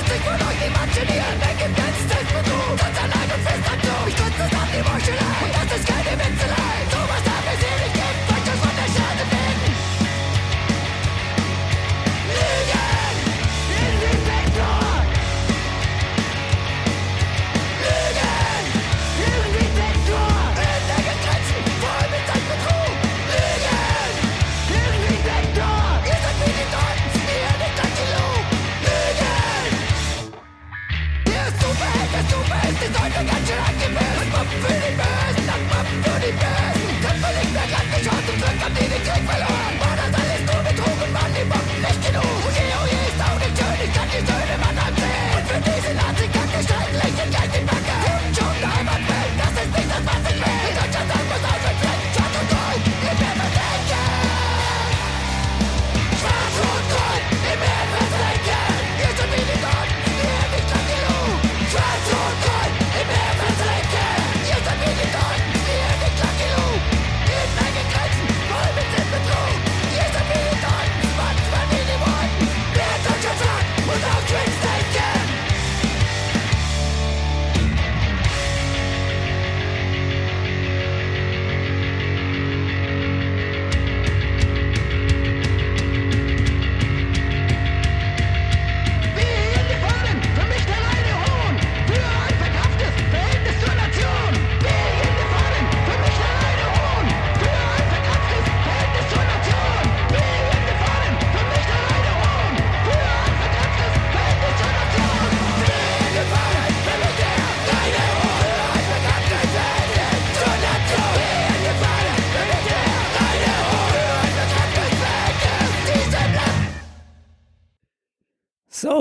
[0.09, 2.58] sich von euch die Matsche, die ihr weggeblitzt ist.
[34.61, 36.25] für die Besten, das war best.
[36.25, 37.01] die Besten.
[37.03, 39.58] Kämpfe nicht mehr, kann nicht hart und drück an die.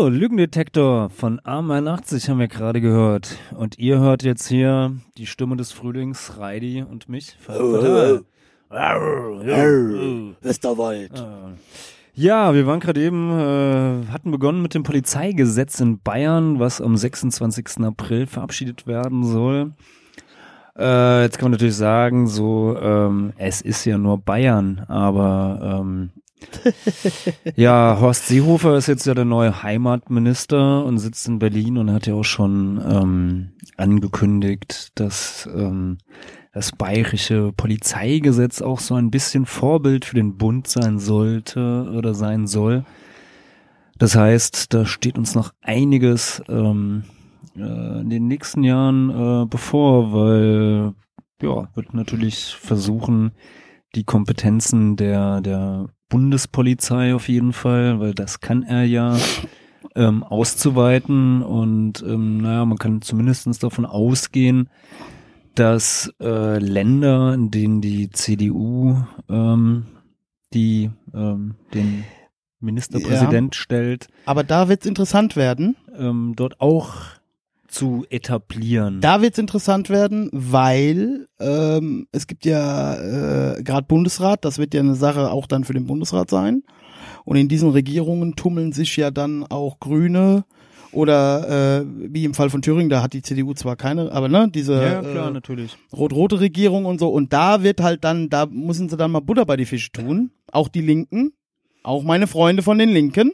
[0.06, 3.38] Lügendetektor von Arm81 haben wir gerade gehört.
[3.56, 7.36] Und ihr hört jetzt hier die Stimme des Frühlings, Reidi und mich.
[7.40, 8.22] Fatal.
[10.42, 11.12] Westerwald.
[12.14, 16.96] Ja, wir waren gerade eben, äh, hatten begonnen mit dem Polizeigesetz in Bayern, was am
[16.96, 17.84] 26.
[17.84, 19.74] April verabschiedet werden soll.
[20.78, 26.12] Äh, jetzt kann man natürlich sagen, so, ähm, es ist ja nur Bayern, aber ähm,
[27.56, 32.08] ja, Horst Seehofer ist jetzt ja der neue Heimatminister und sitzt in Berlin und hat
[32.08, 35.98] ja auch schon ähm, angekündigt, dass ähm,
[36.54, 42.48] das bayerische Polizeigesetz auch so ein bisschen Vorbild für den Bund sein sollte oder sein
[42.48, 42.84] soll.
[43.98, 47.04] Das heißt, da steht uns noch einiges ähm,
[47.56, 50.94] äh, in den nächsten Jahren äh, bevor, weil
[51.42, 53.32] ja, wird natürlich versuchen,
[53.96, 59.18] die Kompetenzen der, der Bundespolizei auf jeden Fall, weil das kann er ja
[59.96, 64.70] ähm, auszuweiten und ähm, naja, man kann zumindestens davon ausgehen,
[65.56, 68.98] dass äh, Länder, in denen die CDU
[69.30, 69.86] ähm,
[70.54, 72.04] die ähm, den
[72.60, 75.76] Ministerpräsident stellt, Aber da wird's interessant werden.
[75.98, 76.96] ähm, dort auch
[77.68, 79.02] zu etablieren.
[79.02, 84.82] Da wird's interessant werden, weil ähm, es gibt ja äh, gerade Bundesrat, das wird ja
[84.82, 86.64] eine Sache auch dann für den Bundesrat sein.
[87.26, 90.46] Und in diesen Regierungen tummeln sich ja dann auch Grüne
[90.92, 94.50] oder äh, wie im Fall von Thüringen, da hat die CDU zwar keine, aber ne,
[94.50, 97.10] diese ja, klar, äh, rot-rote Regierung und so.
[97.10, 100.32] Und da wird halt dann, da müssen sie dann mal Butter bei die Fische tun.
[100.52, 101.34] Auch die Linken,
[101.84, 103.34] auch meine Freunde von den Linken.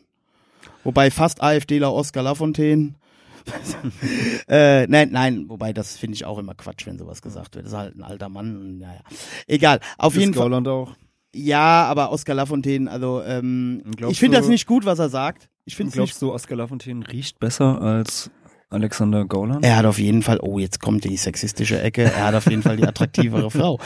[0.84, 2.96] Wobei fast AfDler Oskar Lafontaine.
[4.48, 7.66] äh, nein, nein, wobei das finde ich auch immer Quatsch, wenn sowas gesagt wird.
[7.66, 8.58] Das ist halt ein alter Mann.
[8.58, 9.02] Und, naja.
[9.48, 9.80] Egal.
[9.98, 10.44] Auf Ist jeden Fall.
[10.44, 10.96] Gauland auch.
[11.36, 15.50] Ja, aber Oskar Lafontaine, also ähm, glaubst ich finde das nicht gut, was er sagt.
[15.66, 18.30] Ich finde es nicht Glaubst du, Oskar Lafontaine riecht besser als
[18.70, 19.66] Alexander Gauland?
[19.66, 22.62] Er hat auf jeden Fall, oh, jetzt kommt die sexistische Ecke, er hat auf jeden
[22.62, 23.80] Fall die attraktivere Frau.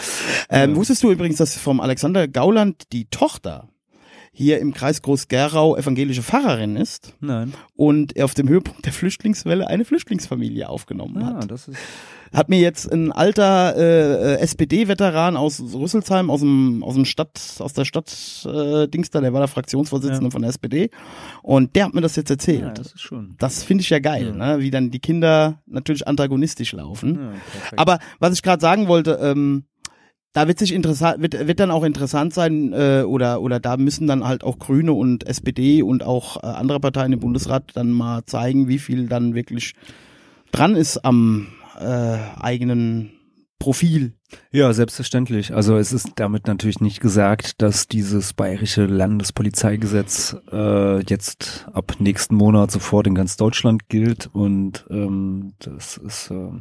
[0.50, 3.70] Ähm, Wusstest du übrigens, dass vom Alexander Gauland die Tochter
[4.38, 7.54] hier im Kreis Groß-Gerau evangelische Pfarrerin ist Nein.
[7.76, 11.50] und er auf dem Höhepunkt der Flüchtlingswelle eine Flüchtlingsfamilie aufgenommen Ah, hat?
[11.50, 11.78] das ist.
[12.34, 17.74] Hat mir jetzt ein alter äh, SPD-Veteran aus Rüsselsheim, aus dem aus dem Stadt, aus
[17.74, 18.14] der Stadt
[18.46, 20.30] äh, Dings da, der war der Fraktionsvorsitzende Ja.
[20.30, 20.92] von der SPD
[21.42, 22.62] und der hat mir das jetzt erzählt.
[22.62, 23.36] Ja, das ist schon.
[23.40, 24.58] Das finde ich ja geil, ne?
[24.60, 27.16] wie dann die Kinder natürlich antagonistisch laufen.
[27.16, 27.32] Ja.
[27.78, 29.64] Aber was ich gerade sagen wollte, ähm,
[30.38, 34.06] da wird sich interessant, wird, wird dann auch interessant sein, äh, oder, oder da müssen
[34.06, 38.24] dann halt auch Grüne und SPD und auch äh, andere Parteien im Bundesrat dann mal
[38.28, 39.74] zeigen, wie viel dann wirklich
[40.52, 41.48] dran ist am
[41.80, 43.14] äh, eigenen
[43.58, 44.14] Profil.
[44.52, 45.56] Ja, selbstverständlich.
[45.56, 52.36] Also es ist damit natürlich nicht gesagt, dass dieses bayerische Landespolizeigesetz äh, jetzt ab nächsten
[52.36, 56.52] Monat sofort in ganz Deutschland gilt und ähm, das ist äh,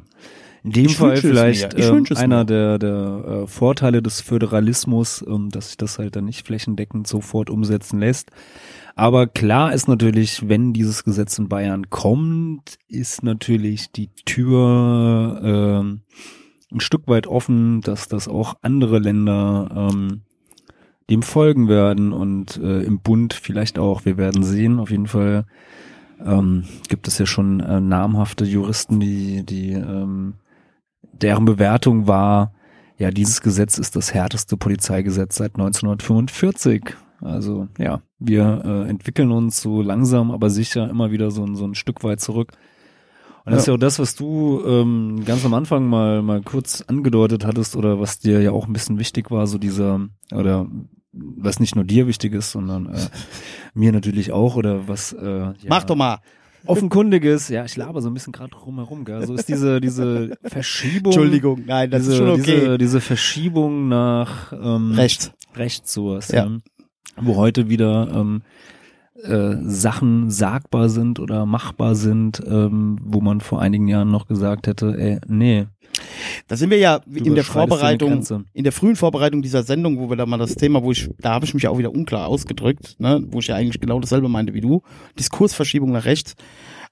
[0.67, 5.69] in dem Ich Fall vielleicht es einer der, der äh, Vorteile des Föderalismus, ähm, dass
[5.69, 8.33] sich das halt dann nicht flächendeckend sofort umsetzen lässt.
[8.97, 16.01] Aber klar ist natürlich, wenn dieses Gesetz in Bayern kommt, ist natürlich die Tür ähm,
[16.73, 20.23] ein Stück weit offen, dass das auch andere Länder ähm,
[21.09, 24.05] dem folgen werden und äh, im Bund vielleicht auch.
[24.05, 24.81] Wir werden sehen.
[24.81, 25.47] Auf jeden Fall
[26.25, 30.35] ähm, gibt es ja schon äh, namhafte Juristen, die, die ähm,
[31.23, 32.53] deren Bewertung war,
[32.99, 36.83] ja, dieses Gesetz ist das härteste Polizeigesetz seit 1945.
[37.21, 41.67] Also ja, wir äh, entwickeln uns so langsam, aber sicher immer wieder so, ein- so
[41.67, 42.53] ein Stück weit zurück.
[43.45, 46.83] Und das ist ja auch das, was du ähm, ganz am Anfang mal mal kurz
[46.89, 50.01] angedeutet hattest oder was dir ja auch ein bisschen wichtig war, so dieser
[50.35, 50.67] oder
[51.13, 52.99] was nicht nur dir wichtig ist, sondern äh,
[53.75, 56.19] mir natürlich auch oder was äh, ja, Mach doch mal.
[56.67, 57.49] Offenkundiges.
[57.49, 59.27] Ja, ich laber so ein bisschen gerade rumherum, gell?
[59.27, 61.13] So ist diese diese Verschiebung.
[61.13, 62.61] Entschuldigung, nein, das diese, ist schon okay.
[62.61, 65.33] Diese, diese Verschiebung nach ähm, Rechts.
[65.55, 66.47] rechts sowas, Ja.
[66.47, 66.59] ja.
[67.21, 68.43] wo heute wieder ähm,
[69.23, 74.67] äh, Sachen sagbar sind oder machbar sind, ähm, wo man vor einigen Jahren noch gesagt
[74.67, 75.67] hätte, ey, nee,
[76.49, 80.17] Da sind wir ja in der Vorbereitung, in der frühen Vorbereitung dieser Sendung, wo wir
[80.17, 82.97] da mal das Thema, wo ich, da habe ich mich ja auch wieder unklar ausgedrückt,
[82.99, 84.83] ne, wo ich ja eigentlich genau dasselbe meinte wie du,
[85.19, 86.35] Diskursverschiebung nach rechts.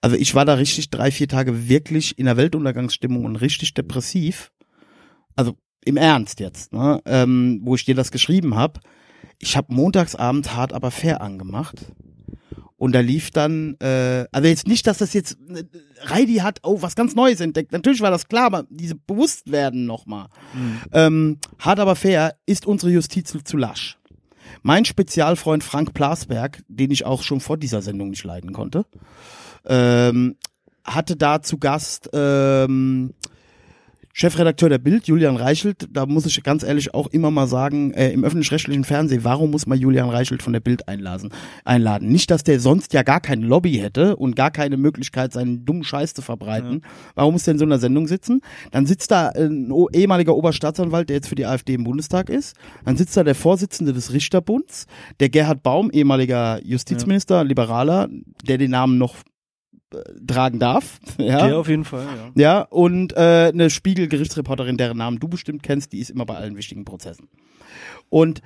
[0.01, 4.53] Also ich war da richtig drei, vier Tage wirklich in der Weltuntergangsstimmung und richtig depressiv.
[5.37, 8.81] Also im Ernst jetzt, ne, ähm, wo ich dir das geschrieben habe.
[9.39, 11.93] Ich habe montagsabend hart aber fair angemacht.
[12.77, 15.65] Und da lief dann, äh, also jetzt nicht, dass das jetzt, äh,
[16.03, 17.73] Reidi hat, oh, was ganz Neues entdeckt.
[17.73, 20.27] Natürlich war das klar, aber diese Bewusstwerden nochmal.
[20.93, 23.99] Ähm, hart aber fair ist unsere Justiz zu, zu lasch.
[24.63, 28.87] Mein Spezialfreund Frank Plasberg, den ich auch schon vor dieser Sendung nicht leiden konnte,
[29.67, 30.37] ähm,
[30.85, 33.15] hatte da zu Gast ähm,
[34.17, 38.13] Chefredakteur der Bild, Julian Reichelt, da muss ich ganz ehrlich auch immer mal sagen, äh,
[38.13, 41.31] im öffentlich-rechtlichen Fernsehen, warum muss man Julian Reichelt von der Bild einladen?
[41.65, 42.11] einladen?
[42.11, 45.83] Nicht, dass der sonst ja gar kein Lobby hätte und gar keine Möglichkeit, seinen dummen
[45.83, 46.83] Scheiß zu verbreiten.
[47.17, 48.41] Warum muss der in so einer Sendung sitzen?
[48.71, 52.55] Dann sitzt da ein ehemaliger Oberstaatsanwalt, der jetzt für die AfD im Bundestag ist.
[52.85, 54.87] Dann sitzt da der Vorsitzende des Richterbunds,
[55.19, 58.09] der Gerhard Baum, ehemaliger Justizminister, Liberaler,
[58.47, 59.17] der den Namen noch
[60.27, 60.99] tragen darf.
[61.19, 62.43] Ja, Ja, auf jeden Fall, ja.
[62.43, 66.57] ja und äh, eine Spiegel-Gerichtsreporterin, deren Namen du bestimmt kennst, die ist immer bei allen
[66.57, 67.29] wichtigen Prozessen.
[68.09, 68.43] Und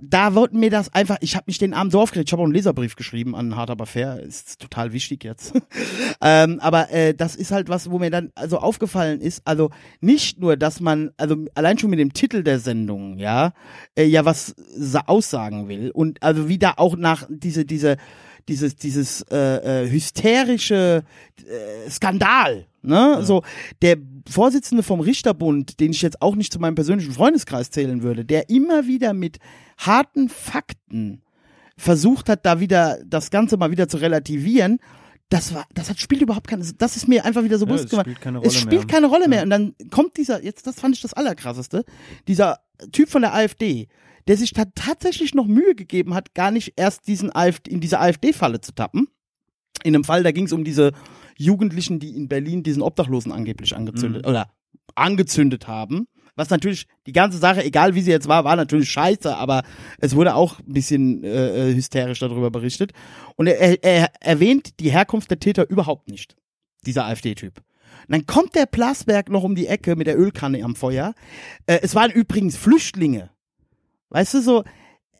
[0.00, 2.46] da wollten mir das einfach, ich habe mich den Abend so aufgeregt, ich habe auch
[2.46, 5.52] einen Leserbrief geschrieben an Hard aber fair, ist total wichtig jetzt.
[6.22, 9.70] ähm, aber äh, das ist halt was, wo mir dann also aufgefallen ist, also
[10.00, 13.52] nicht nur, dass man, also allein schon mit dem Titel der Sendung, ja,
[13.96, 17.96] äh, ja was sa- aussagen will und also wieder auch nach diese, diese,
[18.48, 21.02] dieses, dieses äh, äh, hysterische
[21.38, 23.20] äh, Skandal, ne?
[23.22, 23.42] So
[23.82, 23.96] der
[24.28, 28.48] Vorsitzende vom Richterbund, den ich jetzt auch nicht zu meinem persönlichen Freundeskreis zählen würde, der
[28.50, 29.38] immer wieder mit
[29.78, 31.22] harten Fakten
[31.76, 34.78] versucht hat, da wieder das Ganze mal wieder zu relativieren.
[35.30, 37.84] Das war, das hat spielt überhaupt keine, das ist mir einfach wieder so Ja, bewusst
[37.84, 38.06] es gemacht.
[38.06, 38.86] spielt keine es spielt mehr.
[38.86, 39.38] keine Rolle mehr.
[39.38, 39.44] Ja.
[39.44, 41.84] Und dann kommt dieser, jetzt, das fand ich das Allerkrasseste,
[42.26, 42.58] dieser
[42.92, 43.88] Typ von der AfD,
[44.30, 47.98] der sich da tatsächlich noch Mühe gegeben hat, gar nicht erst diesen AfD, in diese
[47.98, 49.08] AfD-Falle zu tappen.
[49.82, 50.92] In einem Fall, da ging es um diese
[51.36, 54.28] Jugendlichen, die in Berlin diesen Obdachlosen angeblich angezündet Mhm.
[54.30, 54.52] oder
[54.94, 56.06] angezündet haben.
[56.36, 59.64] Was natürlich, die ganze Sache, egal wie sie jetzt war, war natürlich scheiße, aber
[59.98, 62.92] es wurde auch ein bisschen äh, äh, hysterisch darüber berichtet.
[63.34, 66.36] Und er, er, er erwähnt die Herkunft der Täter überhaupt nicht,
[66.86, 67.58] dieser AfD-Typ.
[67.58, 67.64] Und
[68.10, 71.14] dann kommt der Plasberg noch um die Ecke mit der Ölkanne am Feuer.
[71.66, 73.30] Äh, es waren übrigens Flüchtlinge.
[74.10, 74.64] Weißt du, so,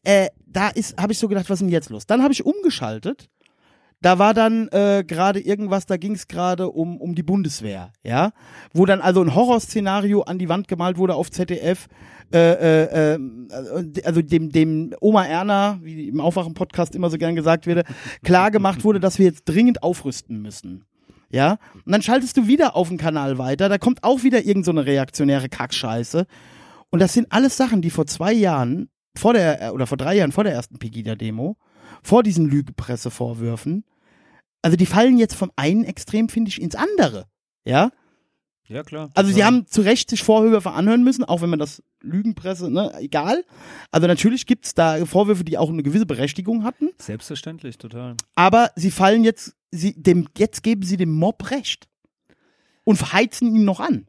[0.05, 2.07] äh, da ist, habe ich so gedacht, was ist denn jetzt los?
[2.07, 3.29] Dann habe ich umgeschaltet.
[4.03, 8.33] Da war dann äh, gerade irgendwas, da ging es gerade um, um die Bundeswehr, ja,
[8.73, 11.87] wo dann also ein Horrorszenario an die Wand gemalt wurde auf ZDF,
[12.33, 13.19] äh, äh, äh,
[14.05, 17.87] also dem, dem Oma Erna, wie im Aufwachen-Podcast immer so gern gesagt wird,
[18.25, 20.87] klar gemacht wurde, dass wir jetzt dringend aufrüsten müssen.
[21.31, 24.65] Ja, und dann schaltest du wieder auf den Kanal weiter, da kommt auch wieder irgend
[24.65, 26.27] so eine reaktionäre Kackscheiße.
[26.91, 30.17] Und das sind alles Sachen, die vor zwei Jahren, vor der, äh, oder vor drei
[30.17, 31.57] Jahren vor der ersten Pegida-Demo,
[32.03, 33.85] vor diesen Lügepressevorwürfen,
[34.63, 37.27] also die fallen jetzt vom einen Extrem, finde ich, ins andere.
[37.65, 37.91] Ja,
[38.69, 39.11] Ja, klar.
[39.15, 39.47] also sie Ja.
[39.47, 43.45] haben zu Recht sich Vorwürfe anhören müssen, auch wenn man das Lügenpresse, ne, egal.
[43.91, 48.17] Also natürlich gibt's da Vorwürfe, die auch eine gewisse Berechtigung hatten, Selbstverständlich, total.
[48.35, 51.89] aber sie fallen jetzt, sie, dem, jetzt geben sie dem Mob Recht.
[52.85, 54.07] Und verheizen ihn noch an.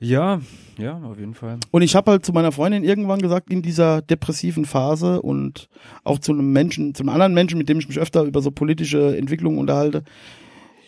[0.00, 0.40] Ja,
[0.76, 1.58] ja, auf jeden Fall.
[1.70, 5.68] Und ich habe halt zu meiner Freundin irgendwann gesagt, in dieser depressiven Phase und
[6.02, 8.50] auch zu einem Menschen, zu einem anderen Menschen, mit dem ich mich öfter über so
[8.50, 10.04] politische Entwicklungen unterhalte,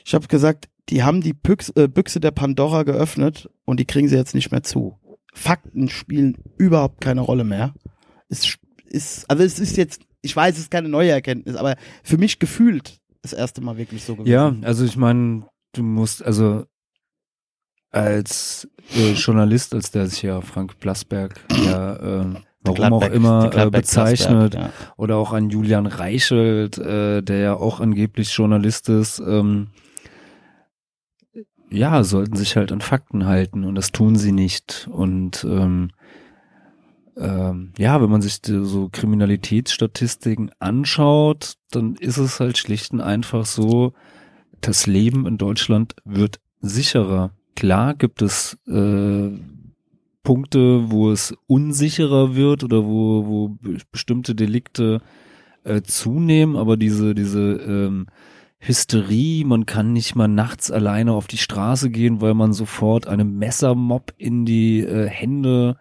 [0.04, 4.08] ich habe gesagt, die haben die Büchse, äh, Büchse der Pandora geöffnet und die kriegen
[4.08, 4.98] sie jetzt nicht mehr zu.
[5.34, 7.74] Fakten spielen überhaupt keine Rolle mehr.
[8.28, 8.56] Es
[8.86, 12.38] ist, also es ist jetzt, ich weiß, es ist keine neue Erkenntnis, aber für mich
[12.38, 14.32] gefühlt das erste Mal wirklich so gewesen.
[14.32, 16.64] Ja, also ich meine, du musst, also
[17.90, 22.34] als äh, Journalist, als der sich ja Frank Plasberg ja äh,
[22.66, 24.70] warum auch immer äh, bezeichnet ja.
[24.96, 29.68] oder auch an Julian Reichelt, äh, der ja auch angeblich Journalist ist, ähm,
[31.70, 34.88] ja, sollten sich halt an Fakten halten und das tun sie nicht.
[34.90, 35.90] Und ähm,
[37.16, 43.46] ähm, ja, wenn man sich so Kriminalitätsstatistiken anschaut, dann ist es halt schlicht und einfach
[43.46, 43.94] so,
[44.60, 47.32] das Leben in Deutschland wird sicherer.
[47.56, 49.30] Klar gibt es äh,
[50.22, 55.00] Punkte, wo es unsicherer wird oder wo, wo be- bestimmte Delikte
[55.64, 58.06] äh, zunehmen, aber diese, diese ähm,
[58.58, 63.38] Hysterie, man kann nicht mal nachts alleine auf die Straße gehen, weil man sofort einem
[63.38, 65.76] Messermob in die äh, Hände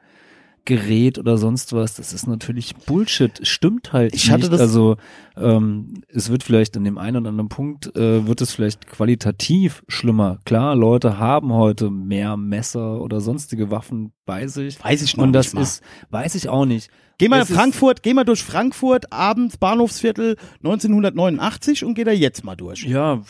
[0.66, 1.96] gerät oder sonst was.
[1.96, 3.40] Das ist natürlich Bullshit.
[3.48, 4.54] Stimmt halt Ich hatte nicht.
[4.54, 4.98] das- also
[5.38, 9.84] ähm, es wird vielleicht an dem einen oder anderen Punkt äh, wird es vielleicht qualitativ
[9.88, 10.40] schlimmer.
[10.46, 14.84] Klar, Leute haben heute mehr Messer oder sonstige Waffen bei sich.
[14.84, 16.90] Weiß ich noch Und das nicht ist, weiß ich auch nicht.
[17.18, 22.12] Geh mal Es nach Frankfurt, geh mal durch Frankfurt, abends Bahnhofsviertel 1989 und geh da
[22.12, 22.84] jetzt mal durch.
[22.84, 23.22] Ja,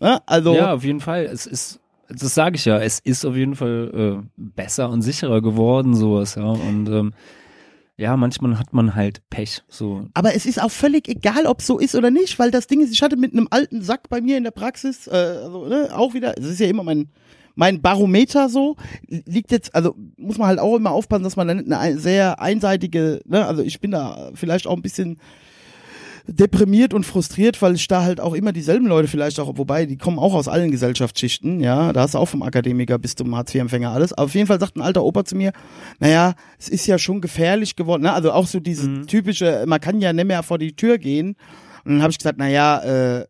[0.00, 1.24] Ja, also, Ja, auf jeden Fall.
[1.24, 5.42] Es ist, das sage ich ja, es ist auf jeden Fall äh, besser und sicherer
[5.42, 6.44] geworden, sowas, ja.
[6.44, 7.12] Und ähm,
[7.96, 9.62] ja, manchmal hat man halt Pech.
[9.68, 10.08] So.
[10.14, 12.92] aber es ist auch völlig egal, ob so ist oder nicht, weil das Ding ist,
[12.92, 16.14] ich hatte mit einem alten Sack bei mir in der Praxis, äh, also, ne, auch
[16.14, 17.08] wieder, es ist ja immer mein,
[17.54, 18.76] mein Barometer so,
[19.06, 23.20] liegt jetzt, also muss man halt auch immer aufpassen, dass man dann eine sehr einseitige,
[23.26, 25.18] ne, also ich bin da vielleicht auch ein bisschen
[26.26, 29.98] deprimiert und frustriert, weil ich da halt auch immer dieselben Leute vielleicht auch, wobei die
[29.98, 33.90] kommen auch aus allen Gesellschaftsschichten, ja, da hast du auch vom Akademiker bis zum Hartz-IV-Empfänger
[33.90, 34.12] alles.
[34.14, 35.52] Aber auf jeden Fall sagt ein alter Opa zu mir,
[35.98, 38.12] naja, es ist ja schon gefährlich geworden, ne?
[38.12, 41.36] also auch so dieses typische, man kann ja nicht mehr vor die Tür gehen.
[41.84, 43.26] Und dann habe ich gesagt, naja, äh,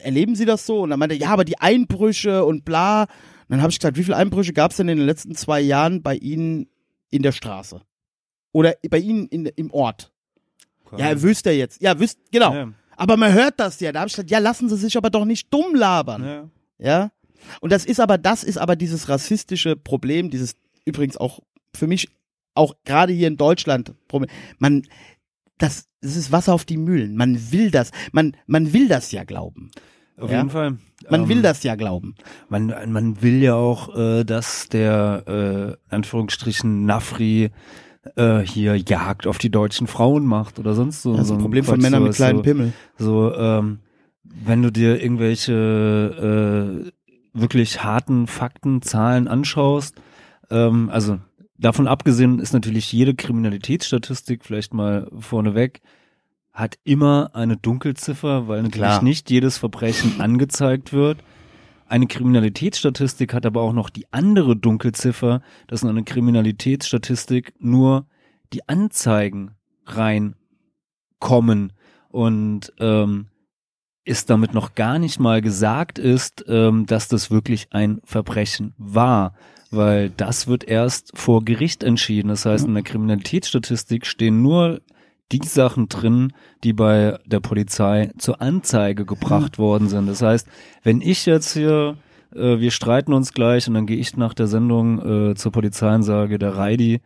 [0.00, 0.82] erleben Sie das so?
[0.82, 3.02] Und dann meinte er, ja, aber die Einbrüche und bla.
[3.02, 3.08] Und
[3.48, 6.02] dann habe ich gesagt, wie viele Einbrüche gab es denn in den letzten zwei Jahren
[6.02, 6.68] bei Ihnen
[7.10, 7.82] in der Straße?
[8.52, 10.09] Oder bei Ihnen in, im Ort?
[10.98, 11.22] Ja, er
[11.52, 11.80] jetzt.
[11.80, 12.54] Ja, wüsst, genau.
[12.54, 12.68] Ja.
[12.96, 13.92] Aber man hört das ja.
[13.92, 16.24] Da habe ich gesagt, ja, lassen Sie sich aber doch nicht dumm labern.
[16.24, 16.48] Ja.
[16.78, 17.10] Ja.
[17.60, 21.40] Und das ist aber, das ist aber dieses rassistische Problem, dieses übrigens auch
[21.74, 22.08] für mich
[22.54, 24.30] auch gerade hier in Deutschland Problem.
[24.58, 24.82] Man,
[25.58, 27.16] das, das ist Wasser auf die Mühlen.
[27.16, 29.70] Man will das, man, man will das ja glauben.
[30.18, 30.38] Auf Ja.
[30.38, 30.76] jeden Fall.
[31.08, 32.14] Man Ähm, will das ja glauben.
[32.50, 37.50] Man, man will ja auch, äh, dass der, äh, Anführungsstrichen, Nafri
[38.16, 41.12] äh, hier Jagd auf die deutschen Frauen macht oder sonst so.
[41.12, 42.72] Das ist so ein Problem von Männern mit kleinen so, Pimmel.
[42.98, 43.80] So, ähm,
[44.24, 45.52] wenn du dir irgendwelche
[46.84, 49.94] äh, wirklich harten Fakten, Zahlen anschaust,
[50.50, 51.18] ähm, also
[51.58, 55.80] davon abgesehen ist natürlich jede Kriminalitätsstatistik vielleicht mal vorneweg,
[56.52, 59.02] hat immer eine Dunkelziffer, weil natürlich Klar.
[59.02, 61.18] nicht jedes Verbrechen angezeigt wird.
[61.90, 68.06] Eine Kriminalitätsstatistik hat aber auch noch die andere Dunkelziffer, dass in eine Kriminalitätsstatistik nur
[68.52, 69.56] die Anzeigen
[69.86, 71.72] reinkommen
[72.08, 73.26] und ähm,
[74.04, 79.34] ist damit noch gar nicht mal gesagt ist, ähm, dass das wirklich ein Verbrechen war,
[79.72, 82.28] weil das wird erst vor Gericht entschieden.
[82.28, 84.80] Das heißt, in der Kriminalitätsstatistik stehen nur
[85.32, 86.32] die Sachen drin,
[86.64, 90.06] die bei der Polizei zur Anzeige gebracht worden sind.
[90.08, 90.46] Das heißt,
[90.82, 91.96] wenn ich jetzt hier,
[92.34, 95.94] äh, wir streiten uns gleich und dann gehe ich nach der Sendung äh, zur Polizei
[95.94, 97.00] und sage, der Reidi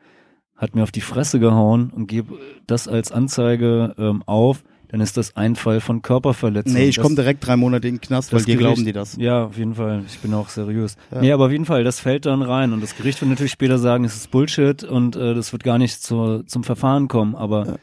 [0.57, 2.35] hat mir auf die Fresse gehauen und gebe
[2.67, 6.73] das als Anzeige ähm, auf, dann ist das ein Fall von Körperverletzung.
[6.75, 9.17] Nee, ich komme direkt drei Monate in den Knast, weil dir Gericht- glauben die das.
[9.17, 10.05] Ja, auf jeden Fall.
[10.07, 10.97] Ich bin auch seriös.
[11.13, 11.21] Ja.
[11.21, 12.73] Nee, aber auf jeden Fall, das fällt dann rein.
[12.73, 15.79] Und das Gericht wird natürlich später sagen, es ist Bullshit und äh, das wird gar
[15.79, 17.35] nicht zur, zum Verfahren kommen.
[17.35, 17.79] Aber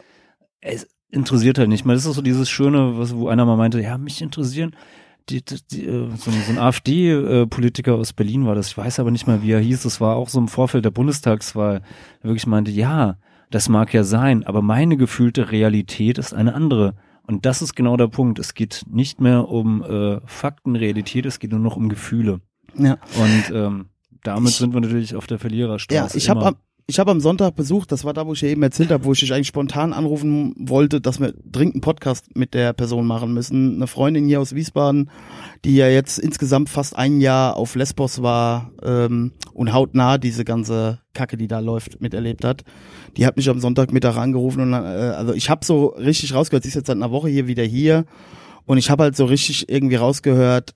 [0.61, 1.95] es interessiert halt nicht mehr.
[1.95, 4.75] Das ist so dieses Schöne, was, wo einer mal meinte, ja, mich interessieren.
[5.29, 8.99] Die, die, die, äh, so, ein- so ein AfD-Politiker aus Berlin war das, ich weiß
[8.99, 11.81] aber nicht mehr, wie er hieß, das war auch so im Vorfeld der Bundestagswahl,
[12.23, 13.17] der wirklich meinte, ja,
[13.49, 16.95] das mag ja sein, aber meine gefühlte Realität ist eine andere.
[17.27, 18.39] Und das ist genau der Punkt.
[18.39, 22.41] Es geht nicht mehr um äh, Fakten, Realität, es geht nur noch um Gefühle.
[22.77, 22.97] Ja.
[23.15, 23.85] Und ähm,
[24.23, 25.95] damit Ich- sind wir natürlich auf der Verliererstraße.
[26.13, 26.55] Ja, ich habe
[26.87, 29.13] ich hab am Sonntag besucht, das war da, wo ich ja eben erzählt habe, wo
[29.13, 33.33] ich dich eigentlich spontan anrufen wollte, dass wir dringend einen Podcast mit der Person machen
[33.33, 33.75] müssen.
[33.75, 35.09] Eine Freundin hier aus Wiesbaden,
[35.63, 40.99] die ja jetzt insgesamt fast ein Jahr auf Lesbos war ähm, und hautnah diese ganze
[41.13, 42.63] Kacke, die da läuft, miterlebt hat.
[43.17, 46.69] Die hat mich am Sonntagmittag angerufen und äh, also ich habe so richtig rausgehört, sie
[46.69, 48.05] ist jetzt seit einer Woche hier wieder hier
[48.65, 50.73] und ich habe halt so richtig irgendwie rausgehört,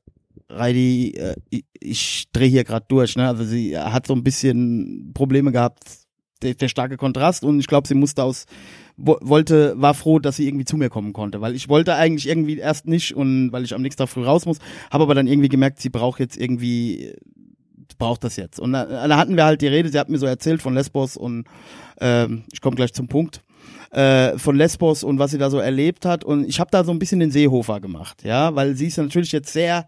[0.49, 1.35] Reidi, äh,
[1.79, 3.27] ich, drehe hier gerade durch, ne?
[3.27, 5.83] Also sie hat so ein bisschen Probleme gehabt,
[6.41, 7.43] der, der starke Kontrast.
[7.43, 8.45] Und ich glaube, sie musste aus
[8.97, 12.27] wo, wollte, war froh, dass sie irgendwie zu mir kommen konnte, weil ich wollte eigentlich
[12.27, 14.59] irgendwie erst nicht und weil ich am nächsten Tag früh raus muss,
[14.89, 17.13] habe aber dann irgendwie gemerkt, sie braucht jetzt irgendwie
[17.97, 18.59] braucht das jetzt.
[18.59, 21.15] Und da, da hatten wir halt die Rede, sie hat mir so erzählt von Lesbos
[21.17, 21.45] und
[21.99, 23.41] ähm, ich komme gleich zum Punkt
[23.91, 26.23] äh, von Lesbos und was sie da so erlebt hat.
[26.23, 29.31] Und ich habe da so ein bisschen den Seehofer gemacht, ja, weil sie ist natürlich
[29.31, 29.87] jetzt sehr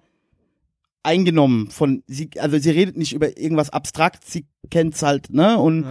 [1.08, 5.58] eingenommen von sie also sie redet nicht über irgendwas abstrakt sie kennt's halt ne?
[5.58, 5.86] Und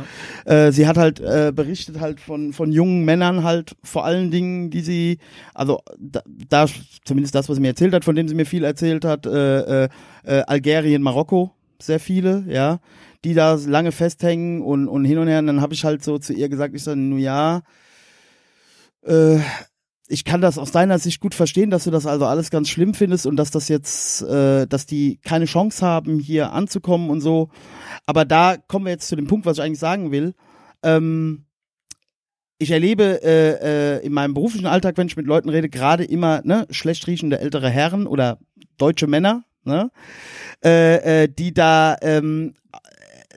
[0.44, 4.70] äh, sie hat halt äh, berichtet halt von von jungen Männern halt vor allen Dingen
[4.70, 5.18] die sie
[5.55, 6.66] also da, da
[7.06, 9.84] zumindest das was sie mir erzählt hat von dem sie mir viel erzählt hat äh,
[9.84, 9.88] äh,
[10.24, 12.80] äh, Algerien Marokko sehr viele ja
[13.24, 15.38] die da lange festhängen und und hin und her.
[15.38, 17.62] Und dann habe ich halt so zu ihr gesagt ich sage nur ja
[19.06, 19.38] äh,
[20.09, 22.95] ich kann das aus deiner Sicht gut verstehen, dass du das also alles ganz schlimm
[22.95, 27.51] findest und dass das jetzt, äh, dass die keine Chance haben, hier anzukommen und so.
[28.07, 30.35] Aber da kommen wir jetzt zu dem Punkt, was ich eigentlich sagen will.
[30.83, 31.47] Ähm,
[32.59, 36.41] ich erlebe äh, äh, in meinem beruflichen Alltag, wenn ich mit Leuten rede, gerade immer
[36.45, 38.39] ne, schlecht riechende ältere Herren oder
[38.78, 39.91] deutsche Männer, ne,
[40.65, 42.55] äh, äh, die da ähm,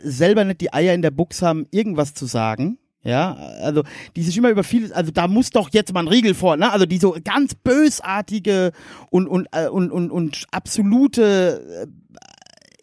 [0.01, 2.77] selber nicht die Eier in der Buchs haben, irgendwas zu sagen.
[3.01, 3.83] Ja, also
[4.15, 6.71] die sich immer über vieles, also da muss doch jetzt mal ein Riegel vor, ne?
[6.71, 8.73] Also die so ganz bösartige
[9.09, 11.87] und und äh, und und, und absolute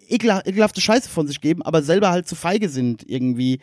[0.08, 3.60] äh, ekelhafte Scheiße von sich geben, aber selber halt zu feige sind irgendwie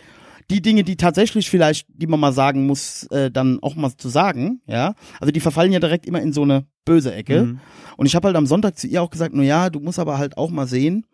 [0.49, 4.09] die Dinge, die tatsächlich vielleicht, die man mal sagen muss, äh, dann auch mal zu
[4.09, 4.93] sagen, ja.
[5.19, 7.43] Also die verfallen ja direkt immer in so eine böse Ecke.
[7.43, 7.59] Mhm.
[7.97, 10.17] Und ich habe halt am Sonntag zu ihr auch gesagt, na ja, du musst aber
[10.17, 11.05] halt auch mal sehen,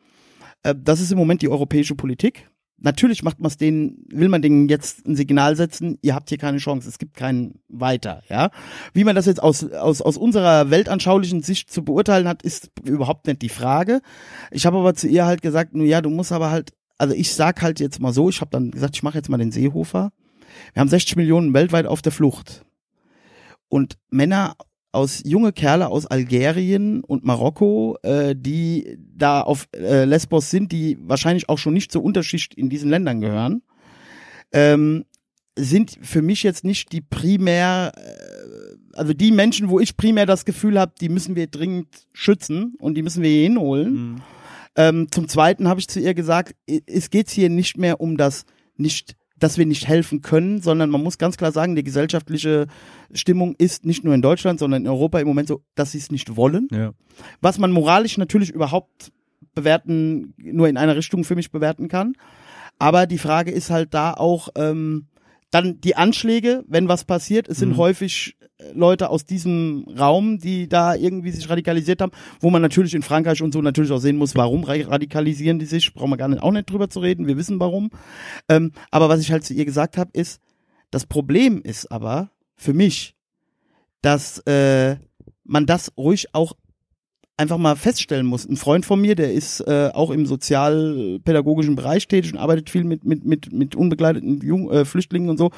[0.63, 2.49] äh, das ist im Moment die europäische Politik.
[2.81, 6.37] Natürlich macht man es denen, will man denen jetzt ein Signal setzen, ihr habt hier
[6.37, 8.51] keine Chance, es gibt keinen weiter, ja.
[8.93, 13.27] Wie man das jetzt aus, aus, aus unserer weltanschaulichen Sicht zu beurteilen hat, ist überhaupt
[13.27, 14.01] nicht die Frage.
[14.51, 17.33] Ich habe aber zu ihr halt gesagt, nun ja, du musst aber halt, also ich
[17.33, 20.11] sag halt jetzt mal so, ich habe dann gesagt, ich mache jetzt mal den Seehofer.
[20.73, 22.65] Wir haben 60 Millionen weltweit auf der Flucht.
[23.67, 24.55] Und Männer
[24.91, 30.97] aus junge Kerle aus Algerien und Marokko, äh, die da auf äh, Lesbos sind, die
[31.01, 33.61] wahrscheinlich auch schon nicht zur Unterschicht in diesen Ländern gehören,
[34.51, 35.05] ähm,
[35.55, 40.45] sind für mich jetzt nicht die primär, äh, also die Menschen, wo ich primär das
[40.45, 43.93] Gefühl habe, die müssen wir dringend schützen und die müssen wir hier hinholen.
[43.93, 44.21] Mhm.
[44.75, 46.55] Ähm, zum Zweiten habe ich zu ihr gesagt,
[46.85, 48.45] es geht hier nicht mehr um das
[48.77, 52.67] nicht dass wir nicht helfen können, sondern man muss ganz klar sagen, die gesellschaftliche
[53.13, 56.11] Stimmung ist nicht nur in Deutschland, sondern in Europa im Moment so, dass sie es
[56.11, 56.67] nicht wollen.
[56.71, 56.91] Ja.
[57.41, 59.11] Was man moralisch natürlich überhaupt
[59.55, 62.13] bewerten, nur in einer Richtung für mich bewerten kann.
[62.77, 65.07] Aber die Frage ist halt da auch, ähm,
[65.51, 67.77] dann die Anschläge, wenn was passiert, es sind Mhm.
[67.77, 72.93] häufig äh, Leute aus diesem Raum, die da irgendwie sich radikalisiert haben, wo man natürlich
[72.93, 76.17] in Frankreich und so natürlich auch sehen muss, warum ra- radikalisieren die sich, brauchen wir
[76.17, 77.89] gar nicht, auch nicht drüber zu reden, wir wissen warum.
[78.47, 80.39] Ähm, aber was ich halt zu ihr gesagt habe, ist,
[80.91, 83.15] das Problem ist aber für mich,
[84.01, 84.97] dass äh,
[85.43, 86.53] man das ruhig auch
[87.39, 88.45] einfach mal feststellen muss.
[88.45, 92.83] Ein Freund von mir, der ist äh, auch im sozialpädagogischen Bereich tätig und arbeitet viel
[92.83, 95.49] mit mit mit mit unbegleiteten Jung, äh, Flüchtlingen und so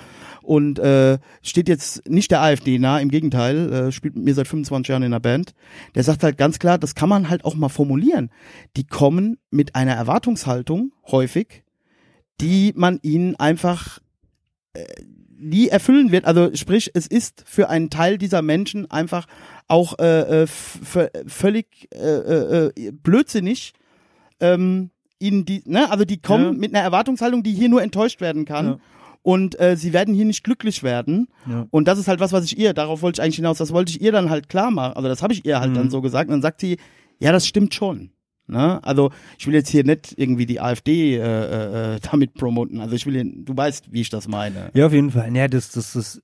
[0.44, 4.48] und äh, steht jetzt nicht der AfD nah, im Gegenteil, äh, spielt mit mir seit
[4.48, 5.54] 25 Jahren in der Band.
[5.96, 8.30] Der sagt halt ganz klar, das kann man halt auch mal formulieren.
[8.78, 11.64] Die kommen mit einer Erwartungshaltung häufig,
[12.40, 14.00] die man ihnen einfach
[14.74, 14.86] äh,
[15.42, 16.26] nie erfüllen wird.
[16.26, 19.26] Also sprich, es ist für einen Teil dieser Menschen einfach
[19.72, 20.48] auch äh, äh,
[21.28, 23.74] völlig äh, äh, äh, blödsinnig.
[24.40, 24.90] Ähm,
[25.20, 26.52] ihnen die, ne, also die kommen Ja.
[26.54, 28.66] mit einer Erwartungshaltung, die hier nur enttäuscht werden kann.
[28.66, 28.78] Ja.
[29.24, 31.28] Und äh, sie werden hier nicht glücklich werden.
[31.48, 31.68] Ja.
[31.70, 33.92] Und das ist halt was, was ich ihr, darauf wollte ich eigentlich hinaus, das wollte
[33.92, 34.94] ich ihr dann halt klar machen.
[34.96, 35.76] Also das habe ich ihr halt Mhm.
[35.76, 36.28] dann so gesagt.
[36.30, 36.78] Und dann sagt sie,
[37.20, 38.10] ja, das stimmt schon.
[38.48, 38.84] Ne?
[38.84, 42.82] Also ich will jetzt hier nicht irgendwie die AfD äh, äh, äh, damit promoten.
[42.82, 44.72] Also ich will, hier, du weißt, wie ich das meine.
[44.74, 45.34] Ja, auf jeden Fall.
[45.36, 46.20] Ja, das, das, das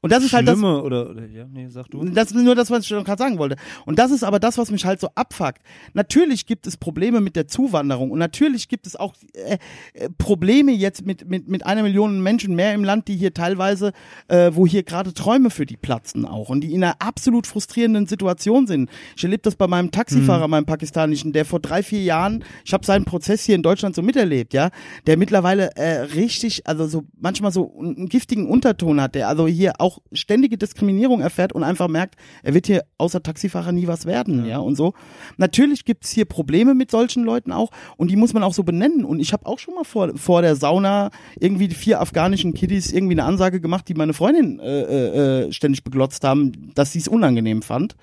[0.00, 2.04] Und das ist halt das, Schlimme, oder, oder, ja, nee, sag du.
[2.04, 3.56] das ist nur das, was ich schon gerade sagen wollte.
[3.86, 5.62] Und das ist aber das, was mich halt so abfuckt.
[5.92, 9.58] Natürlich gibt es Probleme mit der Zuwanderung und natürlich gibt es auch äh,
[9.94, 13.92] äh, Probleme jetzt mit, mit, mit einer Million Menschen mehr im Land, die hier teilweise,
[14.28, 18.06] äh, wo hier gerade Träume für die platzen auch und die in einer absolut frustrierenden
[18.06, 18.90] Situation sind.
[19.16, 22.84] Ich erlebe das bei meinem Taxifahrer, meinem pakistanischen, der vor drei, vier Jahren, ich habe
[22.84, 24.70] seinen Prozess hier in Deutschland so miterlebt, ja,
[25.06, 29.73] der mittlerweile äh, richtig, also so manchmal so einen giftigen Unterton hat, der also hier
[29.78, 34.46] auch ständige Diskriminierung erfährt und einfach merkt, er wird hier außer Taxifahrer nie was werden,
[34.46, 34.94] ja, und so.
[35.36, 39.04] Natürlich gibt's hier Probleme mit solchen Leuten auch und die muss man auch so benennen.
[39.04, 42.92] Und ich habe auch schon mal vor, vor der Sauna irgendwie die vier afghanischen Kiddies
[42.92, 46.98] irgendwie eine Ansage gemacht, die meine Freundin äh, äh, äh, ständig beglotzt haben, dass sie
[46.98, 47.96] es unangenehm fand.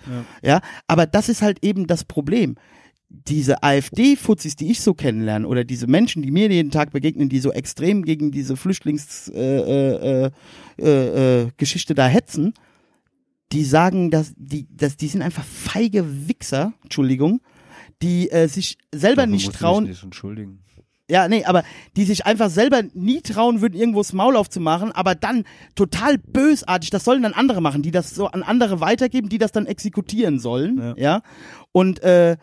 [0.43, 0.61] Ja.
[0.87, 2.55] aber das ist halt eben das Problem
[3.27, 7.39] diese AfD-Fuzis, die ich so kennenlerne, oder diese Menschen, die mir jeden Tag begegnen, die
[7.39, 12.53] so extrem gegen diese Flüchtlingsgeschichte äh, äh, äh, äh, da hetzen,
[13.51, 17.41] die sagen, dass die, dass die sind einfach feige Wichser, Entschuldigung,
[18.01, 19.83] die äh, sich selber Dafür nicht trauen.
[19.85, 20.59] Nicht entschuldigen.
[21.09, 21.63] Ja, nee, aber
[21.97, 25.43] die sich einfach selber nie trauen würden, irgendwo das Maul aufzumachen, aber dann
[25.75, 29.51] total bösartig, das sollen dann andere machen, die das so an andere weitergeben, die das
[29.51, 30.93] dann exekutieren sollen, ja.
[30.95, 31.21] Ja.
[31.73, 32.37] Und äh,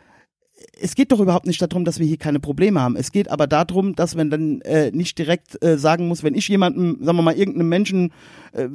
[0.81, 2.97] es geht doch überhaupt nicht darum, dass wir hier keine Probleme haben.
[2.97, 6.49] Es geht aber darum, dass man dann äh, nicht direkt äh, sagen muss, wenn ich
[6.49, 8.13] jemandem, sagen wir mal, irgendeinem Menschen,
[8.53, 8.69] äh,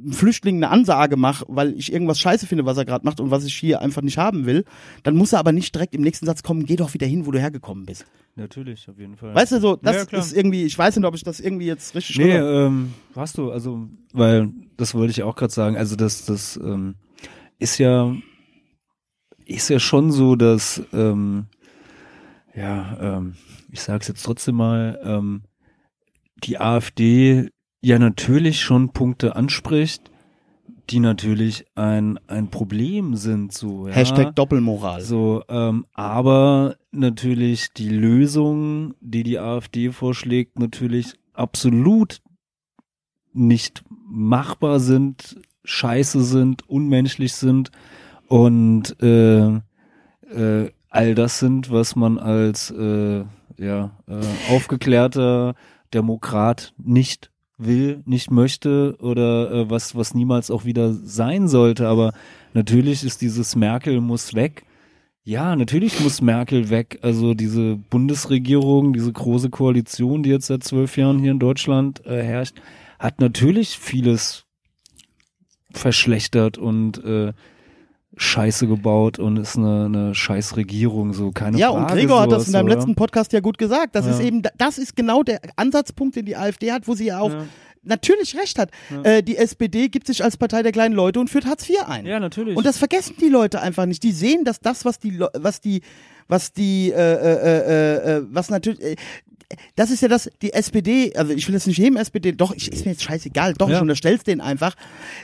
[0.00, 3.30] einem Flüchtling eine Ansage mache, weil ich irgendwas scheiße finde, was er gerade macht und
[3.30, 4.64] was ich hier einfach nicht haben will,
[5.02, 7.30] dann muss er aber nicht direkt im nächsten Satz kommen, geh doch wieder hin, wo
[7.30, 8.04] du hergekommen bist.
[8.36, 9.34] Natürlich, auf jeden Fall.
[9.34, 11.94] Weißt du, so, das Ja, ist irgendwie, ich weiß nicht, ob ich das irgendwie jetzt
[11.94, 16.24] richtig Nee, ähm, hast du, also, weil, das wollte ich auch gerade sagen, also das,
[16.24, 16.94] das ähm,
[17.58, 18.14] ist ja,
[19.48, 21.46] ist ja schon so, dass, ähm,
[22.54, 23.34] ja, ähm,
[23.72, 25.42] ich sag's jetzt trotzdem mal, ähm,
[26.44, 27.48] die AfD
[27.80, 30.10] ja natürlich schon Punkte anspricht,
[30.90, 33.94] die natürlich ein, ein Problem sind, so, ja.
[33.94, 35.00] Hashtag Doppelmoral.
[35.00, 42.20] So, ähm, aber natürlich die Lösungen, die die AfD vorschlägt, natürlich absolut
[43.32, 47.70] nicht machbar sind, scheiße sind, unmenschlich sind
[48.28, 53.24] und äh, äh, all das sind, was man als äh,
[53.58, 55.54] ja, äh, aufgeklärter
[55.92, 61.88] Demokrat nicht will, nicht möchte oder äh, was, was niemals auch wieder sein sollte.
[61.88, 62.12] Aber
[62.54, 64.64] natürlich ist dieses Merkel muss weg.
[65.24, 67.00] Ja, natürlich muss Merkel weg.
[67.02, 72.22] Also diese Bundesregierung, diese große Koalition, die jetzt seit zwölf Jahren hier in Deutschland äh,
[72.22, 72.56] herrscht,
[72.98, 74.44] hat natürlich vieles
[75.70, 77.32] verschlechtert und äh,
[78.18, 81.80] Scheiße gebaut und ist eine, eine scheiß Regierung, so keine ja, Frage.
[81.84, 82.74] und Gregor hat das in deinem oder?
[82.76, 83.94] letzten Podcast ja gut gesagt.
[83.94, 84.12] Das Ja.
[84.12, 87.30] ist eben, das ist genau der Ansatzpunkt, den die AfD hat, wo sie ja auch
[87.30, 87.44] Ja.
[87.84, 88.70] natürlich recht hat.
[89.04, 92.06] Äh, die SPD gibt sich als Partei der kleinen Leute und führt Hartz IV ein.
[92.06, 92.56] Ja, natürlich.
[92.56, 94.02] Und das vergessen die Leute einfach nicht.
[94.02, 95.82] Die sehen, dass das, was die, was die,
[96.26, 98.96] was die, äh, äh, äh, äh, was natürlich, äh,
[99.76, 102.70] das ist ja das, die SPD, also ich will jetzt nicht jedem SPD, doch, ich,
[102.70, 103.76] ist mir jetzt scheißegal, doch, Ja.
[103.76, 104.74] ich unterstell's denen einfach.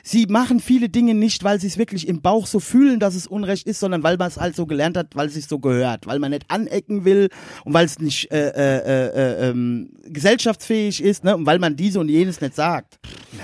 [0.03, 3.27] Sie machen viele Dinge nicht, weil sie es wirklich im Bauch so fühlen, dass es
[3.27, 6.07] Unrecht ist, sondern weil man es halt so gelernt hat, weil es sich so gehört,
[6.07, 7.29] weil man nicht anecken will
[7.65, 11.77] und weil es nicht äh, äh, äh, äh, ähm, gesellschaftsfähig ist, ne, und weil man
[11.77, 12.99] diese und jenes nicht sagt.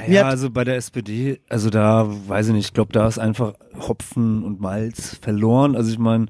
[0.09, 3.07] Mir Ja, hat- also bei der SPD, also da weiß ich nicht, ich glaube, da
[3.07, 3.53] ist einfach
[3.87, 5.77] Hopfen und Malz verloren.
[5.77, 6.27] Also ich meine,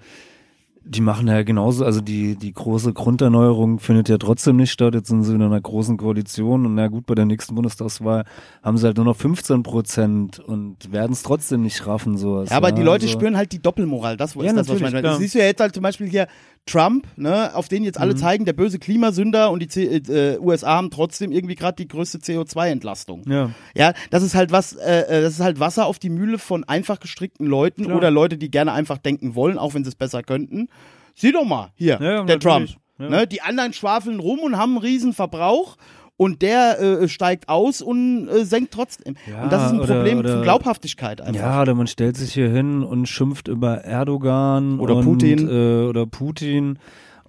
[0.91, 4.93] die machen ja genauso, also die, die große Grunderneuerung findet ja trotzdem nicht statt.
[4.95, 8.25] Jetzt sind sie in einer großen Koalition und na gut, bei der nächsten Bundestagswahl
[8.61, 12.51] haben sie halt nur noch 15 Prozent und werden es trotzdem nicht raffen, sowas.
[12.51, 14.17] Ja, aber die Leute also, spüren halt die Doppelmoral.
[14.17, 15.03] Das ist Ja, das, was ich natürlich, meine.
[15.03, 16.27] Das siehst du ja jetzt halt zum Beispiel hier
[16.67, 18.19] Trump, ne, auf den jetzt alle Mhm.
[18.19, 22.19] zeigen, der böse Klimasünder und die C äh, USA haben trotzdem irgendwie gerade die größte
[22.19, 23.23] CO2-Entlastung.
[23.29, 23.51] Ja.
[23.75, 26.63] Ja, das ist halt was, äh, äh, das ist halt Wasser auf die Mühle von
[26.65, 27.97] einfach gestrickten Leuten Klar.
[27.97, 30.69] oder Leute, die gerne einfach denken wollen, auch wenn sie es besser könnten.
[31.15, 32.61] Sieh doch mal, hier, Ja, der Trump.
[32.69, 32.77] natürlich.
[32.99, 33.09] Ja.
[33.09, 35.77] Ne, die anderen schwafeln rum und haben einen riesen Verbrauch.
[36.21, 39.15] Und der äh, steigt aus und äh, senkt trotzdem.
[39.27, 41.41] Ja, und das ist ein oder- Problem oder- von Glaubhaftigkeit einfach.
[41.41, 45.49] Ja, oder man stellt sich hier hin und schimpft über Erdogan Oder und, Putin.
[45.49, 46.79] Äh, oder Putin.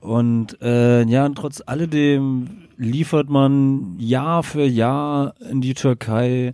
[0.02, 6.54] Und äh, ja, und trotz alledem liefert man Jahr für Jahr in die Türkei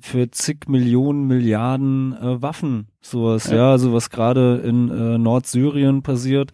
[0.00, 2.86] für zig Millionen, Milliarden äh, Waffen.
[3.02, 3.70] Sowas, ja, Ja.
[3.72, 6.52] also was gerade in äh, Nordsyrien passiert,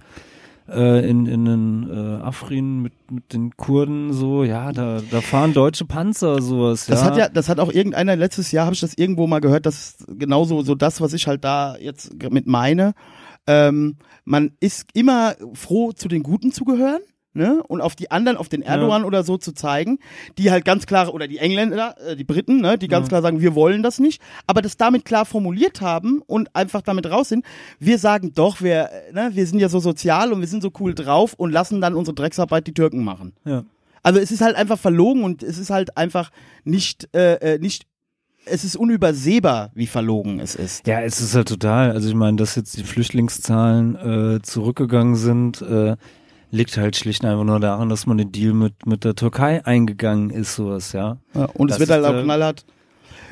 [0.68, 5.52] äh, in, in den äh, Afrin mit, mit den Kurden, so, ja, da, da fahren
[5.52, 7.06] deutsche Panzer, sowas, Das ja.
[7.06, 9.76] hat ja, das hat auch irgendeiner letztes Jahr habe ich das irgendwo mal gehört, das
[9.76, 12.94] ist genauso so das, was ich halt da jetzt mit meine.
[13.46, 17.00] Ähm, man ist immer froh, zu den Guten zu gehören.
[17.36, 17.62] Ne?
[17.68, 19.98] Und auf die anderen, auf den Erdogan oder so zu zeigen,
[20.38, 23.08] die halt ganz klar, oder die Engländer, äh, die Briten, ne, die ganz Ja.
[23.10, 27.10] klar sagen, wir wollen das nicht, aber das damit klar formuliert haben und einfach damit
[27.10, 27.44] raus sind.
[27.78, 30.70] Wir sagen doch, wir, äh, ne, wir sind ja so sozial und wir sind so
[30.80, 33.34] cool drauf und lassen dann unsere Drecksarbeit die Türken machen.
[33.44, 33.64] ja.
[34.02, 36.30] Also es ist halt einfach verlogen und es ist halt einfach
[36.62, 37.86] nicht, äh, äh, nicht,
[38.44, 40.86] es ist unübersehbar, wie verlogen es ist.
[40.86, 41.90] Ja, es ist halt total.
[41.90, 45.96] Also ich meine, dass jetzt die Flüchtlingszahlen äh, zurückgegangen sind, äh,
[46.50, 49.64] liegt halt schlicht und einfach nur daran, dass man den Deal mit mit der Türkei
[49.64, 51.18] eingegangen ist, sowas, ja.
[51.34, 52.64] Ja, und Das es wird halt auch knallhart.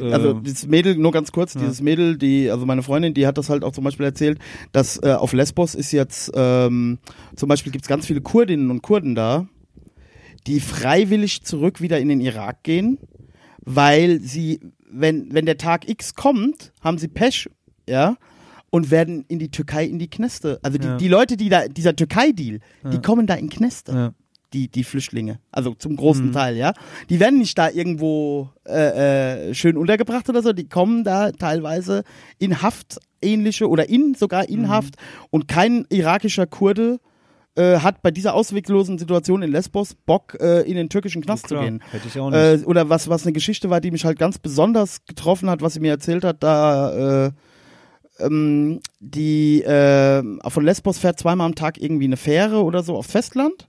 [0.01, 1.61] Äh, Also dieses Mädel, nur ganz kurz, Ja.
[1.61, 4.39] dieses Mädel, die, also meine Freundin, die hat das halt auch zum Beispiel erzählt,
[4.73, 6.99] dass äh, auf Lesbos ist jetzt, ähm,
[7.37, 9.47] zum Beispiel gibt's ganz viele Kurdinnen und Kurden da,
[10.47, 12.99] die freiwillig zurück wieder in den Irak gehen,
[13.61, 14.61] weil sie,
[14.91, 17.49] wenn, wenn der Tag X kommt, haben sie Pech,
[17.89, 18.17] ja,
[18.75, 20.59] und werden in die Türkei in die Kneste.
[20.63, 20.97] Also die, Ja.
[20.97, 23.01] die Leute, die da, dieser Türkei-Deal, die Ja.
[23.01, 24.11] kommen da in Kneste ja.
[24.53, 25.39] die, die Flüchtlinge.
[25.53, 26.33] Also zum großen Mhm.
[26.33, 26.73] Teil, ja.
[27.09, 32.03] Die werden nicht da irgendwo äh, äh, schön untergebracht oder so, die kommen da teilweise
[32.41, 34.69] in Haft ähnliche oder in sogar in Mhm.
[34.71, 34.95] Haft
[35.31, 36.99] und kein irakischer Kurde
[37.57, 41.55] äh, hat bei dieser ausweglosen Situation in Lesbos Bock, äh, in den türkischen Knast zu
[41.55, 41.81] Klar, gehen.
[41.93, 42.65] Hätte ich auch nicht.
[42.65, 45.75] Äh, oder was, was eine Geschichte war, die mich halt ganz besonders getroffen hat, was
[45.75, 47.31] sie mir erzählt hat, da äh,
[48.19, 53.11] ähm, die äh, von Lesbos fährt zweimal am Tag irgendwie eine Fähre oder so aufs
[53.11, 53.69] Festland.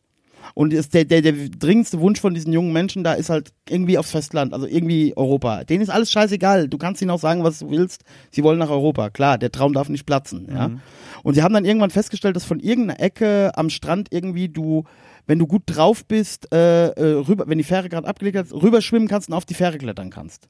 [0.54, 3.98] Und ist der, der, der dringendste Wunsch von diesen jungen Menschen da ist halt irgendwie
[3.98, 5.64] aufs Festland, also irgendwie Europa.
[5.64, 6.70] Denen ist alles scheißegal.
[6.70, 8.04] Du kannst ihnen auch sagen, was du willst.
[8.32, 9.10] Sie wollen nach Europa.
[9.10, 10.48] Klar, der Traum darf nicht platzen.
[10.50, 10.68] Ja.
[10.68, 10.82] Mhm.
[11.24, 14.84] Und sie haben dann irgendwann festgestellt, dass von irgendeiner Ecke am Strand irgendwie du,
[15.26, 19.08] wenn du gut drauf bist, äh, äh, rüber, wenn die Fähre gerade abgelegt hat, rüberschwimmen
[19.08, 20.48] kannst und auf die Fähre klettern kannst.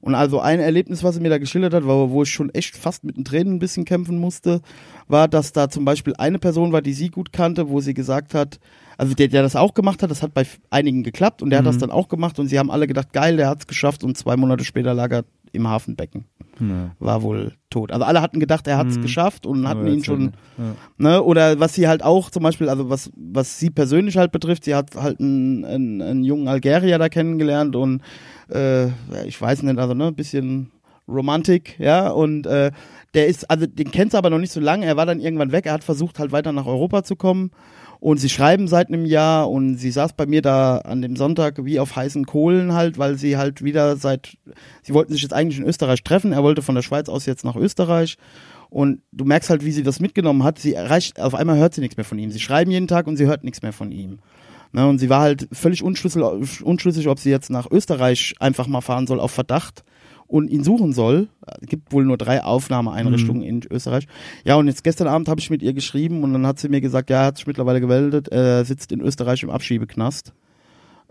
[0.00, 2.74] Und also ein Erlebnis, was sie mir da geschildert hat, war, wo ich schon echt
[2.74, 4.62] fast mit den Tränen ein bisschen kämpfen musste,
[5.08, 8.32] war, dass da zum Beispiel eine Person war, die sie gut kannte, wo sie gesagt
[8.32, 8.58] hat,
[8.96, 11.66] also der, der das auch gemacht hat, das hat bei einigen geklappt und der hat
[11.66, 11.80] das Mhm.
[11.80, 14.64] dann auch gemacht und sie haben alle gedacht, geil, der hat's geschafft und zwei Monate
[14.64, 16.24] später lag er im Hafenbecken.
[16.60, 16.94] Ja.
[16.98, 17.90] War wohl tot.
[17.90, 19.02] Also alle hatten gedacht, er hat's Mhm.
[19.02, 20.76] geschafft und hatten ihn schon halt nicht.
[20.98, 24.64] Ne, oder was sie halt auch zum Beispiel, also was, was sie persönlich halt betrifft,
[24.64, 28.02] sie hat halt einen, einen, einen jungen Algerier da kennengelernt und
[28.52, 28.88] äh,
[29.26, 30.70] ich weiß nicht, also ne, ein bisschen
[31.08, 32.70] Romantik, ja, und äh,
[33.14, 35.52] der ist, also den kennt sie aber noch nicht so lange, er war dann irgendwann
[35.52, 37.50] weg, er hat versucht halt weiter nach Europa zu kommen
[37.98, 41.64] und sie schreiben seit einem Jahr und sie saß bei mir da an dem Sonntag
[41.64, 44.36] wie auf heißen Kohlen halt, weil sie halt wieder seit,
[44.82, 47.44] sie wollten sich jetzt eigentlich in Österreich treffen, er wollte von der Schweiz aus jetzt
[47.44, 48.16] nach Österreich
[48.70, 50.60] und du merkst halt, wie sie das mitgenommen hat.
[50.60, 52.30] Sie erreicht, auf einmal hört sie nichts mehr von ihm.
[52.30, 54.20] Sie schreiben jeden Tag und sie hört nichts mehr von ihm.
[54.72, 56.22] Ne, und sie war halt völlig unschlüssig,
[56.62, 59.82] unschlüssig, ob sie jetzt nach Österreich einfach mal fahren soll auf Verdacht
[60.28, 61.28] und ihn suchen soll.
[61.60, 64.06] Es gibt wohl nur drei Aufnahmeeinrichtungen in Österreich.
[64.44, 66.80] Ja, und jetzt gestern Abend habe ich mit ihr geschrieben und dann hat sie mir
[66.80, 70.32] gesagt, ja, er hat sich mittlerweile gemeldet, er sitzt in Österreich im Abschiebeknast.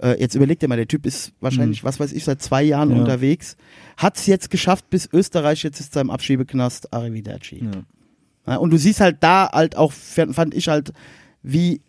[0.02, 2.92] Äh, jetzt überleg dir mal, der Typ ist wahrscheinlich, was weiß ich, seit zwei Jahren
[2.92, 2.98] Ja.
[3.00, 3.58] unterwegs.
[3.98, 7.66] Hat es jetzt geschafft bis Österreich, jetzt ist er im Abschiebeknast, Arrivederci.
[7.66, 7.72] Ja.
[8.54, 10.94] Ja, und du siehst halt da halt auch, fand ich halt,
[11.44, 11.80] wie, äh,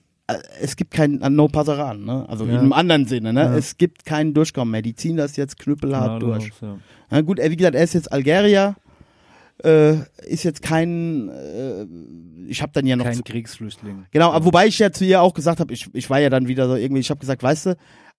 [0.61, 2.29] es gibt kein äh, No Passaran, ne?
[2.29, 2.53] Also Ja.
[2.53, 3.41] in einem anderen Sinne, ne?
[3.43, 3.57] Ja.
[3.57, 4.83] Es gibt keinen Durchkommen mehr.
[4.83, 6.53] Die ziehen das jetzt knüppelhart Gnadenlos, durch.
[6.63, 6.79] ja.
[7.11, 8.77] Na gut, äh, wie gesagt, er ist jetzt Algerier,
[9.65, 9.95] äh,
[10.27, 11.87] ist jetzt kein, äh,
[12.49, 14.07] ich habe dann ja noch Kein zu, Kriegsflüchtling.
[14.11, 16.49] Genau, aber wobei ich ja zu ihr auch gesagt habe, ich, ich war ja dann
[16.49, 17.77] wieder so irgendwie, ich habe gesagt, weißt du,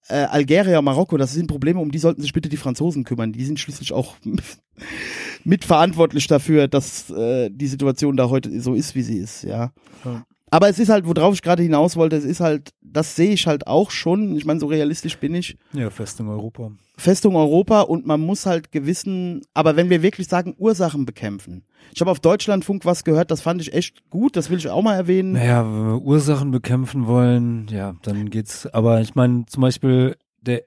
[0.07, 3.31] äh, Algerier, Marokko, das sind Probleme, um die sollten sich bitte die Franzosen kümmern.
[3.33, 4.15] Die sind schließlich auch
[5.43, 9.71] mitverantwortlich dafür, dass äh, die Situation da heute so ist, wie sie ist, ja.
[10.05, 10.25] Ja.
[10.53, 13.47] Aber es ist halt, worauf ich gerade hinaus wollte, es ist halt, das sehe ich
[13.47, 14.35] halt auch schon.
[14.35, 15.57] Ich meine, so realistisch bin ich.
[15.71, 16.71] Ja, Festung Europa.
[16.97, 21.63] Festung Europa und man muss halt gewissen, aber wenn wir wirklich sagen, Ursachen bekämpfen.
[21.93, 24.81] Ich habe auf Deutschlandfunk was gehört, das fand ich echt gut, das will ich auch
[24.81, 25.31] mal erwähnen.
[25.31, 28.67] Naja, wenn wir Ursachen bekämpfen wollen, ja, dann geht's.
[28.67, 30.63] Aber ich meine, zum Beispiel der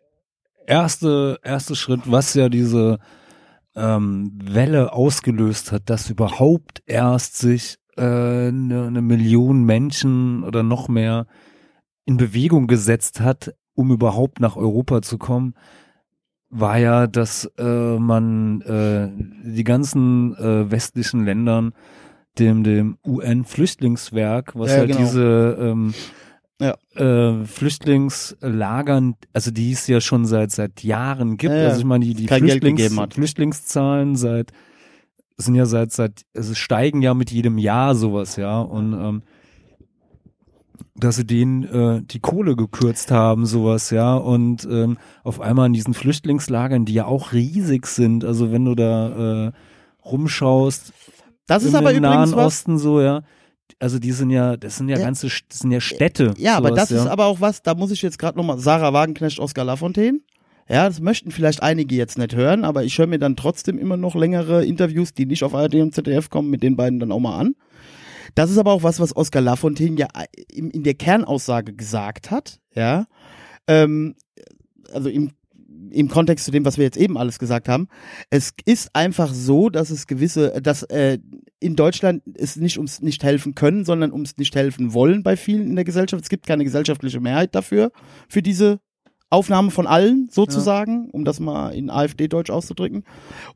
[0.66, 2.98] erste, erste Schritt, was ja diese
[3.76, 11.26] ähm, Welle ausgelöst hat, dass überhaupt erst sich eine, eine Million Menschen oder noch mehr
[12.04, 15.54] in Bewegung gesetzt hat, um überhaupt nach Europa zu kommen,
[16.50, 19.08] war ja, dass äh, man äh,
[19.44, 21.72] die ganzen äh, westlichen Ländern
[22.38, 24.98] dem dem UN-Flüchtlingswerk, was Ja, ja genau.
[24.98, 25.94] diese ähm,
[26.60, 26.74] Ja.
[26.94, 31.54] äh, Flüchtlingslagern, also die es ja schon seit seit Jahren gibt.
[31.54, 31.64] Ja.
[31.68, 32.92] Also ich meine, die, die Flüchtlings.
[33.14, 34.52] Flüchtlingszahlen seit
[35.36, 39.22] sind ja seit seit also steigen ja mit jedem Jahr sowas, ja und ähm,
[40.96, 45.72] dass sie denen äh, die Kohle gekürzt haben, sowas, ja, und ähm, auf einmal in
[45.72, 49.52] diesen Flüchtlingslagern, die ja auch riesig sind, also wenn du da äh,
[50.04, 50.92] rumschaust,
[51.46, 53.22] Das ist im aber Nahen übrigens was, Osten so, ja,
[53.80, 55.04] also die sind ja, das sind ja, Ja.
[55.04, 56.32] ganze, das sind ja Städte.
[56.38, 57.10] Ja, aber sowas, das ist ja.
[57.10, 60.20] aber auch was, da muss ich jetzt gerade nochmal, Sarah Wagenknecht, Oskar Lafontaine.
[60.68, 63.96] Ja, das möchten vielleicht einige jetzt nicht hören, aber ich höre mir dann trotzdem immer
[63.96, 67.20] noch längere Interviews, die nicht auf ARD und ZDF kommen, mit den beiden dann auch
[67.20, 67.54] mal an.
[68.34, 70.08] Das ist aber auch was, was Oskar Lafontaine ja
[70.50, 73.06] in, in der Kernaussage gesagt hat, ja.
[73.68, 74.14] Ähm,
[74.92, 75.32] also im,
[75.90, 77.88] im Kontext zu dem, was wir jetzt eben alles gesagt haben.
[78.30, 81.18] Es ist einfach so, dass es gewisse, dass äh,
[81.60, 85.68] in Deutschland es nicht ums nicht helfen können, sondern ums nicht helfen wollen bei vielen
[85.68, 86.22] in der Gesellschaft.
[86.22, 87.92] Es gibt keine gesellschaftliche Mehrheit dafür,
[88.28, 88.80] für diese
[89.34, 93.04] Aufnahme von allen sozusagen, um das mal in AfD-Deutsch auszudrücken.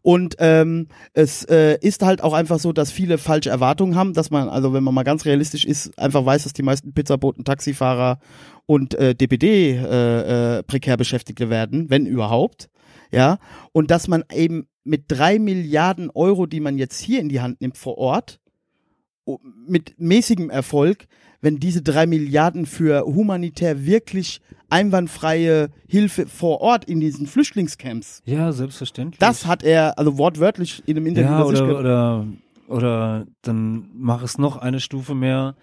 [0.03, 4.31] Und ähm, es äh, ist halt auch einfach so, dass viele falsche Erwartungen haben, dass
[4.31, 8.19] man, also wenn man mal ganz realistisch ist, einfach weiß, dass die meisten Pizzaboten, Taxifahrer
[8.67, 12.69] und äh, DPD äh, äh, prekär Beschäftigte werden, wenn überhaupt.
[13.11, 13.39] Ja,
[13.73, 17.61] und dass man eben mit drei Milliarden Euro, die man jetzt hier in die Hand
[17.63, 18.39] nimmt vor Ort,
[19.25, 21.07] o- mit mäßigem Erfolg,
[21.41, 24.41] wenn diese drei Milliarden für humanitär wirklich
[24.71, 29.19] einwandfreie Hilfe vor Ort in diesen Flüchtlingscamps, Ja, selbstverständlich.
[29.19, 32.27] das hat er, also wortwörtlich in einem Interview ja, oder, oder,
[32.69, 35.55] oder dann mach es noch eine Stufe mehr,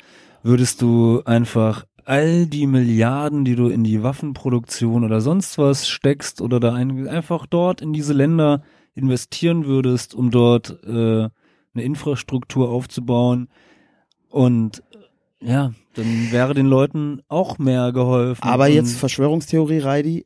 [0.43, 6.39] würdest du einfach all die Milliarden, die du in die Waffenproduktion oder sonst was steckst
[6.41, 8.61] oder da ein, einfach dort in diese Länder
[8.93, 10.89] investieren würdest, um dort äh,
[11.73, 13.49] eine Infrastruktur aufzubauen
[14.29, 14.83] und
[15.45, 18.43] ja, dann wäre den Leuten auch mehr geholfen.
[18.43, 20.25] Aber jetzt Verschwörungstheorie, Reidi,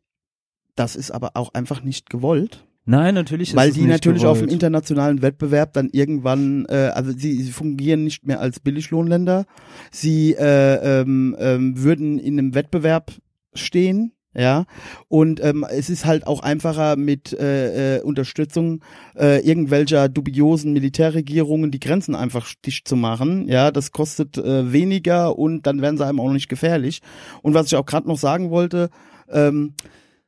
[0.76, 2.66] das ist aber auch einfach nicht gewollt.
[2.86, 4.54] Nein, natürlich ist Weil die natürlich auf dem gewollt.
[4.54, 9.46] internationalen Wettbewerb dann irgendwann, äh, also sie, sie fungieren nicht mehr als Billiglohnländer.
[9.92, 13.12] Sie äh, ähm, ähm, würden in einem Wettbewerb
[13.54, 14.66] stehen, ja.
[15.08, 18.82] Und ähm, es ist halt auch einfacher mit äh, äh, Unterstützung
[19.18, 23.48] äh, irgendwelcher dubiosen Militärregierungen die Grenzen einfach dicht zu machen.
[23.48, 27.02] Ja, das kostet äh, weniger und dann werden sie einem auch noch nicht gefährlich.
[27.42, 28.90] Und was ich auch gerade noch sagen wollte,
[29.30, 29.74] ähm,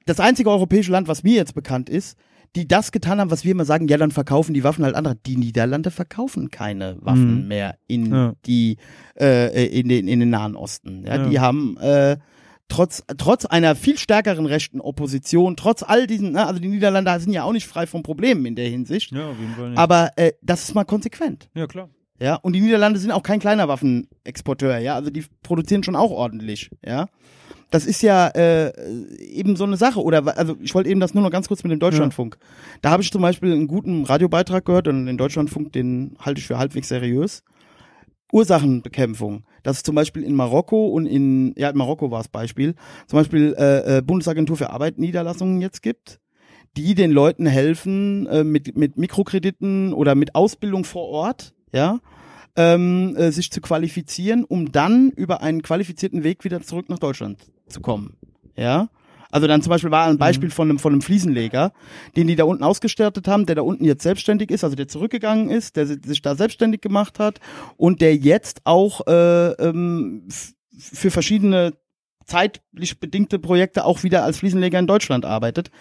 [0.05, 2.17] das einzige europäische Land, was mir jetzt bekannt ist,
[2.57, 5.15] die das getan haben, was wir immer sagen, ja, dann verkaufen die Waffen halt andere.
[5.25, 7.47] Die Niederlande verkaufen keine Waffen Mhm.
[7.47, 8.33] mehr in Ja.
[8.45, 8.75] die
[9.17, 11.05] äh, in den in den Nahen Osten.
[11.05, 11.29] Ja, Ja.
[11.29, 12.17] die haben äh,
[12.71, 17.33] trotz trotz einer viel stärkeren rechten Opposition, trotz all diesen, ne, also die Niederlande sind
[17.33, 19.11] ja auch nicht frei von Problemen in der Hinsicht.
[19.11, 19.77] Ja, auf jeden Fall nicht.
[19.77, 21.49] Aber äh, das ist mal konsequent.
[21.53, 21.89] ja, klar.
[22.19, 26.11] Ja, und die Niederlande sind auch kein kleiner Waffenexporteur, ja, also die produzieren schon auch
[26.11, 27.07] ordentlich, ja.
[27.71, 28.71] Das ist ja äh,
[29.17, 30.03] eben so eine Sache.
[30.03, 32.37] Oder also ich wollte eben das nur noch ganz kurz mit dem Deutschlandfunk.
[32.81, 36.47] Da habe ich zum Beispiel einen guten Radiobeitrag gehört und den Deutschlandfunk, den halte ich
[36.47, 37.43] für halbwegs seriös.
[38.31, 39.43] Ursachenbekämpfung.
[39.63, 42.75] Dass es zum Beispiel in Marokko und in, ja, in Marokko war das Beispiel,
[43.07, 46.19] zum Beispiel äh, äh, Bundesagentur für Arbeit Niederlassungen jetzt gibt,
[46.77, 51.99] die den Leuten helfen äh, mit, mit Mikrokrediten oder mit Ausbildung vor Ort, ja,
[52.55, 57.51] ähm, äh, sich zu qualifizieren, um dann über einen qualifizierten Weg wieder zurück nach Deutschland
[57.67, 58.17] zu kommen.
[58.55, 58.89] Ja.
[59.31, 61.73] Also dann zum Beispiel war ein Beispiel von einem, von einem Fliesenleger,
[62.15, 65.49] den die da unten ausgestattet haben, der da unten jetzt selbstständig ist, also der zurückgegangen
[65.49, 67.39] ist, der si- sich da selbstständig gemacht hat
[67.77, 70.27] und der jetzt auch äh, ähm,
[70.77, 71.73] für verschiedene
[72.25, 75.71] zeitlich bedingte Projekte auch wieder als Fliesenleger in Deutschland arbeitet.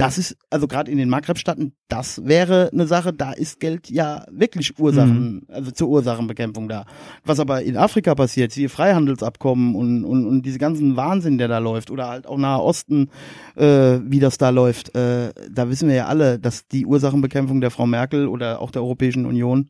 [0.00, 4.24] Das ist, also gerade in den Maghreb-Staaten, das wäre eine Sache, da ist Geld ja
[4.30, 6.86] wirklich Ursachen, also zur Ursachenbekämpfung da.
[7.24, 11.58] Was aber in Afrika passiert, siehe Freihandelsabkommen und, und, und diese ganzen Wahnsinn, der da
[11.58, 13.10] läuft, oder halt auch Nahe Osten,
[13.56, 17.70] äh, wie das da läuft, äh, da wissen wir ja alle, dass die Ursachenbekämpfung der
[17.70, 19.68] Frau Merkel oder auch der Europäischen Union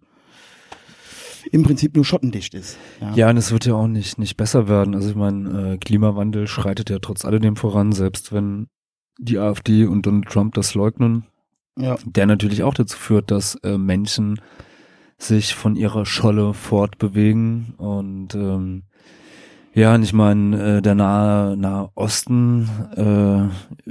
[1.50, 2.76] im Prinzip nur schottendicht ist.
[3.00, 3.14] Ja.
[3.14, 4.94] Ja, und es wird ja auch nicht, nicht besser werden.
[4.94, 8.68] Also ich meine, äh, Klimawandel schreitet ja trotz alledem voran, selbst wenn
[9.20, 11.24] die AfD und Donald Trump das leugnen.
[11.78, 11.96] Ja.
[12.04, 14.40] Der natürlich auch dazu führt, dass äh, Menschen
[15.18, 18.82] sich von ihrer Scholle fortbewegen und ähm,
[19.72, 23.90] ja, und ich meine, äh, der nahe, nahe Osten, äh,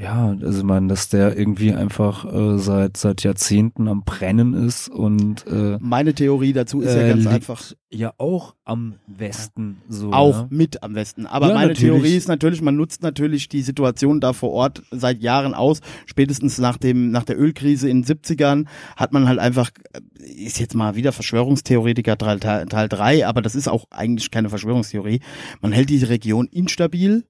[0.00, 4.88] ja, also ich meine, dass der irgendwie einfach äh, seit seit Jahrzehnten am Brennen ist
[4.88, 7.62] und äh, Meine Theorie dazu ist ja äh, ganz liegt einfach.
[7.90, 10.12] ja auch am Westen so.
[10.12, 10.46] Auch ja.
[10.50, 11.26] mit am Westen.
[11.26, 11.92] Aber Ja, meine natürlich.
[11.92, 15.80] Theorie ist natürlich, man nutzt natürlich die Situation da vor Ort seit Jahren aus.
[16.06, 20.58] Spätestens nach dem, nach der Ölkrise in den 70ern hat man halt einfach, äh, ist
[20.58, 25.20] jetzt mal wieder Verschwörungstheoretiker Teil, Teil, Teil 3, aber das ist auch eigentlich keine Verschwörungstheorie.
[25.60, 27.24] Man hält diese Region instabil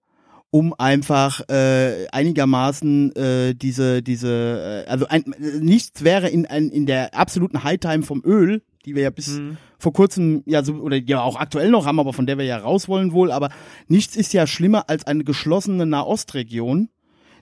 [0.51, 5.25] um einfach äh, einigermaßen äh, diese diese äh, also ein,
[5.61, 9.41] nichts wäre in ein, in der absoluten Hightime vom Öl, die wir ja bis
[9.79, 12.59] vor kurzem ja so oder ja auch aktuell noch haben, aber von der wir ja
[12.59, 13.51] raus wollen wohl, aber
[13.89, 16.89] nichts ist ja schlimmer als eine geschlossene Nahostregion,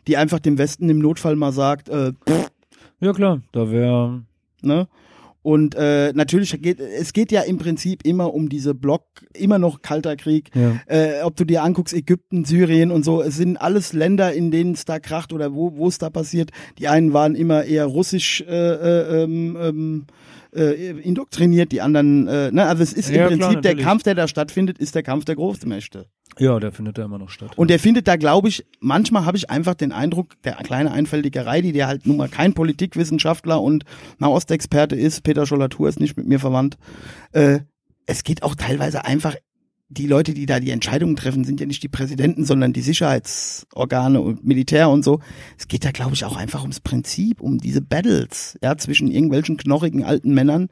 [0.07, 2.51] die einfach dem Westen im Notfall mal sagt, äh, pff,
[3.01, 4.23] Ja klar, da wäre
[4.62, 4.89] ne?
[5.47, 9.81] Und äh, natürlich geht es geht ja im Prinzip immer um diese Block, immer noch
[9.81, 10.51] kalter Krieg.
[10.56, 10.81] ja.
[10.89, 14.73] Äh, ob du dir anguckst, Ägypten, Syrien und so, es sind alles Länder, in denen
[14.73, 16.51] es da kracht oder wo wo es da passiert.
[16.81, 20.06] Die einen waren immer eher russisch äh, äh, ähm, ähm,
[20.55, 23.86] äh, indoktriniert, die anderen, äh, ne, also es ist Ja, im klar, Prinzip der natürlich.
[23.86, 26.06] Kampf, der da stattfindet, ist der Kampf der Großmächte.
[26.39, 27.52] ja, der findet ja immer noch statt.
[27.56, 31.60] Und der findet da, glaube ich, manchmal habe ich einfach den Eindruck, der kleine Einfältigerei,
[31.62, 33.85] die der halt nun mal kein Politikwissenschaftler und
[34.18, 36.77] Nahostexperte ist, Peter Schollatur ist nicht mit mir verwandt,
[37.32, 37.60] äh,
[38.06, 39.35] es geht auch teilweise einfach,
[39.89, 44.21] die Leute, die da die Entscheidungen treffen, sind ja nicht die Präsidenten, sondern die Sicherheitsorgane
[44.21, 45.21] und Militär und so.
[45.59, 49.57] Es geht da, glaube ich, auch einfach ums Prinzip, um diese Battles, ja, zwischen irgendwelchen
[49.57, 50.69] knochigen alten Männern,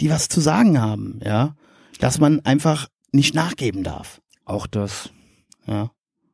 [0.00, 1.56] die was zu sagen haben, ja,
[2.00, 4.20] dass man einfach nicht nachgeben darf.
[4.44, 5.10] auch das.
[5.66, 5.90] Ja.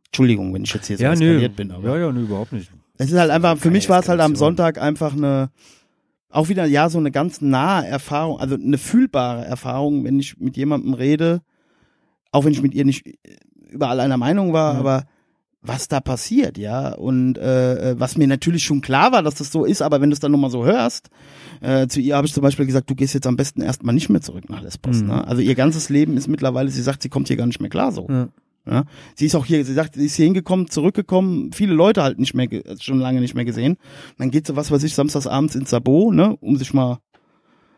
[0.07, 1.89] Entschuldigung, wenn ich jetzt hier so ja, eskaliert bin, aber.
[1.89, 2.70] ja, ja, nö, überhaupt nicht.
[2.98, 4.36] Es ist halt einfach, für mich war es halt am.
[4.36, 5.51] Sonntag einfach eine,
[6.28, 10.57] auch wieder, ja, so eine ganz nahe Erfahrung, also eine fühlbare Erfahrung, wenn ich mit
[10.57, 11.43] jemandem rede,
[12.32, 13.05] auch wenn ich mit ihr nicht
[13.69, 14.81] überall einer Meinung war, Ja.
[14.81, 15.05] aber
[15.62, 19.66] was da passiert, ja, und äh, was mir natürlich schon klar war, dass das so
[19.66, 21.11] ist, aber wenn du es dann nochmal so hörst,
[21.61, 24.09] äh, zu ihr habe ich zum Beispiel gesagt, du gehst jetzt am besten erstmal nicht
[24.09, 25.09] mehr zurück nach Lesbos, Mhm.
[25.09, 25.28] ne?
[25.28, 27.93] Also ihr ganzes Leben ist mittlerweile, sie sagt, sie kommt hier gar nicht mehr klar
[27.93, 28.07] so.
[28.09, 28.28] Ja.
[28.66, 28.85] Ja,
[29.16, 32.35] sie ist auch hier, sie sagt, sie ist hier hingekommen, zurückgekommen, viele Leute halt nicht
[32.35, 32.47] mehr,
[32.78, 33.77] schon lange nicht mehr gesehen.
[34.19, 36.98] dann geht sie, was weiß ich, samstags abends ins Sabo, ne, um sich mal,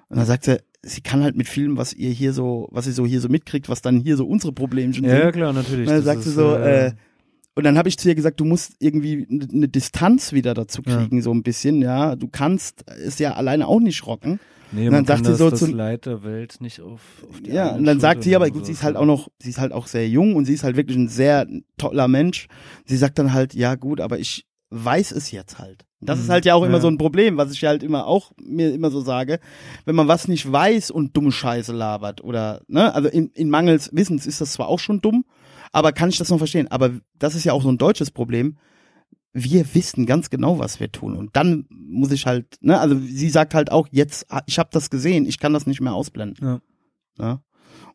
[0.09, 2.93] und dann sagt sie, sie kann halt mit vielem, was ihr hier so, was sie
[2.93, 5.33] so hier so mitkriegt, was dann hier so unsere Problemchen Ja, ja, sind.
[5.33, 5.87] klar, natürlich.
[5.87, 6.93] dann Das sagt sie so, äh,
[7.55, 10.83] und dann habe ich zu ihr gesagt, du musst irgendwie eine ne Distanz wieder dazu
[10.87, 10.97] Ja.
[10.97, 12.17] kriegen, so ein bisschen, ja.
[12.17, 14.41] Du kannst es ja alleine auch nicht rocken.
[14.73, 17.51] nee, dann man sagt sie so das zu- Leid der Welt nicht auf, auf die
[17.51, 18.65] Ja, und dann sagt sie aber, gut, so.
[18.67, 20.77] sie ist halt auch noch, sie ist halt auch sehr jung und sie ist halt
[20.77, 21.47] wirklich ein sehr
[21.77, 22.49] toller Mensch.
[22.87, 25.85] Sie sagt dann halt, ja gut, aber ich weiß es jetzt halt.
[26.01, 26.33] Das ist Mhm.
[26.33, 26.81] halt ja auch immer Ja.
[26.81, 29.39] so ein Problem, was ich halt immer auch mir immer so sage.
[29.85, 33.91] Wenn man was nicht weiß und dumme Scheiße labert oder, ne, also in, in Mangels
[33.93, 35.25] Wissens ist das zwar auch schon dumm,
[35.73, 36.69] aber kann ich das noch verstehen.
[36.69, 38.57] Aber das ist ja auch so ein deutsches Problem.
[39.35, 41.17] Wir wissen ganz genau, was wir tun.
[41.17, 44.91] Und dann muss ich halt, ne, also sie sagt halt auch, jetzt, ich habe das
[44.91, 46.61] gesehen, ich kann das nicht mehr ausblenden.
[47.19, 47.25] Ja.
[47.25, 47.43] Ja.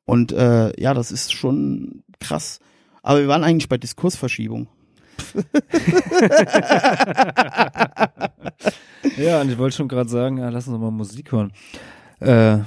[0.06, 2.60] Und äh, ja, das ist schon krass.
[3.04, 4.68] Aber wir waren eigentlich bei Diskursverschiebung.
[9.18, 11.52] Ja, und ich wollte schon gerade sagen, ja, lass uns mal Musik hören.
[12.20, 12.60] Äh,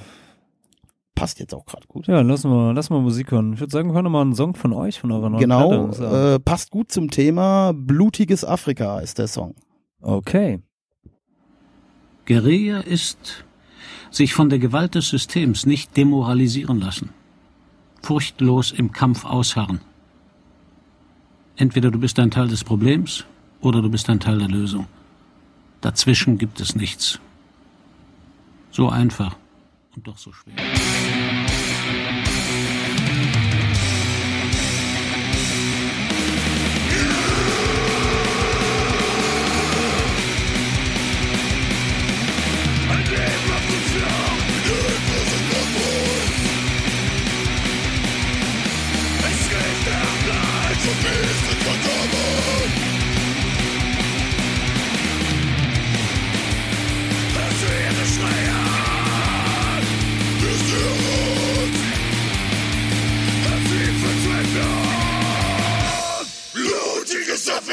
[1.14, 2.06] Passt jetzt auch gerade gut.
[2.06, 3.52] ja, lass mal, lass mal Musik hören.
[3.52, 6.34] Ich würde sagen, wir hören mal einen Song von euch, von eurer neuen Genau, Platte.
[6.36, 7.72] Äh, passt gut zum Thema.
[7.74, 9.54] Blutiges Afrika ist der Song.
[10.00, 10.60] Okay.
[12.26, 13.44] Guerilla ist
[14.10, 17.10] sich von der Gewalt des Systems nicht demoralisieren lassen.
[18.02, 19.80] Furchtlos im Kampf ausharren.
[21.60, 23.26] Entweder du bist ein Teil des Problems
[23.60, 24.86] oder du bist ein Teil der Lösung.
[25.82, 27.20] Dazwischen gibt es nichts.
[28.70, 29.36] So einfach
[29.94, 30.54] und doch so schwer.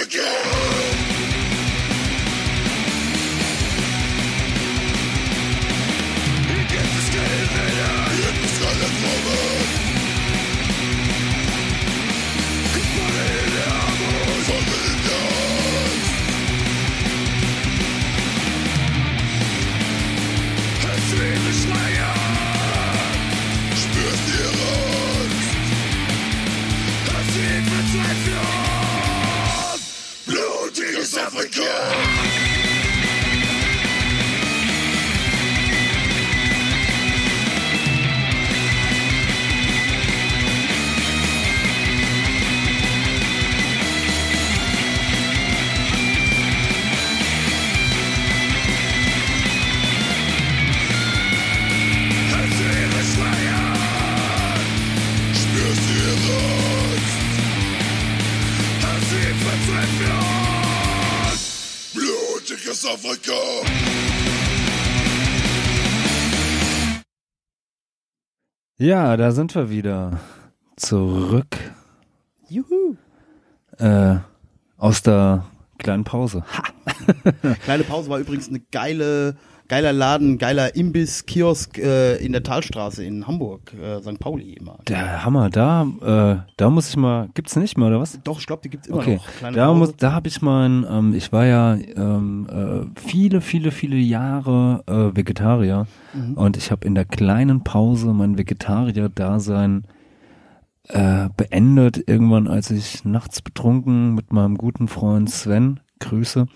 [0.07, 0.66] again!
[31.17, 32.26] Blutiges Afrika!
[62.67, 63.31] Blutiges Afrika!
[68.77, 70.19] Ja, da sind wir wieder.
[70.75, 71.57] Zurück.
[72.49, 72.97] Juhu.
[73.77, 74.17] Äh,
[74.77, 75.45] aus der
[75.77, 76.43] kleinen Pause.
[76.57, 76.63] Ha.
[77.63, 79.37] Kleine Pause war übrigens eine geile,
[79.67, 84.19] geiler Laden, geiler Imbiss, Kiosk äh, in der Talstraße in Hamburg, äh, St.
[84.19, 84.79] Pauli immer.
[84.87, 88.19] Der Hammer, da, äh, da muss ich mal, gibt's nicht mehr, oder was?
[88.23, 89.27] Doch, ich glaube, die gibt's immer Okay, noch.
[89.39, 89.79] Kleine da Pause.
[89.79, 92.47] muss, da habe ich mal, ein, ähm, ich war ja ähm,
[92.95, 96.33] äh, viele, viele, viele Jahre äh, Vegetarier Mhm.
[96.35, 99.83] und ich habe in der kleinen Pause mein Vegetarier-Dasein
[100.87, 106.47] äh, beendet, irgendwann als ich nachts betrunken mit meinem guten Freund Sven, Grüße,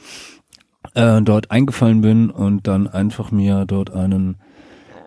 [0.94, 4.38] äh, dort eingefallen bin und dann einfach mir dort einen,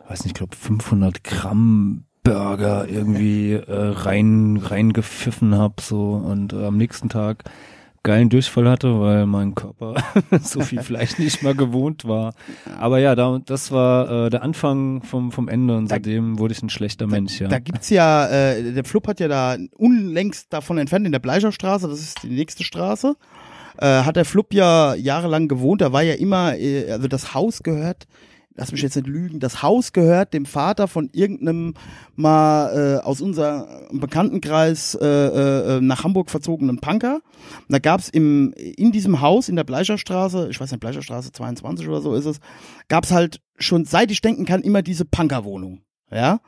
[0.09, 6.65] weiß nicht, ich glaube 500 Gramm Burger irgendwie äh, rein reingepfiffen hab so und äh,
[6.65, 7.45] am nächsten Tag
[8.03, 9.95] geilen Durchfall hatte, weil mein Körper
[10.43, 12.35] so viel vielleicht nicht mal gewohnt war.
[12.79, 16.63] Aber ja, da, das war äh, der Anfang vom vom Ende und seitdem wurde ich
[16.63, 17.41] ein schlechter Mensch.
[17.41, 17.49] Ja.
[17.49, 21.89] Da gibt's ja, äh, der Flup hat ja da unlängst davon entfernt in der Bleicherstraße,
[21.89, 23.17] das ist die nächste Straße,
[23.79, 25.81] äh, hat der Flup ja jahrelang gewohnt.
[25.81, 28.07] Da war ja immer, äh, also das Haus gehört,
[28.55, 31.75] lass mich jetzt nicht lügen, das Haus gehört dem Vater von irgendeinem
[32.15, 33.67] mal äh, aus unserem
[33.99, 37.17] Bekanntenkreis äh, äh, nach Hamburg verzogenen Punker.
[37.17, 41.89] Und da gab's im in diesem Haus in der Bleicherstraße, ich weiß nicht, Bleicherstraße 22
[41.89, 42.39] oder so ist es,
[42.89, 45.83] gab's halt schon seit ich denken kann immer diese Punkerwohnung.
[46.11, 46.41] Ja.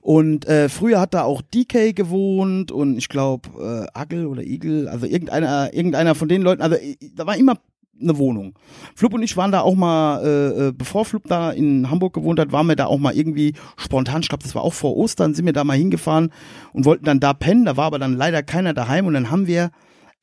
[0.00, 3.48] Und äh, früher hat da auch DK gewohnt und ich glaube
[3.94, 7.56] äh, Agel oder Igel, also irgendeiner, irgendeiner von den Leuten, also äh, da war immer
[8.00, 8.58] eine Wohnung.
[8.94, 12.40] Flup und ich waren da auch mal, äh, äh, bevor Flup da in Hamburg gewohnt
[12.40, 15.34] hat, waren wir da auch mal irgendwie spontan, ich glaube, das war auch vor Ostern,
[15.34, 16.32] sind wir da mal hingefahren
[16.72, 19.46] und wollten dann da pennen, da war aber dann leider keiner daheim und dann haben
[19.46, 19.70] wir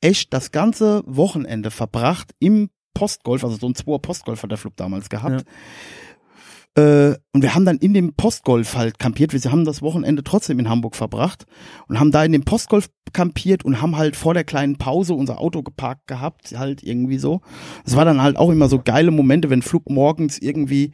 [0.00, 4.76] echt das ganze Wochenende verbracht im Postgolf, also so ein Zweier Postgolf hat der Flup
[4.76, 5.44] damals gehabt.
[6.80, 9.32] Äh, und wir haben dann in dem Postgolf halt kampiert.
[9.32, 11.46] Wir haben das Wochenende trotzdem in Hamburg verbracht
[11.88, 15.40] und haben da in dem Postgolf kampiert und haben halt vor der kleinen Pause unser
[15.40, 17.40] Auto geparkt gehabt, halt irgendwie so.
[17.84, 20.92] Es war dann halt auch immer so geile Momente, wenn Flug morgens irgendwie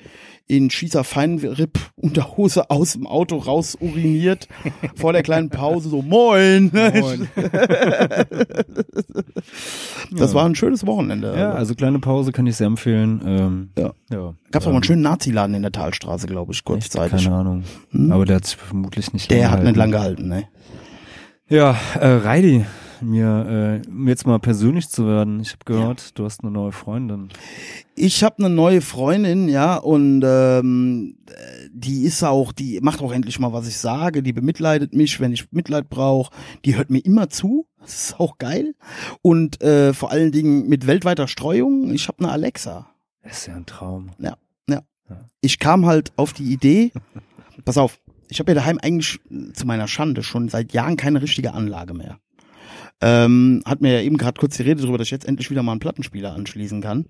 [0.48, 4.46] in Schießer Feinripp Unterhose aus dem Auto raus uriniert,
[4.94, 6.70] vor der kleinen Pause so moin.
[6.72, 7.28] Moin.
[10.12, 11.34] das war ein schönes Wochenende.
[11.36, 13.20] Ja, also kleine Pause kann ich sehr empfehlen.
[13.26, 13.92] Ähm, ja.
[14.10, 14.34] ja.
[14.50, 17.24] Gab's auch mal Ähm, einen schönen Nazi-Laden in der Talstraße, glaube ich, kurzzeitig.
[17.24, 17.64] Keine Ahnung.
[17.90, 18.12] Hm?
[18.12, 19.78] Aber der hat sich vermutlich nicht Der hat nicht gehalten.
[19.78, 20.44] lang gehalten, ne?
[21.48, 22.64] Ja, äh, Reidi,
[23.00, 25.40] mir, äh, um jetzt mal persönlich zu werden.
[25.40, 27.28] Ich habe gehört, du hast eine neue Freundin.
[27.94, 31.16] Ich habe eine neue Freundin, ja, und ähm,
[31.72, 34.22] die ist auch, die macht auch endlich mal, was ich sage.
[34.22, 36.32] Die bemitleidet mich, wenn ich Mitleid brauche.
[36.64, 37.66] Die hört mir immer zu.
[37.86, 38.74] Das ist auch geil.
[39.22, 41.94] Und äh, vor allen Dingen mit weltweiter Streuung.
[41.94, 42.88] Ich habe eine Alexa.
[43.22, 44.10] Das ist ja ein Traum.
[44.18, 44.36] Ja,
[44.68, 44.82] ja.
[45.40, 46.90] Ich kam halt auf die Idee.
[47.64, 51.22] pass auf, ich habe ja daheim eigentlich äh, zu meiner Schande schon seit Jahren keine
[51.22, 52.18] richtige Anlage mehr.
[53.02, 55.62] Ähm, hat mir ja eben gerade kurz die Rede darüber, dass ich jetzt endlich wieder
[55.62, 57.06] mal einen Plattenspieler anschließen kann.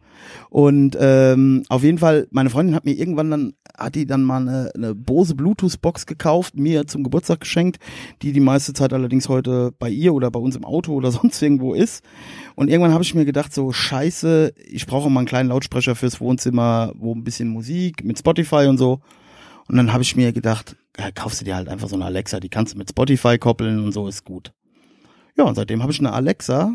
[0.51, 4.41] Und ähm, auf jeden Fall, meine Freundin hat mir irgendwann dann, hat die dann mal
[4.41, 7.79] eine, eine Bose Bluetooth-Box gekauft, mir zum Geburtstag geschenkt,
[8.23, 11.41] die die meiste Zeit allerdings heute bei ihr oder bei uns im Auto oder sonst
[11.41, 12.03] irgendwo ist.
[12.57, 16.21] Und irgendwann habe ich mir gedacht, so scheiße, ich brauche mal einen kleinen Lautsprecher fürs
[16.21, 19.01] Wohnzimmer, wo ein bisschen Musik mit Spotify und so.
[19.69, 22.41] Und dann habe ich mir gedacht, ja, kaufst du dir halt einfach so eine Alexa,
[22.41, 24.53] die kannst du mit Spotify koppeln und so ist gut.
[25.37, 26.73] Ja, und seitdem habe ich eine Alexa.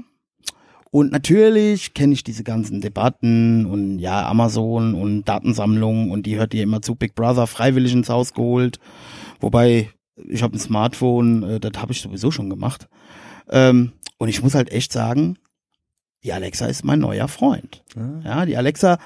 [0.91, 6.53] Und natürlich kenne ich diese ganzen Debatten und ja, Amazon und Datensammlungen und die hört
[6.53, 8.77] ihr immer zu Big Brother freiwillig ins Haus geholt.
[9.39, 12.89] Wobei, ich habe ein Smartphone, äh, das habe ich sowieso schon gemacht.
[13.49, 15.37] Ähm, und ich muss halt echt sagen,
[16.25, 17.83] die Alexa ist mein neuer Freund.
[18.23, 18.99] Ja, die Alexa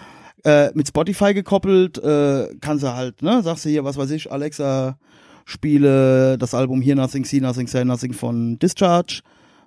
[0.43, 4.31] äh, mit Spotify gekoppelt, äh, kann sie halt, ne, sagst du hier, was weiß ich,
[4.31, 4.97] Alexa,
[5.45, 9.21] spiele das Album Hear Nothing, See Nothing, Say Nothing von Discharge,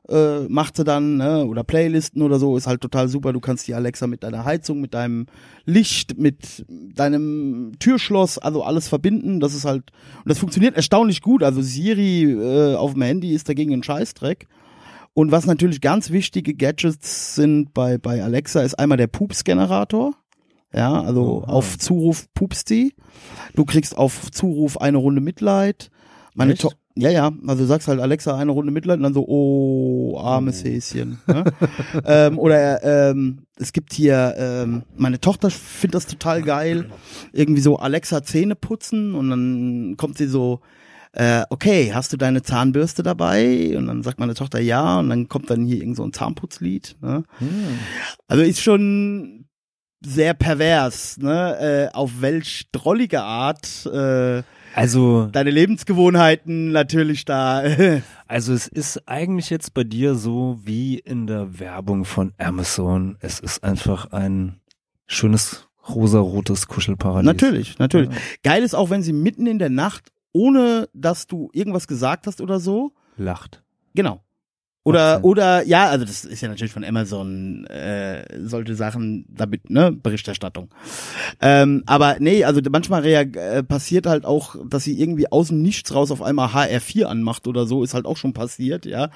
[0.08, 1.44] äh, macht sie dann, ne?
[1.44, 3.32] oder Playlisten oder so, ist halt total super.
[3.32, 5.26] Du kannst die Alexa mit deiner Heizung, mit deinem
[5.64, 9.40] Licht, mit deinem Türschloss, also alles verbinden.
[9.40, 11.42] Das ist halt, und das funktioniert erstaunlich gut.
[11.42, 14.46] Also Siri äh, auf dem Handy ist dagegen ein Scheißdreck.
[15.14, 20.14] Und was natürlich ganz wichtige Gadgets sind bei, bei Alexa, ist einmal der Pups-Generator.
[20.72, 22.94] Ja, also auf Zuruf pupst die.
[23.54, 25.90] Du kriegst auf Zuruf eine Runde Mitleid.
[26.34, 26.54] Meine?
[26.54, 30.18] To ja, ja, also du sagst halt Alexa eine Runde Mitleid und dann so, oh,
[30.18, 31.18] armes Häschen.
[31.28, 31.44] Ne?
[32.04, 36.90] ähm, oder ähm, es gibt hier, ähm, meine Tochter findet das total geil,
[37.32, 40.60] irgendwie so Alexa Zähne putzen und dann kommt sie so,
[41.12, 43.76] äh, okay, hast du deine Zahnbürste dabei?
[43.76, 46.96] Und dann sagt meine Tochter ja und dann kommt dann hier irgend so ein Zahnputzlied.
[47.00, 47.22] Ne?
[48.26, 49.46] Also ist schon
[50.04, 51.90] sehr pervers, ne?
[51.90, 54.42] Äh, auf welch drollige Art äh,
[54.78, 57.62] Also, deine Lebensgewohnheiten natürlich da.
[58.30, 63.16] Also es ist eigentlich jetzt bei dir so wie in der Werbung von Amazon.
[63.20, 64.60] Es ist einfach ein
[65.06, 67.26] schönes rosarotes Kuschelparadies.
[67.26, 68.10] natürlich, natürlich.
[68.42, 72.42] Geil ist auch, wenn sie mitten in der Nacht, ohne dass du irgendwas gesagt hast
[72.42, 73.62] oder so, Lacht.
[73.94, 74.22] genau.
[74.88, 79.92] Oder, oder, ja, also das ist ja natürlich von Amazon, äh, solche Sachen, damit, ne,
[79.92, 80.70] Berichterstattung.
[81.40, 85.94] Ähm, aber nee, also manchmal äh, passiert halt auch, dass sie irgendwie aus dem Nichts
[85.94, 89.10] raus auf einmal HR4 anmacht oder so, ist halt auch schon passiert, ja.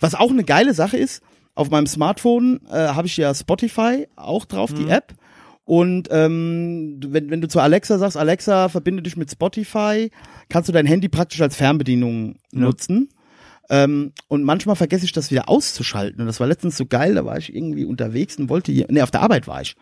[0.00, 1.22] Was auch eine geile Sache ist,
[1.54, 5.14] auf meinem Smartphone äh, habe ich ja Spotify auch drauf, die App.
[5.64, 10.10] Und ähm, wenn, wenn du zu Alexa sagst, Alexa, verbinde dich mit Spotify,
[10.48, 13.08] kannst du dein Handy praktisch als Fernbedienung nutzen.
[13.70, 16.20] Ähm, und manchmal vergesse ich das wieder auszuschalten.
[16.20, 19.02] Und das war letztens so geil, da war ich irgendwie unterwegs und wollte, je- nee,
[19.02, 19.76] auf der Arbeit war ich.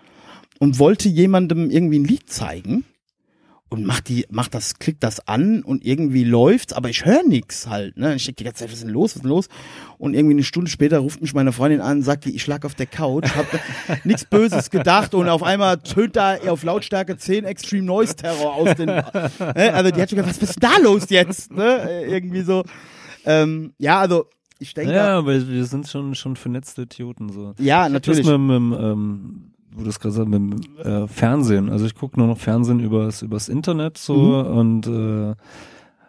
[0.58, 2.84] Und wollte jemandem irgendwie ein Lied zeigen.
[3.72, 7.68] Und macht die, macht das, klickt das an und irgendwie läuft's, aber ich höre nix
[7.68, 8.16] halt, ne?
[8.16, 9.48] Ich denk die ganze Zeit, was ist denn los, was ist denn los?
[9.96, 12.74] Und irgendwie eine Stunde später ruft mich meine Freundin an, sagt die, ich lag auf
[12.74, 13.46] der Couch, hab
[14.04, 18.74] nichts Böses gedacht und auf einmal tönt da auf Lautstärke 10 Extreme Noise Terror aus
[18.74, 19.04] den, ne?
[19.72, 21.88] also die hat schon gedacht, was ist da los jetzt, ne?
[21.88, 22.64] Äh, Irgendwie so.
[23.24, 24.26] Ähm, ja, also
[24.58, 27.54] ich denke, Ja, aber wir sind schon, schon vernetzte Idioten so.
[27.58, 28.26] Ja, Ich natürlich.
[28.26, 31.70] Das mit, dem, ähm, wo du es gerade sagst, mit dem äh, Fernsehen.
[31.70, 34.58] Also ich gucke nur noch Fernsehen übers, übers Internet so Mhm.
[34.58, 35.30] und äh,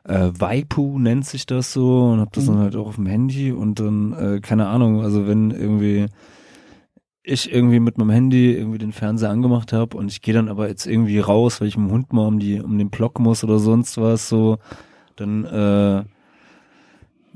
[0.04, 2.54] äh, Waipu nennt sich das so und hab das Mhm.
[2.54, 6.08] dann halt auch auf dem Handy und dann, äh, keine Ahnung, also wenn irgendwie
[7.24, 10.68] ich irgendwie mit meinem Handy irgendwie den Fernseher angemacht habe und ich gehe dann aber
[10.68, 13.44] jetzt irgendwie raus, weil ich mit dem Hund mal um die um den Block muss
[13.44, 14.58] oder sonst was so,
[15.18, 16.04] dann äh,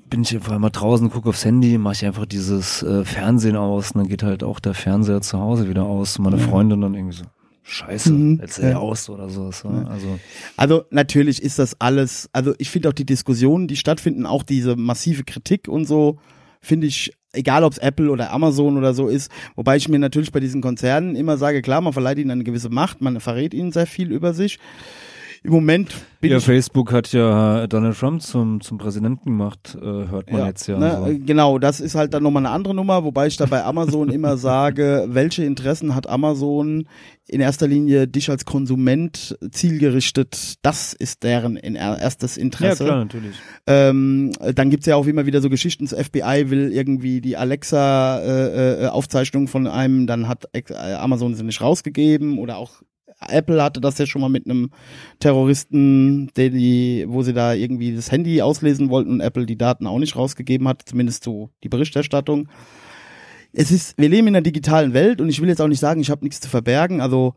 [0.10, 3.91] bin ich einfach mal draußen, gucke aufs Handy, mache ich einfach dieses äh, Fernsehen aus
[3.91, 6.19] und dann geht halt auch der Fernseher zu Hause wieder aus.
[6.19, 6.38] Meine.
[6.38, 7.26] Freundin dann irgendwie so,
[7.64, 8.77] scheiße, Mhm, jetzt ja.
[8.77, 9.52] aus oder so.
[9.52, 9.69] so.
[9.69, 9.86] Ja.
[9.88, 10.19] Also
[10.57, 14.76] Also natürlich ist das alles, also ich finde auch die Diskussionen, die stattfinden, auch diese
[14.76, 16.19] massive Kritik und so,
[16.61, 20.32] finde ich, egal ob es Apple oder Amazon oder so ist, wobei ich mir natürlich
[20.32, 23.72] bei diesen Konzernen immer sage, klar, man verleiht ihnen eine gewisse Macht, man verrät ihnen
[23.72, 24.60] sehr viel über sich.
[25.46, 29.86] Im Moment bin ja, ich Facebook hat ja Donald Trump zum, zum Präsidenten gemacht, äh,
[29.86, 30.78] hört man jetzt ja.
[30.78, 31.06] ne, so.
[31.12, 34.10] äh, Genau, das ist halt dann nochmal eine andere Nummer, wobei ich da bei Amazon
[34.10, 36.88] immer sage, welche Interessen hat Amazon
[37.28, 42.84] in erster Linie dich als Konsument zielgerichtet, das ist deren in er- erstes Interesse.
[42.84, 43.36] Ja, klar, natürlich.
[43.68, 49.48] Ähm, dann gibt's ja auch immer wieder so Geschichten, das FBI will irgendwie die Alexa-Aufzeichnung
[49.48, 50.64] von einem, dann hat äh,
[50.96, 52.82] Amazon sie nicht rausgegeben oder auch
[53.20, 54.72] Apple hatte das ja schon mal mit einem
[55.20, 59.88] Terroristen, der die, wo sie da irgendwie das Handy auslesen wollten und Apple die Daten
[59.88, 62.50] auch nicht rausgegeben hat, zumindest so die Berichterstattung.
[63.54, 66.02] Es ist, wir leben in einer digitalen Welt und ich will jetzt auch nicht sagen,
[66.02, 67.00] ich habe nichts zu verbergen.
[67.00, 67.36] Also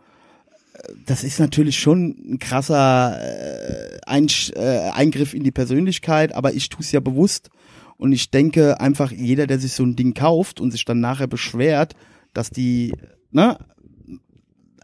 [0.75, 6.55] äh, das ist natürlich schon ein krasser äh, Einsch äh, Eingriff in die Persönlichkeit, aber
[6.55, 7.51] ich tue es ja bewusst
[7.99, 11.27] und ich denke einfach, jeder, der sich so ein Ding kauft und sich dann nachher
[11.29, 11.95] beschwert,
[12.33, 12.93] dass die,
[13.31, 13.59] ne,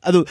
[0.03, 0.25] also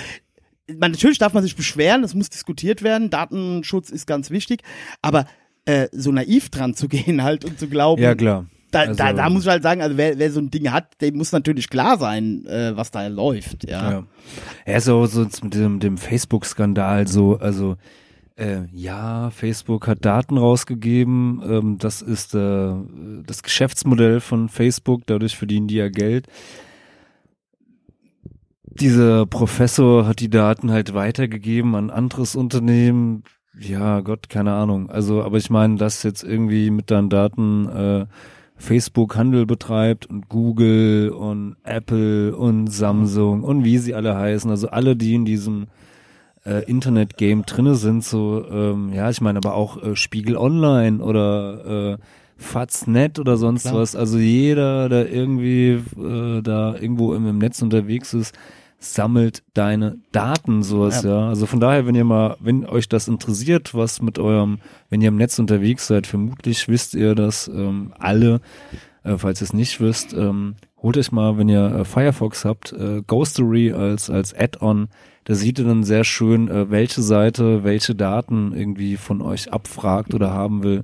[0.79, 4.61] man, natürlich darf man sich beschweren, das muss diskutiert werden, Datenschutz ist ganz wichtig,
[5.01, 5.25] aber
[5.65, 8.45] äh, so naiv dran zu gehen halt und zu glauben, Ja, klar.
[8.71, 10.99] Da, Also- da, da muss ich halt sagen, also wer, wer so ein Ding hat,
[11.01, 13.91] dem muss natürlich klar sein, äh, was da läuft, ja.
[13.91, 14.03] Ja.
[14.65, 17.75] Ja, so, so mit dem, dem Facebook-Skandal, so, also,
[18.35, 22.73] äh, ja, Facebook hat Daten rausgegeben, ähm, das ist äh,
[23.27, 26.25] das Geschäftsmodell von Facebook, dadurch verdienen die ja Geld.
[28.79, 33.23] Dieser Professor hat die Daten halt weitergegeben an anderes Unternehmen.
[33.59, 34.89] Ja, Gott, keine Ahnung.
[34.89, 38.05] Also, aber ich meine, dass jetzt irgendwie mit deinen Daten äh,
[38.57, 44.69] Facebook Handel betreibt und Google und Apple und Samsung und wie sie alle heißen, also
[44.69, 45.67] alle, die in diesem
[46.45, 51.93] äh, Internet-Game drinne sind, so, ähm, ja, ich meine aber auch äh, Spiegel Online oder
[51.93, 51.97] äh,
[52.37, 53.75] Faznet oder sonst Klar.
[53.75, 53.95] was.
[53.95, 58.33] Also jeder, der irgendwie äh, da irgendwo im, im Netz unterwegs ist,
[58.83, 61.21] sammelt deine Daten, sowas, ja.
[61.21, 61.29] Ja.
[61.29, 65.07] Also von daher, wenn ihr mal, wenn euch das interessiert, was mit eurem, wenn ihr
[65.07, 68.41] im Netz unterwegs seid, vermutlich wisst ihr das ähm, alle,
[69.03, 72.73] äh, falls ihr es nicht wisst, ähm, holt euch mal, wenn ihr äh, Firefox habt,
[72.73, 74.89] äh, Ghostery als, als Add-on,
[75.23, 80.13] da seht ihr dann sehr schön, äh, welche Seite welche Daten irgendwie von euch abfragt
[80.13, 80.83] oder haben will.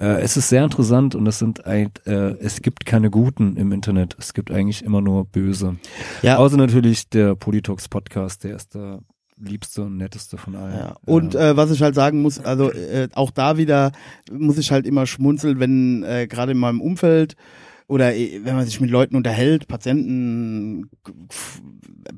[0.00, 3.70] Äh, es ist sehr interessant und es sind ein, äh, es gibt keine Guten im
[3.70, 4.16] Internet.
[4.18, 5.76] Es gibt eigentlich immer nur Böse.
[6.22, 6.38] Ja.
[6.38, 9.00] Außer natürlich der Politox Podcast, der ist der
[9.36, 10.74] liebste und netteste von allen.
[10.76, 10.96] Ja.
[11.04, 13.92] Und äh, was ich halt sagen muss, also äh, auch da wieder
[14.30, 17.36] muss ich halt immer schmunzeln, wenn äh, gerade in meinem Umfeld
[17.90, 20.88] oder äh, wenn man sich mit Leuten unterhält, Patienten,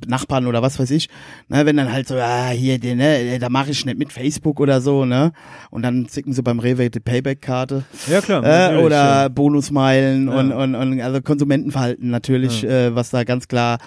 [0.06, 1.08] Nachbarn oder was weiß ich,
[1.48, 4.60] ne, wenn dann halt so, ah, hier, den, ne, da mache ich nicht mit Facebook
[4.60, 5.32] oder so, ne?
[5.70, 7.84] Und dann zicken sie beim Rewe die Payback-Karte.
[8.08, 9.28] Ja, klar, Äh, oder ja.
[9.28, 10.38] Bonusmeilen Ja.
[10.38, 13.78] und, und, und also Konsumentenverhalten natürlich, äh, was da ganz klar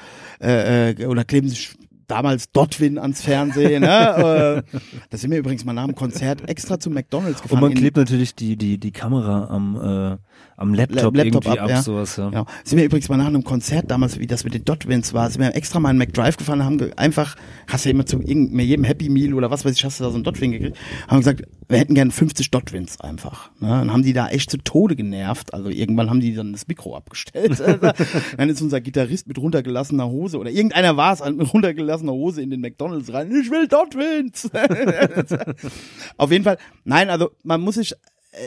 [0.41, 1.76] äh, äh, oder kleben sich
[2.07, 3.82] damals Dotwin ans Fernsehen.
[3.82, 4.64] ne?
[4.74, 4.80] äh,
[5.10, 7.64] da sind wir übrigens mal nach dem Konzert extra zu McDonalds gefahren.
[7.64, 10.18] Und man klebt natürlich die, die, die Kamera am, äh,
[10.57, 11.82] am Laptop, Laptop irgendwie ab, ab, ja.
[11.82, 12.30] sowas, ja.
[12.30, 12.45] Genau.
[12.64, 15.41] Sind wir übrigens mal nach einem Konzert damals, wie das mit den Dotwins war, sind
[15.41, 17.36] wir extra mal in McDrive gefahren, haben einfach,
[17.68, 20.16] hast ja immer zu jedem Happy Meal oder was weiß ich, hast du da so
[20.16, 23.49] einen Dotwin gekriegt, haben gesagt, wir hätten gern 50 Dotwins einfach.
[23.60, 23.70] Ne?
[23.70, 25.53] Dann haben die da echt zu Tode genervt.
[25.53, 27.60] Also irgendwann haben die dann das Mikro abgestellt.
[28.38, 32.41] dann ist unser Gitarrist mit runtergelassener Hose oder irgendeiner war es halt mit runtergelassener Hose
[32.41, 33.32] in den McDonalds rein.
[33.32, 34.49] Ich will Dotwins.
[36.18, 37.95] Auf jeden Fall, nein, also man muss sich, äh,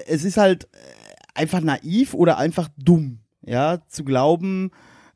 [0.07, 0.69] es ist halt
[1.39, 4.71] einfach naiv oder einfach dumm, ja, zu glauben,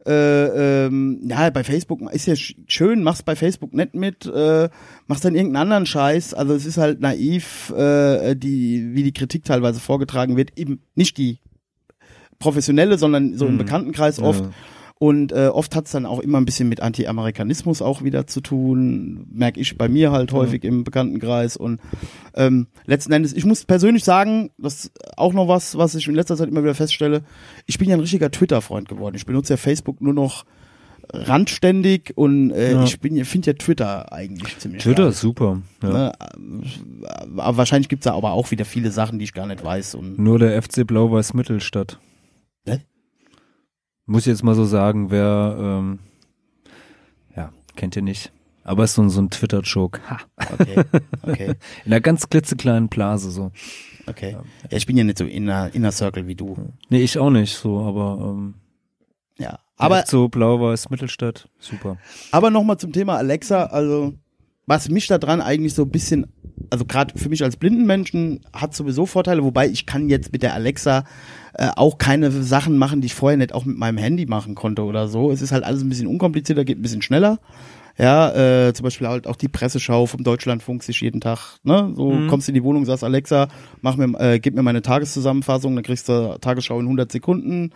[0.06, 4.68] äh, ähm, ja, bei Facebook ist ja sch- schön, mach's bei Facebook nicht mit, äh,
[5.06, 6.34] machst dann irgendeinen anderen Scheiß.
[6.34, 11.18] Also es ist halt naiv, äh, die, wie die Kritik teilweise vorgetragen wird, eben nicht
[11.18, 11.38] die
[12.38, 13.58] professionelle, sondern so im Mhm.
[13.58, 14.24] Bekanntenkreis Ja.
[15.02, 19.26] Und äh, oft hat's dann auch immer ein bisschen mit Anti-Amerikanismus auch wieder zu tun,
[19.32, 20.36] merke ich bei mir halt Ja.
[20.38, 21.56] häufig im Bekanntenkreis.
[21.56, 21.80] Und
[22.34, 26.14] ähm, letzten Endes, ich muss persönlich sagen, das ist auch noch was, was ich in
[26.14, 27.24] letzter Zeit immer wieder feststelle,
[27.66, 29.16] ich bin ja ein richtiger Twitter-Freund geworden.
[29.16, 30.44] Ich benutze ja Facebook nur noch
[31.12, 32.84] randständig und äh, Ja.
[32.84, 35.10] ich bin finde ja Twitter eigentlich ziemlich Twitter geil.
[35.10, 35.62] ist super.
[35.82, 35.88] Ja.
[35.90, 36.12] Ne?
[37.38, 39.96] Aber wahrscheinlich gibt's da aber auch wieder viele Sachen, die ich gar nicht weiß.
[39.96, 41.98] Und Nur der FC Blau-Weiß Mittelstadt.
[44.06, 45.98] Muss ich jetzt mal so sagen, wer, ähm,
[47.36, 48.32] ja, kennt ihr nicht.
[48.64, 50.00] Aber ist so, ein- so ein Twitter-Joke.
[50.08, 50.18] Ha.
[50.52, 50.84] Okay,
[51.22, 51.54] okay.
[51.84, 53.50] In einer ganz klitzekleinen Blase so.
[54.06, 54.32] Okay.
[54.70, 56.56] Ja, ich bin ja nicht so inner, inner Circle wie du.
[56.88, 58.54] Nee, ich auch nicht so, aber ähm,
[59.38, 59.58] Ja.
[59.76, 61.96] Aber, so Blau-Weiß Mittelstadt, super.
[62.30, 63.64] aber nochmal zum Thema Alexa.
[63.66, 64.14] Also,
[64.66, 66.26] was mich da dran eigentlich so ein bisschen,
[66.70, 70.42] also gerade für mich als blinden Menschen hat sowieso Vorteile, wobei ich kann jetzt mit
[70.42, 71.04] der Alexa
[71.54, 74.84] äh, auch keine Sachen machen, die ich vorher nicht auch mit meinem Handy machen konnte
[74.84, 75.30] oder so.
[75.30, 77.38] Es ist halt alles ein bisschen unkomplizierter, geht ein bisschen schneller.
[77.98, 81.92] Ja, äh, zum Beispiel halt auch die Presseschau vom Deutschlandfunk sich jeden Tag, ne?
[81.94, 82.26] So Mhm.
[82.26, 83.48] kommst in die Wohnung, sagst Alexa,
[83.82, 87.70] mach mir, äh, gib mir meine Tageszusammenfassung, dann kriegst du Tagesschau in 100 Sekunden.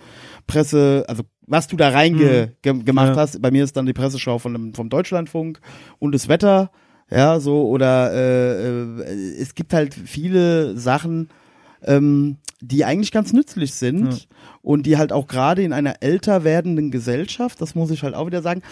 [0.46, 3.22] Presse, also was du da reinge ge gemacht Ja.
[3.22, 5.60] hast, bei mir ist dann die Presseschau von dem, vom Deutschlandfunk
[5.98, 6.70] und das Wetter,
[7.10, 11.28] ja, so, oder äh, äh, es gibt halt viele Sachen,
[11.82, 14.18] ähm, die eigentlich ganz nützlich sind Ja.
[14.62, 18.26] und die halt auch gerade in einer älter werdenden Gesellschaft, das muss ich halt auch
[18.26, 18.62] wieder sagen,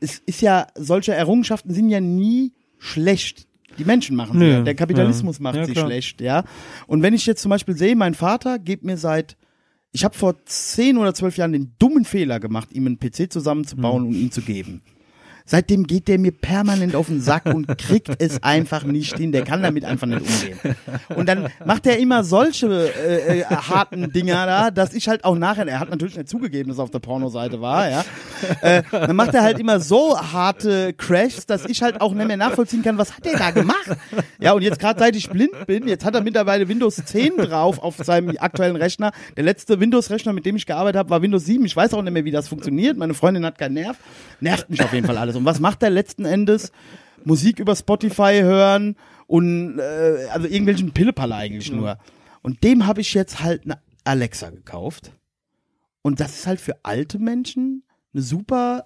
[0.00, 3.46] es ist ja, solche Errungenschaften sind ja nie schlecht.
[3.78, 4.62] Die Menschen machen sie ja.
[4.62, 6.44] Der Kapitalismus macht sie schlecht, ja.
[6.86, 9.36] Und wenn ich jetzt zum Beispiel sehe, mein Vater gibt mir seit,
[9.94, 14.02] ich habe vor zehn oder zwölf Jahren den dummen Fehler gemacht, ihm einen PC zusammenzubauen
[14.02, 14.08] Hm.
[14.08, 14.82] und ihm zu geben.
[15.46, 19.30] Seitdem geht der mir permanent auf den Sack und kriegt es einfach nicht hin.
[19.30, 20.76] Der kann damit einfach nicht umgehen.
[21.14, 25.36] Und dann macht er immer solche äh, äh, harten Dinger da, dass ich halt auch
[25.36, 28.04] nachher, er hat natürlich nicht zugegeben, dass er auf der Pornoseite war, ja.
[28.62, 32.36] Äh, dann macht er halt immer so harte Crashs, dass ich halt auch nicht mehr
[32.38, 33.96] nachvollziehen kann, was hat er da gemacht?
[34.38, 37.78] Ja, und jetzt gerade seit ich blind bin, jetzt hat er mittlerweile Windows 10 drauf
[37.78, 39.12] auf seinem aktuellen Rechner.
[39.36, 41.64] Der letzte Windows-Rechner, mit dem ich gearbeitet habe, war Windows 7.
[41.64, 42.96] Ich weiß auch nicht mehr, wie das funktioniert.
[42.96, 43.96] Meine Freundin hat keinen Nerv.
[44.40, 45.33] Nervt mich auf jeden Fall alles.
[45.36, 46.72] Und was macht er letzten Endes?
[47.24, 48.96] Musik über Spotify hören
[49.26, 51.98] und äh, also irgendwelchen Pillepalle eigentlich nur.
[52.42, 55.12] Und dem habe ich jetzt halt eine Alexa gekauft.
[56.02, 57.82] Und das ist halt für alte Menschen
[58.12, 58.84] eine super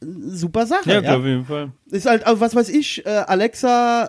[0.00, 0.92] super Sache.
[0.92, 1.72] Ja, Ja, auf jeden Fall.
[1.90, 4.08] Ist halt, also was weiß ich, äh, Alexa,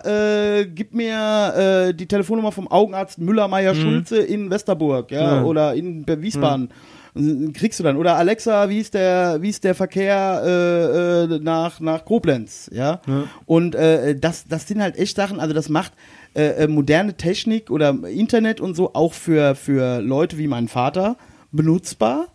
[0.58, 5.44] äh, gib mir äh, die Telefonnummer vom Augenarzt Müller-Meyer-Schulze in Westerburg, ja, Ja.
[5.44, 6.66] oder in Wiesbaden.
[6.66, 6.72] Und
[7.14, 11.80] kriegst du dann oder Alexa, wie ist der wie ist der Verkehr äh, äh, nach
[11.80, 13.00] nach Koblenz, ja?
[13.06, 13.24] Ja.
[13.46, 15.92] Und äh, das das sind halt echt Sachen, also das macht
[16.34, 21.16] äh, äh, moderne Technik oder Internet und so auch für für Leute wie mein Vater
[21.50, 22.28] benutzbar,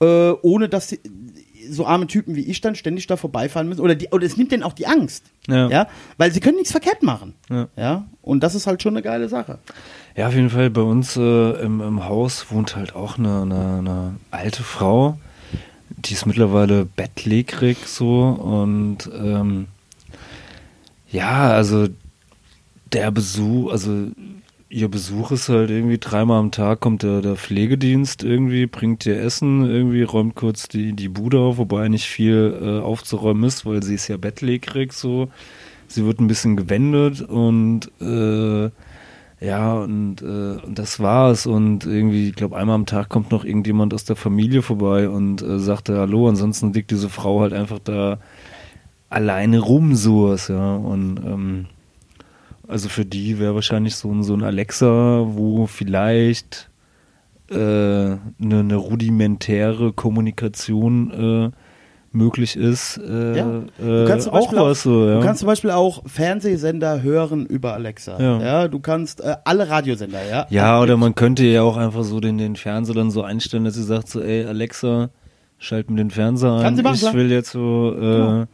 [0.00, 1.00] äh, ohne dass sie,
[1.70, 4.52] so arme Typen wie ich dann ständig da vorbeifahren müssen oder die oder es nimmt
[4.52, 5.24] denen auch die Angst.
[5.48, 5.68] Ja.
[5.68, 5.88] ja,
[6.18, 7.34] weil sie können nichts verkehrt machen.
[7.48, 7.68] Ja.
[7.76, 9.58] Ja, und das ist halt schon eine geile Sache.
[10.18, 13.78] Ja, auf jeden Fall bei uns äh, im, im Haus wohnt halt auch eine, eine,
[13.78, 15.16] eine alte Frau,
[15.90, 19.68] die ist mittlerweile bettlägerig so und ähm,
[21.12, 21.86] ja, also
[22.92, 24.08] der Besuch, also
[24.68, 29.20] ihr Besuch ist halt irgendwie dreimal am Tag kommt der, der Pflegedienst irgendwie, bringt ihr
[29.20, 33.84] Essen, irgendwie räumt kurz die, die Bude auf, wobei nicht viel äh, aufzuräumen ist, weil
[33.84, 35.30] sie ist ja bettlägerig so.
[35.86, 38.70] Sie wird ein bisschen gewendet und äh,
[39.40, 40.24] ja, und, äh,
[40.64, 41.46] und das war's.
[41.46, 45.42] Und irgendwie, ich glaube, einmal am Tag kommt noch irgendjemand aus der Familie vorbei und
[45.42, 46.28] äh, sagt Hallo.
[46.28, 48.18] Ansonsten liegt diese Frau halt einfach da
[49.08, 50.74] alleine rum, sowas, ja.
[50.74, 51.66] Und ähm,
[52.66, 56.68] also für die wäre wahrscheinlich so ein, so ein Alexa, wo vielleicht
[57.50, 61.50] äh, eine, eine rudimentäre Kommunikation äh,
[62.12, 63.58] möglich ist, äh, Ja.
[63.58, 65.14] äh, Du kannst zum auch Beispiel auch, so, ja.
[65.16, 68.20] du kannst zum Beispiel auch Fernsehsender hören über Alexa.
[68.20, 68.40] Ja.
[68.40, 70.46] Ja, du kannst äh, alle Radiosender, ja.
[70.50, 73.74] Ja, oder man könnte ja auch einfach so den, den Fernseher dann so einstellen, dass
[73.74, 75.10] sie sagt so, ey Alexa,
[75.58, 77.14] schalt mir den Fernseher sie machen, ich klar.
[77.14, 78.44] will jetzt so, äh, Genau.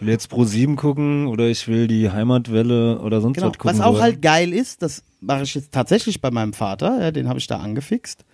[0.00, 3.48] will jetzt Pro 7 gucken oder ich will die Heimatwelle oder sonst Genau.
[3.48, 3.78] was gucken.
[3.78, 4.02] Was auch so.
[4.02, 7.46] halt geil ist, das mache ich jetzt tatsächlich bei meinem Vater, ja, den habe ich
[7.46, 8.24] da angefixt.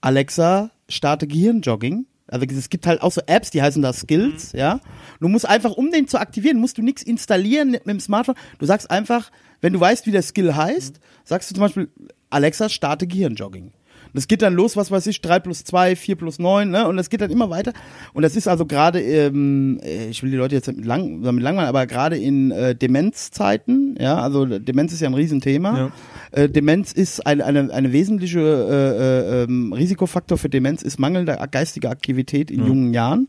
[0.00, 2.06] Alexa, starte Gehirnjogging.
[2.30, 4.80] Also es gibt halt auch so Apps, die heißen da Skills, ja.
[5.20, 8.36] Du musst einfach, um den zu aktivieren, musst du nichts installieren mit dem Smartphone.
[8.58, 9.30] Du sagst einfach,
[9.60, 11.88] wenn du weißt, wie der Skill heißt, sagst du zum Beispiel,
[12.30, 13.72] Alexa, starte Gehirnjogging.
[14.14, 16.86] Das geht dann los, was weiß ich, 3 plus 2, 4 plus 9, ne?
[16.88, 17.72] Und das geht dann immer weiter.
[18.12, 21.22] Und das ist also gerade, ähm, äh, ich will die Leute jetzt nicht mit lang,
[21.22, 25.78] damit langweilen, aber gerade in äh, Demenzzeiten, ja, also Demenz ist ja ein Riesenthema.
[25.78, 25.92] Ja.
[26.32, 31.38] Äh, Demenz ist eine, eine, eine wesentliche äh, äh, ähm, Risikofaktor für Demenz ist mangelnde
[31.50, 33.28] geistige Aktivität in jungen Jahren.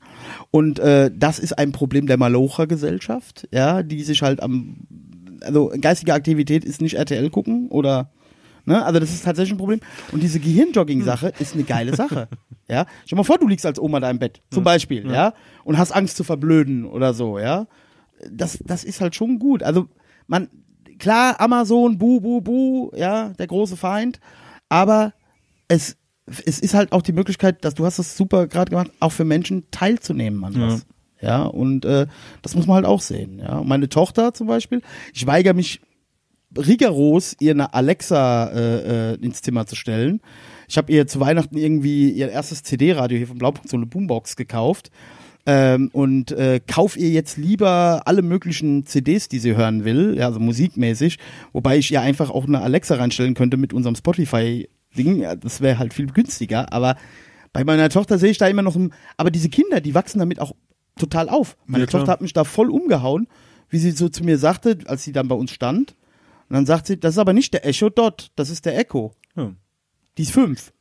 [0.51, 4.77] Und äh, das ist ein Problem der Malocher-Gesellschaft, ja, die sich halt am,
[5.41, 8.11] also geistige Aktivität ist nicht RTL gucken oder
[8.65, 8.83] Ne?
[8.83, 9.79] Also das ist tatsächlich ein Problem.
[10.11, 12.27] Und diese Gehirnjogging-Sache ist eine geile Sache.
[12.67, 15.33] Ja, stell mal vor, du liegst als Oma da im Bett, zum Beispiel, ja.
[15.65, 17.67] und hast Angst zu verblöden oder so, ja.
[18.31, 19.61] Das, das ist halt schon gut.
[19.61, 19.89] Also
[20.27, 20.47] man,
[20.97, 24.21] klar, Amazon, bu, bu, bu, ja, der große Feind,
[24.69, 25.13] aber
[25.67, 25.97] es,
[26.45, 29.25] es ist halt auch die Möglichkeit, dass du hast das super gerade gemacht, auch für
[29.25, 30.85] Menschen teilzunehmen an was.
[31.21, 32.07] Ja, und äh,
[32.41, 33.39] das muss man halt auch sehen.
[33.39, 34.81] Ja, Und meine Tochter zum Beispiel,
[35.13, 35.81] ich weigere mich
[36.57, 40.21] rigoros, ihr eine Alexa äh, äh, ins Zimmer zu stellen.
[40.67, 44.35] Ich habe ihr zu Weihnachten irgendwie ihr erstes CD-Radio hier vom Blaupunkt, so eine Boombox
[44.35, 44.91] gekauft.
[45.45, 50.27] Ähm, und äh, kauf ihr jetzt lieber alle möglichen CDs, die sie hören will, ja,
[50.27, 51.17] also musikmäßig,
[51.51, 55.21] wobei ich ihr einfach auch eine Alexa reinstellen könnte mit unserem Spotify-Ding.
[55.21, 56.95] Ja, das wäre halt viel günstiger, aber
[57.53, 60.39] bei meiner Tochter sehe ich da immer noch ein, aber diese Kinder, die wachsen damit
[60.39, 60.53] auch
[60.97, 61.57] total auf.
[61.65, 61.89] Meine Ja.
[61.89, 63.27] Tochter hat mich da voll umgehauen,
[63.69, 65.95] wie sie so zu mir sagte, als sie dann bei uns stand.
[66.51, 69.13] Und dann sagt sie, das ist aber nicht der Echo Dot, das ist der Echo.
[69.37, 69.53] Ja.
[70.17, 70.73] Die ist fünf.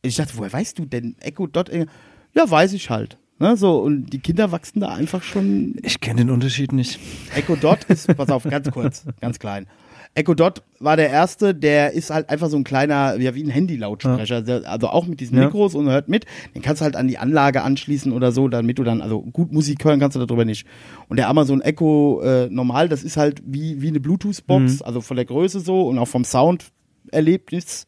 [0.00, 1.70] Ich dachte, woher weißt du denn Echo Dot?
[1.70, 3.18] Ja, weiß ich halt.
[3.38, 5.76] Ne, so, und die Kinder wachsen da einfach schon.
[5.82, 6.98] Ich kenne den Unterschied nicht.
[7.34, 9.66] Echo Dot ist, pass auf, ganz kurz, ganz klein.
[10.14, 13.50] Echo Dot war der erste, der ist halt einfach so ein kleiner, ja, wie ein
[13.50, 15.44] Handy-Lautsprecher, der- also auch mit diesen Ja.
[15.44, 16.24] Mikros und hört mit.
[16.54, 19.52] Den kannst du halt an die Anlage anschließen oder so, damit du dann, also gut
[19.52, 20.66] Musik hören kannst du darüber nicht.
[21.08, 24.86] Und der Amazon Echo äh, normal, das ist halt wie, wie eine Bluetooth-Box, Mhm.
[24.86, 27.86] also von der Größe so und auch vom Sound-Erlebnis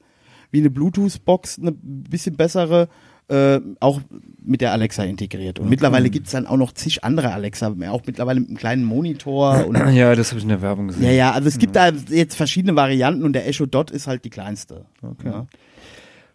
[0.52, 2.88] wie eine Bluetooth-Box, eine bisschen bessere,
[3.30, 4.00] äh, auch
[4.42, 5.58] mit der Alexa integriert.
[5.58, 9.64] Und mittlerweile gibt's dann auch noch zig andere Alexa, auch mittlerweile mit einem kleinen Monitor
[9.68, 11.04] und Ja, das habe ich in der Werbung gesehen.
[11.04, 14.24] ja, ja, also es gibt da jetzt verschiedene Varianten und der Echo Dot ist halt
[14.24, 14.84] die kleinste.
[15.02, 15.42] Okay.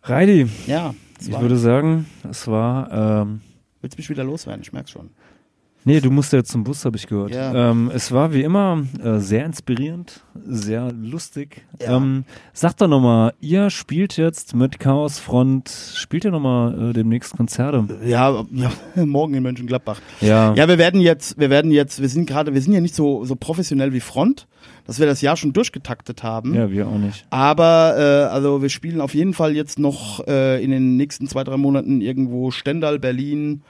[0.03, 3.41] Reidi, Ja, ich würde sagen, es war ähm,
[3.81, 5.09] willst mich wieder loswerden, ich merk's schon.
[5.87, 7.29] Nee, du musst jetzt zum Bus, habe ich gehört.
[7.33, 7.69] Ja.
[7.69, 11.61] Ähm, es war wie immer äh, sehr inspirierend, sehr lustig.
[11.79, 11.97] Ja.
[11.97, 17.37] Ähm, sag doch nochmal, ihr spielt jetzt mit Chaos Front, spielt ihr nochmal äh, demnächst
[17.37, 17.85] Konzerte?
[18.03, 18.71] Ja, ja,
[19.05, 20.01] morgen in Mönchengladbach.
[20.21, 20.55] Ja.
[20.55, 23.23] Ja, wir werden jetzt, wir werden jetzt, wir sind gerade, wir sind ja nicht so,
[23.23, 24.47] so professionell wie Front,
[24.87, 26.55] dass wir das Jahr schon durchgetaktet haben.
[26.55, 27.27] Ja, wir auch nicht.
[27.29, 31.43] Aber äh, also wir spielen auf jeden Fall jetzt noch äh, in den nächsten zwei,
[31.43, 33.61] drei Monaten irgendwo Stendal, Berlin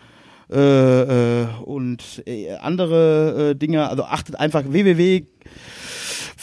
[0.52, 3.90] äh, äh, und äh, andere äh, Dinge.
[3.90, 4.64] Also achtet einfach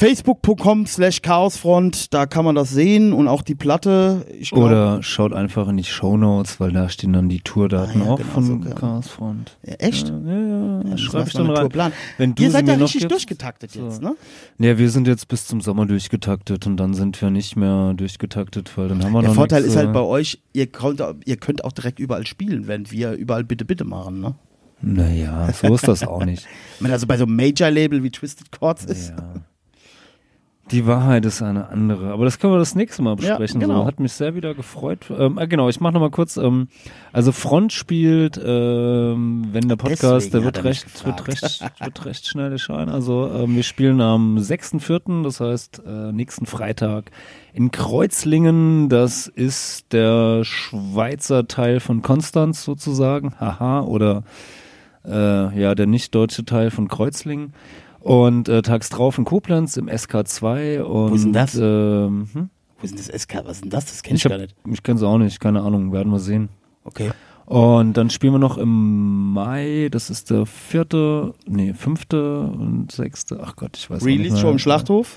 [0.06, 4.26] Facebook.com slash Chaosfront, da kann man das sehen und auch die Platte.
[4.50, 8.10] Glaub, Oder schaut einfach in die Shownotes, weil da stehen dann die Tourdaten Ah, ja,
[8.10, 9.56] auch genau, von so kann- Chaosfront.
[9.64, 10.08] Ja, echt?
[10.08, 11.54] Ja, ja, ja, Ja, schreib ich dann rein.
[11.60, 11.92] Tourplan.
[12.18, 13.12] Wenn du Ihr seid noch richtig gibst.
[13.12, 14.16] durchgetaktet jetzt, ne?
[14.58, 18.76] Ja, wir sind jetzt bis zum Sommer durchgetaktet und dann sind wir nicht mehr durchgetaktet,
[18.76, 21.00] weil dann haben wir Der noch Vorteil nichts, ist halt äh, bei euch, ihr könnt,
[21.24, 24.34] ihr könnt auch direkt überall spielen, während wir überall bitte bitte machen, ne?
[24.80, 26.44] Naja, so ist das auch nicht.
[26.74, 29.10] Ich meine, also bei so einem Major-Label wie Twisted Chords ist.
[29.10, 29.34] Ja.
[30.70, 32.12] Die Wahrheit ist eine andere.
[32.12, 33.60] Aber das können wir das nächste Mal Ja, besprechen.
[33.60, 33.80] genau.
[33.82, 33.86] so.
[33.86, 35.10] Hat mich sehr wieder gefreut.
[35.10, 36.36] Ähm, ah, genau, ich mache nochmal kurz.
[36.36, 36.68] Ähm,
[37.12, 42.26] also Front spielt, ähm, wenn der Podcast, Deswegen der wird recht, wird recht, wird recht
[42.26, 42.90] schnell erscheinen.
[42.90, 47.10] Also ähm, wir spielen am 6.4., das heißt äh, nächsten Freitag
[47.52, 48.88] in Kreuzlingen.
[48.88, 53.34] Das ist der Schweizer Teil von Konstanz sozusagen.
[53.40, 53.80] Haha.
[53.82, 54.22] Oder
[55.04, 57.52] äh, ja, der nicht deutsche Teil von Kreuzlingen.
[58.02, 61.54] Und äh, tags drauf in Koblenz im SK2 und Wo ist denn das?
[61.54, 62.50] Ähm, hm?
[62.78, 63.42] Wo ist denn das SK?
[63.44, 63.86] Was ist denn das?
[63.86, 64.56] Das kenn ich, ich gar nicht.
[64.70, 66.48] Ich kenn's auch nicht, keine Ahnung, werden wir sehen.
[66.84, 67.12] Okay.
[67.46, 73.40] Und dann spielen wir noch im Mai, das ist der vierte, nee, fünfte und sechste,
[73.42, 74.38] ach Gott, ich weiß auch nicht Release.
[74.38, 75.16] Show im Schlachthof?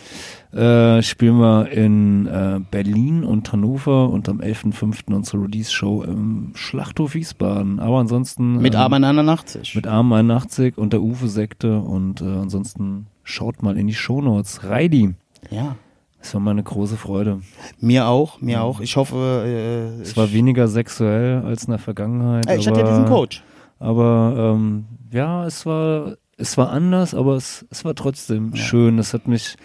[0.56, 5.14] Äh, spielen wir in äh, Berlin und Hannover und am 11.05.
[5.14, 7.82] unsere Release-Show im Schlachthof Wiesbaden.
[7.82, 8.62] Aber ansonsten...
[8.62, 9.76] Mit ähm, Arm 81.
[9.76, 14.64] Mit Arm 81 und der Uwe-Sekte und äh, ansonsten schaut mal in die Shownotes.
[14.64, 15.16] Reidi.
[15.52, 15.76] Ja.
[16.20, 17.42] Das war meine große Freude.
[17.82, 18.80] Mir auch, mir auch.
[18.80, 22.48] Ich hoffe, äh, Es war weniger sexuell als in der Vergangenheit.
[22.48, 23.44] Ey, ich aber, hatte ja diesen Coach.
[23.78, 29.00] Aber ähm, ja, es war, es war anders, aber es, es war trotzdem schön.
[29.00, 29.58] Es hat mich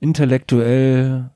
[0.00, 1.30] intellektuell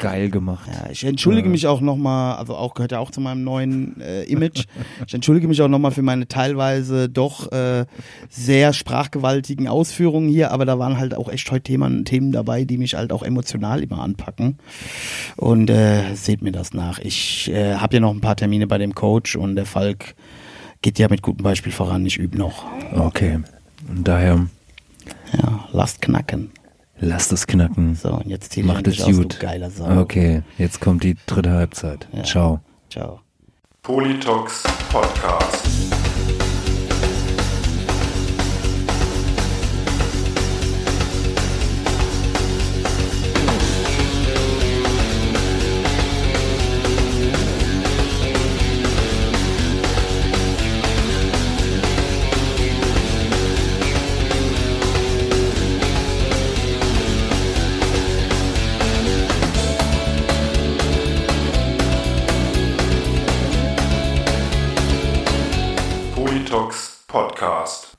[0.00, 0.68] geil gemacht.
[0.72, 4.24] Ja, ich entschuldige mich auch nochmal, also auch gehört ja auch zu meinem neuen äh,
[4.24, 4.64] Image.
[5.06, 7.84] Ich entschuldige mich auch nochmal für meine teilweise doch äh,
[8.28, 12.78] sehr sprachgewaltigen Ausführungen hier, aber da waren halt auch echt heute Themen, Themen dabei, die
[12.78, 14.58] mich halt auch emotional immer anpacken.
[15.36, 16.98] Und äh, seht mir das nach.
[16.98, 20.14] Ich äh, habe ja noch ein paar Termine bei dem Coach und der Falk
[20.82, 22.06] geht ja mit gutem Beispiel voran.
[22.06, 22.64] Ich übe noch.
[22.94, 23.40] Okay.
[23.88, 24.46] Und daher
[25.32, 26.50] Ja, lasst knacken.
[27.00, 27.94] Lasst es knacken.
[27.94, 29.40] So, und jetzt zieh aus, du gut.
[29.40, 30.00] geiler Sau.
[30.00, 32.08] Okay, jetzt kommt die dritte Halbzeit.
[32.12, 32.22] Ja.
[32.22, 32.60] Ciao.
[32.90, 33.20] Ciao.
[33.82, 35.66] Politox Podcast.
[67.40, 67.89] Podcast.